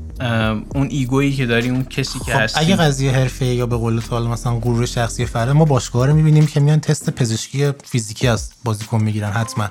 اون 0.75 0.89
ego 0.91 1.16
یی 1.16 1.33
که 1.33 1.47
داری 1.47 1.68
اون 1.68 1.85
کسی 1.85 2.18
که 2.18 2.33
خب 2.33 2.41
هستی. 2.41 2.61
اگه 2.61 2.77
قضیه 2.77 3.12
حرفه 3.12 3.47
یا 3.47 3.66
به 3.66 3.77
قول 3.77 4.01
تو 4.01 4.29
مثلا 4.29 4.55
غرور 4.55 4.87
شخصی 4.87 5.27
فرد 5.27 5.49
ما 5.49 5.64
باشگاه 5.64 6.07
رو 6.07 6.14
می‌بینیم 6.14 6.47
که 6.47 6.61
میان 6.61 6.81
تست 6.81 7.11
پزشکی 7.11 7.73
فیزیکی 7.85 8.29
از 8.29 8.51
بازیکن 8.64 9.03
می‌گیرن 9.03 9.31
حتما 9.31 9.68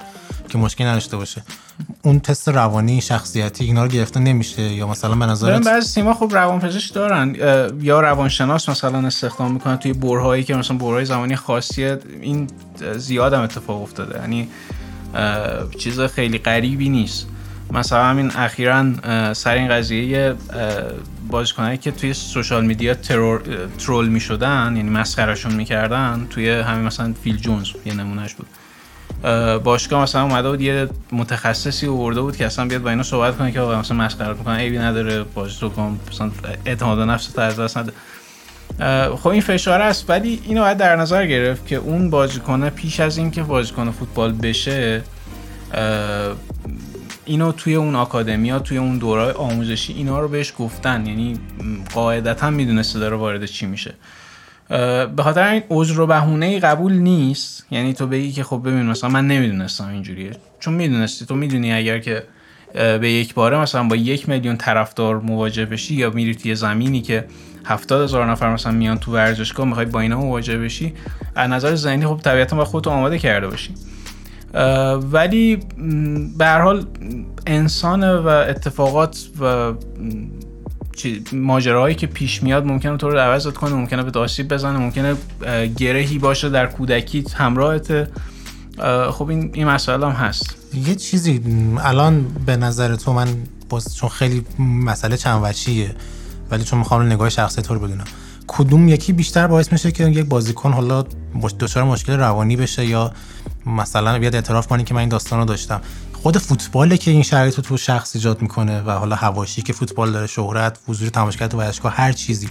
که 0.49 0.57
مشکلی 0.57 0.87
نداشته 0.87 1.17
باشه. 1.17 1.43
اون 2.01 2.19
تست 2.19 2.49
روانی 2.49 3.01
شخصیتی 3.01 3.65
اینا 3.65 3.83
رو 3.83 3.89
گرفته 3.89 4.19
نمیشه 4.19 4.61
یا 4.61 4.87
مثلا 4.87 5.15
به 5.15 5.25
نظر 5.25 5.59
بعضی 5.59 5.93
تیم‌ها 5.93 6.13
خب 6.13 6.33
روانپزشک 6.33 6.93
دارن. 6.93 7.35
یا 7.81 8.01
روانشناس 8.01 8.69
مثلا 8.69 9.07
استخدام 9.07 9.51
می‌کنن 9.51 9.77
توی 9.77 9.93
برهایی 9.93 10.43
که 10.43 10.55
مثلا 10.55 10.77
برهای 10.77 11.05
زمانی 11.05 11.35
خاصیه. 11.35 11.99
این 12.21 12.47
زیاد 12.97 13.33
هم 13.33 13.41
اتفاق 13.41 13.81
افتاده. 13.81 14.19
یعنی 14.19 14.47
چیز 15.79 16.01
خیلی 16.01 16.37
غریبی 16.37 16.89
نیست. 16.89 17.27
مثلا 17.71 18.05
همین 18.05 18.31
اخیرا 18.35 18.85
سر 19.33 19.53
این 19.53 19.69
قضیه 19.69 20.35
بازیکنایی 21.29 21.77
که 21.77 21.91
توی 21.91 22.13
سوشال 22.13 22.65
میدیا 22.65 22.93
ترور 22.93 23.41
ترول 23.85 24.07
می‌شدن 24.07 24.73
یعنی 24.75 24.89
مسخرهشون 24.89 25.53
می‌کردن 25.53 26.27
توی 26.29 26.49
همین 26.49 26.85
مثلا 26.85 27.13
فیل 27.23 27.37
جونز 27.37 27.67
یه 27.85 27.93
نمونهش 27.93 28.33
بود. 28.33 28.47
باشگاه 29.63 30.03
مثلا 30.03 30.23
اومده 30.23 30.49
بود 30.49 30.61
یه 30.61 30.89
متخصصی 31.11 31.87
آورده 31.87 32.21
بود 32.21 32.37
که 32.37 32.45
اصلا 32.45 32.65
بیاد 32.65 32.81
با 32.81 32.89
اینا 32.89 33.03
صحبت 33.03 33.37
کنه 33.37 33.51
که 33.51 33.59
مثلا 33.59 33.97
مسخره 33.97 34.33
می‌کنه 34.33 34.57
عیبی 34.57 34.77
نداره 34.77 35.23
بازی 35.23 35.55
تو 35.59 35.69
کن 35.69 35.99
مثلا 36.11 36.31
اعتماد 36.65 36.99
نفس 36.99 37.27
تو 37.27 37.41
از 37.41 37.59
دست 37.59 37.77
نده. 37.77 37.91
خب 39.15 39.27
این 39.27 39.41
فشار 39.41 39.81
است 39.81 40.09
ولی 40.09 40.41
اینو 40.45 40.61
باید 40.61 40.77
در 40.77 40.95
نظر 40.95 41.25
گرفت 41.25 41.67
که 41.67 41.75
اون 41.75 42.09
بازیکنه 42.09 42.69
پیش 42.69 42.99
از 42.99 43.17
اینکه 43.17 43.43
بازیکن 43.43 43.91
فوتبال 43.91 44.31
بشه 44.31 45.03
اینو 47.29 47.51
توی 47.51 47.75
اون 47.75 47.95
آکادمیا 47.95 48.59
توی 48.59 48.77
اون 48.77 48.97
دوره 48.97 49.31
آموزشی 49.31 49.93
اینا 49.93 50.19
رو 50.19 50.27
بهش 50.27 50.53
گفتن. 50.59 51.05
یعنی 51.05 51.39
قاعدتا 51.93 52.49
می‌دونسته 52.49 52.99
داره 52.99 53.15
وارد 53.15 53.45
چی 53.45 53.65
میشه. 53.65 53.93
به 55.15 55.23
خاطر 55.23 55.47
این 55.47 55.63
عذر 55.69 55.99
و 55.99 56.07
بهونه 56.07 56.59
قبول 56.59 56.93
نیست. 56.93 57.65
یعنی 57.71 57.93
تو 57.93 58.07
بگی 58.07 58.31
که 58.31 58.43
خب 58.43 58.61
ببین 58.65 58.85
مثلا 58.85 59.09
من 59.09 59.27
نمی‌دونستم 59.27 59.87
اینجوریه. 59.87 60.31
چون 60.59 60.73
می‌دونستی 60.73 61.25
تو 61.25 61.35
می‌دونی 61.35 61.73
اگر 61.73 61.99
که 61.99 62.23
به 62.73 63.11
یک 63.11 63.33
باره 63.33 63.59
مثلا 63.59 63.83
با 63.83 63.95
یک 63.95 64.29
میلیون 64.29 64.57
طرفدار 64.57 65.19
مواجه 65.19 65.65
بشی 65.65 65.95
یا 65.95 66.09
میری 66.09 66.35
توی 66.35 66.55
زمینی 66.55 67.01
که 67.01 67.25
هفتاد 67.65 68.03
هزار 68.03 68.31
نفر 68.31 68.53
مثلا 68.53 68.71
میان 68.71 68.97
تو 68.97 69.13
ورزشگاه 69.13 69.67
می‌خوای 69.67 69.85
با 69.85 69.99
اینا 69.99 70.17
مواجه 70.17 70.57
بشی 70.57 70.93
از 71.35 71.49
نظر 71.49 71.75
ذهنی 71.75 72.07
خب 72.07 72.19
طبیعتا 72.23 72.55
با 72.55 72.65
خودت 72.65 72.87
آماده 72.87 73.19
کرده 73.19 73.47
باشی. 73.47 73.73
ولی 75.11 75.55
به 76.37 76.45
هر 76.45 76.61
حال 76.61 76.85
انسان 77.47 78.03
و 78.03 78.27
اتفاقات 78.27 79.29
و 79.41 79.73
ماجراهایی 81.33 81.95
که 81.95 82.07
پیش 82.07 82.43
میاد 82.43 82.65
ممکنه 82.65 82.97
تو 82.97 83.09
رو 83.09 83.19
عوضت 83.19 83.53
کنه 83.53 83.73
ممکنه 83.73 84.03
به 84.03 84.19
آسیب 84.19 84.53
بزنه 84.53 84.77
ممکنه 84.77 85.15
گرهی 85.77 86.19
باشه 86.19 86.49
در 86.49 86.65
کودکی 86.65 87.25
همراهت 87.35 88.07
خب 89.11 89.29
این 89.29 89.51
این 89.53 89.67
مسئله 89.67 90.05
هم 90.05 90.11
هست. 90.11 90.55
یه 90.73 90.95
چیزی 90.95 91.41
الان 91.77 92.25
به 92.45 92.57
نظر 92.57 92.95
تو 92.95 93.13
من 93.13 93.27
باز 93.69 93.95
چون 93.95 94.09
خیلی 94.09 94.45
مسئله 94.59 95.17
چند 95.17 95.39
وچیه 95.43 95.95
ولی 96.51 96.63
چون 96.63 96.79
می‌خوام 96.79 97.01
نگاه 97.01 97.29
شخصی 97.29 97.61
تو 97.61 97.73
رو 97.73 97.79
بدونم. 97.79 98.05
کدوم 98.47 98.87
یکی 98.87 99.13
بیشتر 99.13 99.47
باعث 99.47 99.71
میشه 99.71 99.91
که 99.91 100.07
یک 100.07 100.25
بازیکن 100.25 100.71
حالا 100.71 101.05
دچار 101.59 101.83
مشکل 101.83 102.13
روانی 102.13 102.55
بشه 102.55 102.85
یا 102.85 103.11
مثلا 103.69 104.19
بیاد 104.19 104.35
اعتراف 104.35 104.67
کنه 104.67 104.83
که 104.83 104.93
من 104.93 104.99
این 104.99 105.09
داستان 105.09 105.39
رو 105.39 105.45
داشتم. 105.45 105.81
خود 106.13 106.37
فوتباله 106.37 106.97
که 106.97 107.11
این 107.11 107.23
شرایط 107.23 107.55
رو 107.55 107.63
تو 107.63 107.77
شخص 107.77 108.15
ایجاد 108.15 108.41
می‌کنه 108.41 108.81
و 108.81 108.91
حالا 108.91 109.15
حواشی 109.15 109.61
که 109.61 109.73
فوتبال 109.73 110.11
داره 110.11 110.27
شهرت 110.27 110.79
حضور 110.87 111.09
تماشاگر 111.09 111.47
تو 111.47 111.57
ورزشگاه 111.57 111.93
هر 111.95 112.11
چیزی. 112.11 112.49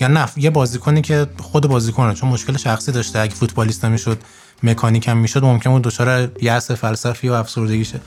یا 0.00 0.08
نه 0.08 0.28
یه 0.36 0.50
بازیکنی 0.50 1.02
که 1.02 1.26
خود 1.38 1.66
بازیکنه 1.66 2.14
چون 2.14 2.30
مشکل 2.30 2.56
شخصی 2.56 2.92
داشته 2.92 3.18
اگه 3.18 3.34
فوتبالیست 3.34 3.84
نمی‌شد 3.84 4.18
مکانیک 4.62 5.08
هم 5.08 5.16
می‌شد 5.16 5.44
ممکن 5.44 5.70
بود 5.70 5.82
دچار 5.82 6.30
یأس 6.42 6.70
فلسفی 6.70 7.28
و 7.28 7.32
افسردگی 7.32 7.84
شه. 7.84 8.00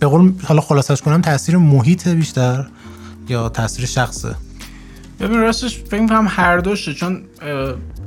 به 0.00 0.06
حالا 0.46 0.60
خلاصش 0.60 1.02
کنم 1.02 1.20
تاثیر 1.20 1.56
محیط 1.56 2.08
بیشتر 2.08 2.66
یا 3.28 3.48
تاثیر 3.48 3.86
شخصه؟ 3.86 4.34
ببین 5.20 5.38
راستش 5.38 5.78
فکر 5.78 6.06
کنم 6.06 6.26
هر 6.30 6.58
دوشه 6.58 6.94
چون 6.94 7.22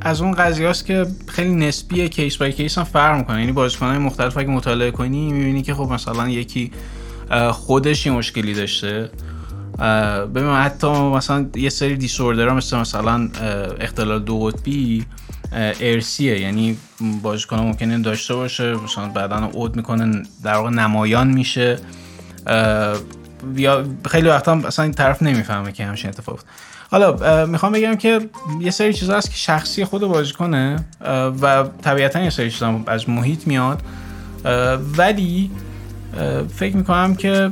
از 0.02 0.22
اون 0.22 0.32
قضیه 0.32 0.70
است 0.70 0.86
که 0.86 1.06
خیلی 1.28 1.56
نسبیه 1.56 2.10
کیس 2.10 2.38
بای 2.38 2.54
کیس 2.54 2.78
هم 2.78 2.84
فرق 2.84 3.18
می‌کنه. 3.18 3.40
یعنی 3.40 3.52
بازیکنهای 3.52 3.98
مختلف 3.98 4.38
اگه 4.38 4.50
مطالعه 4.50 4.92
کنی 4.92 5.32
می‌بینی 5.32 5.62
که 5.62 5.74
خب 5.74 5.90
مثلا 5.92 6.30
یکی 6.30 6.72
خودش 7.52 8.06
یه 8.06 8.12
مشکلی 8.12 8.54
داشته. 8.54 9.10
ببین 10.36 10.50
حتی 10.50 10.88
مثلا 10.88 11.50
یه 11.56 11.70
سری 11.70 11.96
دیسوردرها 11.96 12.56
مثل 12.56 12.78
مثلا 12.78 13.30
اختلال 13.80 14.24
دو 14.24 14.40
قطبی 14.40 15.06
ارسیه 15.82 16.40
یعنی 16.40 16.78
بازیکن 17.22 17.56
ممکنه 17.60 18.00
داشته 18.00 18.36
باشه 18.36 18.74
مثلا 18.74 19.08
بعدا 19.08 19.36
عود 19.36 19.76
می‌کنه 19.76 20.24
در 20.44 20.54
واقع 20.54 20.70
نمایان 20.70 21.28
میشه. 21.28 21.80
یا 23.56 23.86
خیلی 24.10 24.28
وقتا 24.28 24.52
اصلا 24.52 24.84
این 24.84 24.94
طرف 24.94 25.22
نمی‌فهمه 25.22 25.72
که 25.72 25.86
همچین 25.86 26.10
اتفاق 26.10 26.40
حالا 26.92 27.46
می‌خوام 27.46 27.72
بگم 27.72 27.96
که 27.96 28.30
یه 28.62 28.72
سری 28.72 28.94
چیزا 28.94 29.18
هست 29.18 29.30
که 29.30 29.38
شخصی 29.38 29.86
خود 29.86 30.02
بازیکنه 30.02 30.86
و 31.42 31.64
طبیعتا 31.82 32.20
یه 32.20 32.30
سری 32.30 32.52
چیزا 32.52 32.80
از 32.88 33.10
محیط 33.10 33.48
میاد 33.48 33.82
ولی 34.98 35.52
فکر 36.56 36.76
می‌کنم 36.76 37.16
که 37.16 37.52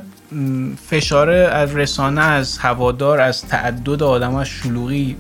فشار 0.90 1.30
از 1.30 1.76
رسانه 1.76 2.22
از 2.22 2.58
هوادار 2.58 3.22
از 3.22 3.42
تعدد 3.42 4.04
آدم 4.04 4.36
از 4.36 4.48
شلوغی 4.48 5.16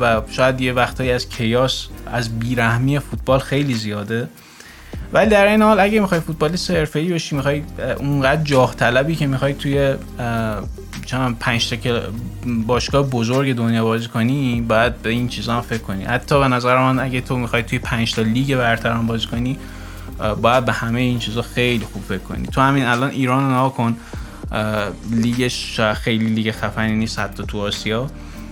و 0.00 0.22
شاید 0.30 0.60
یه 0.60 0.72
وقتایی 0.72 1.10
از 1.10 1.28
کیاس 1.28 1.86
از 2.12 2.38
بیرحمی 2.38 2.98
فوتبال 2.98 3.38
خیلی 3.38 3.74
زیاده. 3.74 4.28
ولی 5.12 5.30
در 5.30 5.46
این 5.46 5.62
حال 5.62 5.80
اگه 5.80 6.00
می‌خوای 6.00 6.20
فوتبالیست 6.20 6.70
حرفه‌ای 6.70 7.12
بشی 7.12 7.36
می‌خوای 7.36 7.62
اونقدر 7.98 8.42
جاه 8.42 8.74
طلبی 8.74 9.16
که 9.16 9.26
می‌خوای 9.26 9.54
توی 9.54 9.94
چند 11.06 11.38
پنج 11.38 11.70
تا 11.70 11.76
باشگاه 12.66 13.10
بزرگ 13.10 13.54
دنیا 13.56 13.84
بازی 13.84 14.08
کنی 14.08 14.60
باید 14.68 15.02
به 15.02 15.10
این 15.10 15.28
چیزا 15.28 15.60
فکر 15.60 15.82
کنی. 15.82 16.04
حتی 16.04 16.38
به 16.38 16.48
نظر 16.48 16.78
من 16.78 16.98
اگه 16.98 17.20
تو 17.20 17.36
می‌خوای 17.36 17.62
توی 17.62 17.78
پنج 17.78 18.14
تا 18.14 18.22
لیگ 18.22 18.56
برتر 18.56 18.92
هم 18.92 19.06
بازی 19.06 19.26
کنی 19.26 19.58
باید 20.42 20.64
به 20.64 20.72
همه 20.72 21.00
این 21.00 21.18
چیزا 21.18 21.42
خیلی 21.42 21.84
خوب 21.92 22.02
فکر 22.02 22.18
کنی. 22.18 22.46
تو 22.46 22.60
همین 22.60 22.84
الان 22.84 23.10
ایران 23.10 23.54
رو 23.54 23.68
کن. 23.68 23.96
لیگش 25.10 25.80
خیلی 25.80 26.26
لیگ 26.26 26.50
خفنی 26.50 26.92
نیست 26.92 27.18
حتی 27.18 27.44
تو 27.48 27.60
آسیا. 27.60 28.06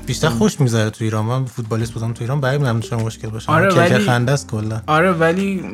بیشتر 0.07 0.29
خوش 0.29 0.61
می‌ذاره 0.61 0.91
تو 0.91 1.05
ایران. 1.05 1.25
من 1.25 1.45
فوتبالیست 1.45 1.93
بودم 1.93 2.13
تو 2.13 2.25
ایران 2.25 2.41
بعید 2.41 2.61
می‌دونم 2.61 2.81
چرا 2.81 2.99
مشکل 2.99 3.29
باشه. 3.29 3.53
آره 3.53 3.75
ولی 3.75 3.99
خنده 3.99 4.33
است 4.33 4.51
کلا. 4.51 4.81
آره 4.87 5.13
ولی 5.13 5.65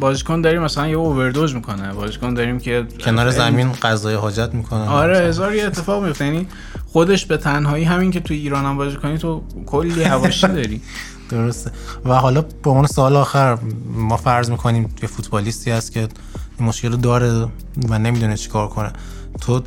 بازیکن 0.00 0.40
داریم 0.40 0.62
مثلا 0.62 0.88
یه 0.88 0.96
اووردوز 0.96 1.54
می‌کنه. 1.54 1.92
بازیکن 1.92 2.34
داریم 2.34 2.58
که 2.58 2.86
کنار 3.00 3.30
زمین 3.30 3.72
غذای 3.72 4.14
حاجت 4.14 4.54
می‌کنه. 4.54 4.88
آره 4.88 5.18
هزار 5.18 5.54
یه 5.54 5.66
اتفاق 5.66 6.04
میفته 6.04 6.24
یعنی 6.24 6.46
خودش 6.92 7.26
به 7.26 7.36
تنهایی 7.36 7.84
همین 7.84 8.10
که 8.10 8.20
تو 8.20 8.34
ایران 8.34 8.64
هم 8.64 8.76
بازی 8.76 8.96
کنی 8.96 9.18
تو 9.18 9.42
کلی 9.66 10.02
هواشی 10.02 10.46
داری. 10.58 10.82
درسته. 11.30 11.70
و 12.04 12.14
حالا 12.14 12.40
به 12.40 12.70
عنوان 12.70 12.86
سال 12.86 13.16
آخر 13.16 13.58
ما 13.94 14.16
فرض 14.16 14.50
می‌کنیم 14.50 14.94
یه 15.02 15.08
فوتبالیستی 15.08 15.70
هست 15.70 15.92
که 15.92 16.08
مشکل 16.60 16.96
داره 16.96 17.48
و 17.88 17.98
نمی‌دونه 17.98 18.36
چیکار 18.36 18.68
کنه. 18.68 18.92
تو 19.40 19.62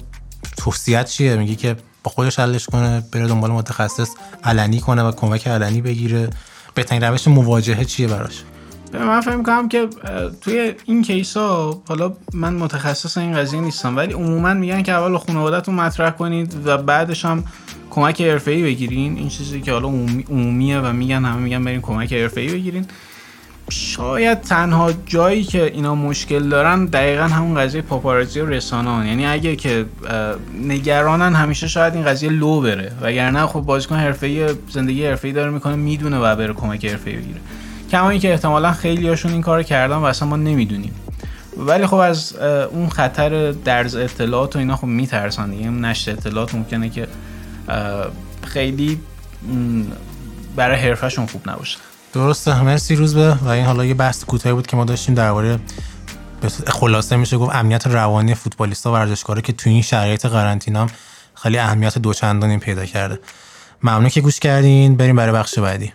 توصیت 0.58 1.06
چیه؟ 1.06 1.36
میگی 1.36 1.56
که 1.56 1.76
با 2.04 2.12
خودش 2.12 2.40
حلش 2.40 2.66
کنه 2.66 3.04
بره 3.12 3.28
دنبال 3.28 3.52
متخصص 3.52 4.10
علنی 4.44 4.80
کنه 4.80 5.04
و 5.04 5.12
کمک 5.12 5.48
علنی 5.48 5.82
بگیره. 5.82 6.30
بهترین 6.76 7.04
روش 7.04 7.28
مواجهه 7.28 7.86
چیه 7.86 8.08
براش؟ 8.08 8.44
من 8.94 9.22
فکر 9.22 9.36
می‌کنم 9.36 9.70
که 9.70 9.88
توی 10.42 10.74
این 10.86 11.02
کیس 11.02 11.38
حالا 11.38 12.14
من 12.34 12.54
متخصص 12.54 13.18
این 13.18 13.34
قضیه 13.34 13.62
نیستم 13.62 13.98
ولی 13.98 14.14
عموما 14.14 14.54
میگن 14.54 14.84
که 14.84 14.92
اول 14.92 15.18
خانوادهتون 15.18 15.76
مطرح 15.76 16.10
کنید 16.10 16.68
و 16.68 16.78
بعدش 16.78 17.26
هم 17.26 17.44
کمک 17.90 18.22
حرفه‌ای 18.22 18.64
بگیرین. 18.64 19.18
این 19.18 19.30
چیزی 19.30 19.62
که 19.62 19.72
حالا 19.72 19.88
عمومیه 20.30 20.80
و 20.80 20.94
میگن 20.94 21.26
همه 21.26 21.36
میگن 21.36 21.64
برین 21.64 21.82
کمک 21.82 22.14
حرفه‌ای 22.14 22.48
بگیرین. 22.48 22.86
شاید 23.70 24.42
تنها 24.42 24.94
جایی 25.06 25.44
که 25.44 25.64
اینا 25.64 25.96
مشکل 25.96 26.50
دارن 26.50 26.86
دقیقا 26.86 27.24
همون 27.24 27.60
قضیه 27.60 27.82
پاپارازی 27.82 28.40
و 28.40 28.46
رسانه 28.46 29.08
یعنی 29.08 29.26
اگه 29.26 29.56
که 29.56 29.86
نگرانن 30.62 31.36
همیشه 31.36 31.68
شاید 31.68 31.94
این 31.94 32.06
قضیه 32.06 32.30
لو 32.30 32.62
بره. 32.62 32.92
وگرنه 33.02 33.46
خب 33.46 33.60
بازیکن 33.60 33.96
حرفه‌ای 33.96 34.48
زندگی 34.70 35.06
حرفه‌ای 35.06 35.34
داره 35.34 35.52
می‌کنه 35.52 35.76
می‌دونه 35.76 36.18
و 36.18 36.36
بره 36.36 36.54
کمک 36.54 36.86
حرفه‌ای 36.86 37.16
بگیره. 37.16 37.40
کما 37.92 38.10
اینکه 38.10 38.32
احتمالا 38.32 38.72
خیلی 38.72 39.10
هاشون 39.10 39.32
این 39.32 39.42
کار 39.42 39.64
کردن 39.64 39.96
و 39.96 40.04
اصلا 40.04 40.28
ما 40.28 40.36
نمی‌دونیم. 40.36 40.94
ولی 41.58 41.88
خب 41.88 41.96
از 41.96 42.36
اون 42.72 42.90
خطر 42.90 43.52
درز 43.52 43.96
اطلاعات 43.96 44.56
و 44.56 44.60
اینا 44.60 44.76
خب 44.76 44.88
میترسن 44.88 45.50
دیگه. 45.50 45.70
نشر 45.70 46.12
اطلاعات 46.12 46.56
ممکنه 46.56 46.90
که 46.90 47.08
خیلی 48.44 49.00
برای 50.56 50.80
حرفشون 50.80 51.26
خوب 51.26 51.50
نباشه. 51.50 51.78
درسته 52.14 52.64
مرسی 52.64 52.96
روز 52.96 53.16
به. 53.16 53.34
و 53.34 53.48
این 53.48 53.66
حالا 53.66 53.86
یه 53.86 53.94
بحث 53.94 54.24
کوتاهی 54.24 54.56
بود 54.56 54.68
که 54.68 54.78
ما 54.78 54.86
داشتیم 54.86 55.16
درباره 55.16 55.60
خلاصه 56.68 57.16
میشه 57.16 57.38
گفت 57.38 57.56
امنیت 57.56 57.88
روانی 57.88 58.36
فوتبالیستا 58.36 58.92
و 58.92 58.94
ورزشکارا 58.94 59.42
که 59.42 59.54
توی 59.54 59.74
این 59.74 59.82
شرایط 59.82 60.26
قرنطینه 60.26 60.88
خیلی 61.36 61.58
اهمیت 61.58 61.98
دوچندانی 61.98 62.58
پیدا 62.58 62.86
کرده. 62.86 63.20
ممنون 63.84 64.10
که 64.10 64.22
گوش 64.22 64.40
کردین. 64.40 64.96
بریم 64.98 65.16
برای 65.16 65.34
بخش 65.34 65.60
بعدی. 65.60 65.94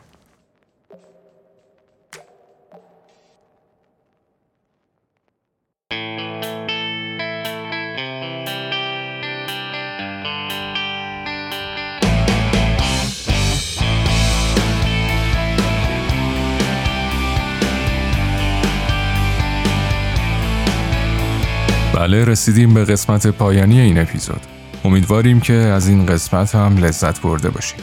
بله 21.99 22.24
رسیدیم 22.24 22.74
به 22.74 22.84
قسمت 22.84 23.26
پایانی 23.26 23.80
این 23.80 23.99
اپیزود. 23.99 24.40
امیدواریم 24.84 25.40
که 25.40 25.53
از 25.53 25.88
این 25.88 26.07
قسمت 26.07 26.55
هم 26.55 26.76
لذت 26.76 27.20
برده 27.20 27.51
باشید. 27.51 27.80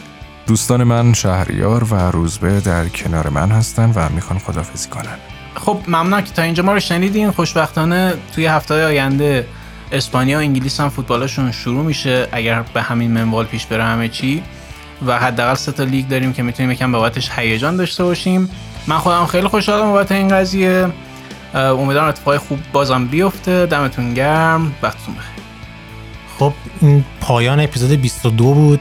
دوستان 0.48 0.84
من 0.84 1.14
شهریار 1.14 1.84
و 1.84 1.96
روزبه 2.12 2.60
در 2.60 2.88
کنار 2.88 3.30
من 3.30 3.52
هستن 3.52 3.92
و 3.96 4.10
می‌خوان 4.10 4.40
خدافزی 4.40 4.90
کنن. 4.90 5.18
خب 5.56 5.80
ممنون 5.88 6.22
که 6.22 6.32
تا 6.34 6.42
اینجا 6.42 6.64
ما 6.64 6.74
رو 6.74 6.80
شنیدین. 6.80 7.32
خوشبختانه 7.32 8.14
توی 8.36 8.46
هفته 8.46 8.86
آینده 8.86 9.48
اسپانیا 9.92 10.38
و 10.38 10.42
انگلیس 10.42 10.80
هم 10.80 10.90
فوتبالشون 10.90 11.52
شروع 11.52 11.86
میشه 11.86 12.28
اگر 12.32 12.62
به 12.74 12.82
همین 12.82 13.12
منوال 13.12 13.46
پیش 13.46 13.66
بره 13.66 13.84
همه 13.84 14.08
چی. 14.08 14.44
و 15.08 15.20
حداقل 15.20 15.56
سه 15.56 15.72
تا 15.72 15.84
لیگ 15.84 16.08
داریم 16.08 16.34
که 16.34 16.44
می‌تونیم 16.44 16.72
یکم 16.72 16.92
بابتش 16.92 17.32
هیجان 17.36 17.78
داشته 17.78 18.04
باشیم. 18.04 18.50
من 18.88 18.98
خودم 18.98 19.26
خیلی 19.26 19.48
خوشحالم 19.48 19.92
بابت 19.92 20.12
این 20.12 20.28
قضیه. 20.28 20.90
امیدوارم 21.56 22.08
اتفاقای 22.08 22.38
خوب 22.38 22.60
بازم 22.74 23.08
بیفته. 23.08 23.66
دمتون 23.66 24.14
گرم. 24.14 24.76
وقتتون 24.82 25.16
بخیر. 25.16 25.44
خب 26.40 26.54
این 26.82 27.06
پایان 27.22 27.60
اپیزود 27.60 27.92
22 28.02 28.54
بود. 28.54 28.80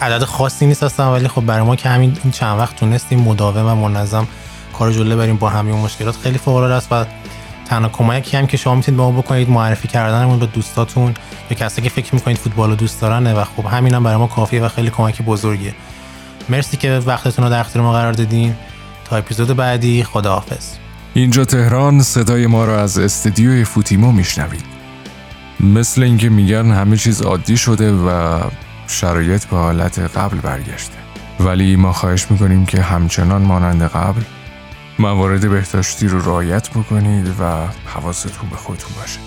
عدد 0.00 0.24
خاصی 0.24 0.66
نیست 0.66 0.82
اصلا 0.82 1.12
ولی 1.12 1.28
خب 1.28 1.40
برای 1.40 1.62
ما 1.62 1.76
که 1.76 1.88
همین 1.88 2.18
این 2.22 2.32
چند 2.32 2.58
وقت 2.58 2.76
تونستیم 2.76 3.20
مداوم 3.20 3.66
و 3.66 3.88
منظم 3.88 4.26
کار 4.78 4.92
جلو 4.92 5.16
بریم 5.16 5.36
با 5.36 5.48
همین 5.48 5.74
مشکلات 5.74 6.16
خیلی 6.16 6.38
فوق 6.38 6.56
العاده 6.56 6.74
است 6.74 6.92
و 6.92 7.04
تنها 7.68 7.88
کمکی 7.88 8.36
هم 8.36 8.46
که 8.46 8.56
شما 8.56 8.74
می‌تونید 8.74 8.96
به 9.00 9.02
ما 9.02 9.10
بکنید 9.10 9.50
معرفی 9.50 9.88
کردنمون 9.88 10.38
به 10.38 10.46
دوستاتون 10.46 11.14
یا 11.50 11.56
کسی 11.56 11.82
که 11.82 11.88
فکر 11.88 12.14
می‌کنید 12.14 12.38
فوتبال 12.38 12.70
رو 12.70 12.76
دوست 12.76 13.00
دارنه 13.00 13.34
و 13.34 13.44
خب 13.44 13.66
همین 13.66 13.94
هم 13.94 14.04
برای 14.04 14.16
ما 14.16 14.26
کافیه 14.26 14.62
و 14.62 14.68
خیلی 14.68 14.90
کمک 14.90 15.22
بزرگیه. 15.22 15.74
مرسی 16.48 16.76
که 16.76 17.02
وقتتون 17.06 17.44
رو 17.44 17.50
در 17.50 17.60
اختیار 17.60 17.84
ما 17.84 17.92
قرار 17.92 18.12
دادین. 18.12 18.54
تا 19.04 19.16
اپیزود 19.16 19.56
بعدی 19.56 20.04
خداحافظ. 20.04 20.83
اینجا 21.16 21.44
تهران 21.44 22.02
صدای 22.02 22.46
ما 22.46 22.64
را 22.64 22.82
از 22.82 22.98
استدیوی 22.98 23.64
فوتیمو 23.64 24.12
میشنوید. 24.12 24.64
مثل 25.60 26.02
اینکه 26.02 26.28
میگن 26.28 26.72
همه 26.72 26.96
چیز 26.96 27.22
عادی 27.22 27.56
شده 27.56 27.92
و 27.92 28.40
شرایط 28.86 29.44
به 29.44 29.56
حالت 29.56 29.98
قبل 29.98 30.38
برگشته. 30.38 30.96
ولی 31.40 31.76
ما 31.76 31.92
خواهش 31.92 32.30
می‌کنیم 32.30 32.66
که 32.66 32.82
همچنان 32.82 33.42
مانند 33.42 33.82
قبل 33.82 34.20
موارد 34.98 35.50
بهداشتی 35.50 36.08
رو 36.08 36.20
رعایت 36.20 36.70
بکنید 36.70 37.28
و 37.40 37.66
حواستون 37.86 38.48
به 38.50 38.56
خودتون 38.56 38.90
باشه. 39.00 39.18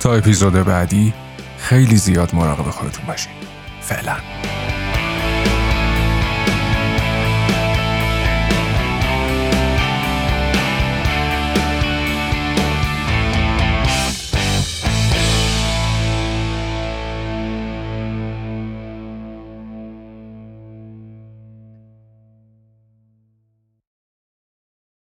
تا 0.00 0.14
اپیزود 0.14 0.52
بعدی 0.52 1.14
خیلی 1.58 1.96
زیاد 1.96 2.34
مراقب 2.34 2.70
خودتون 2.70 3.06
باشید. 3.06 3.30
فعلا. 3.80 4.16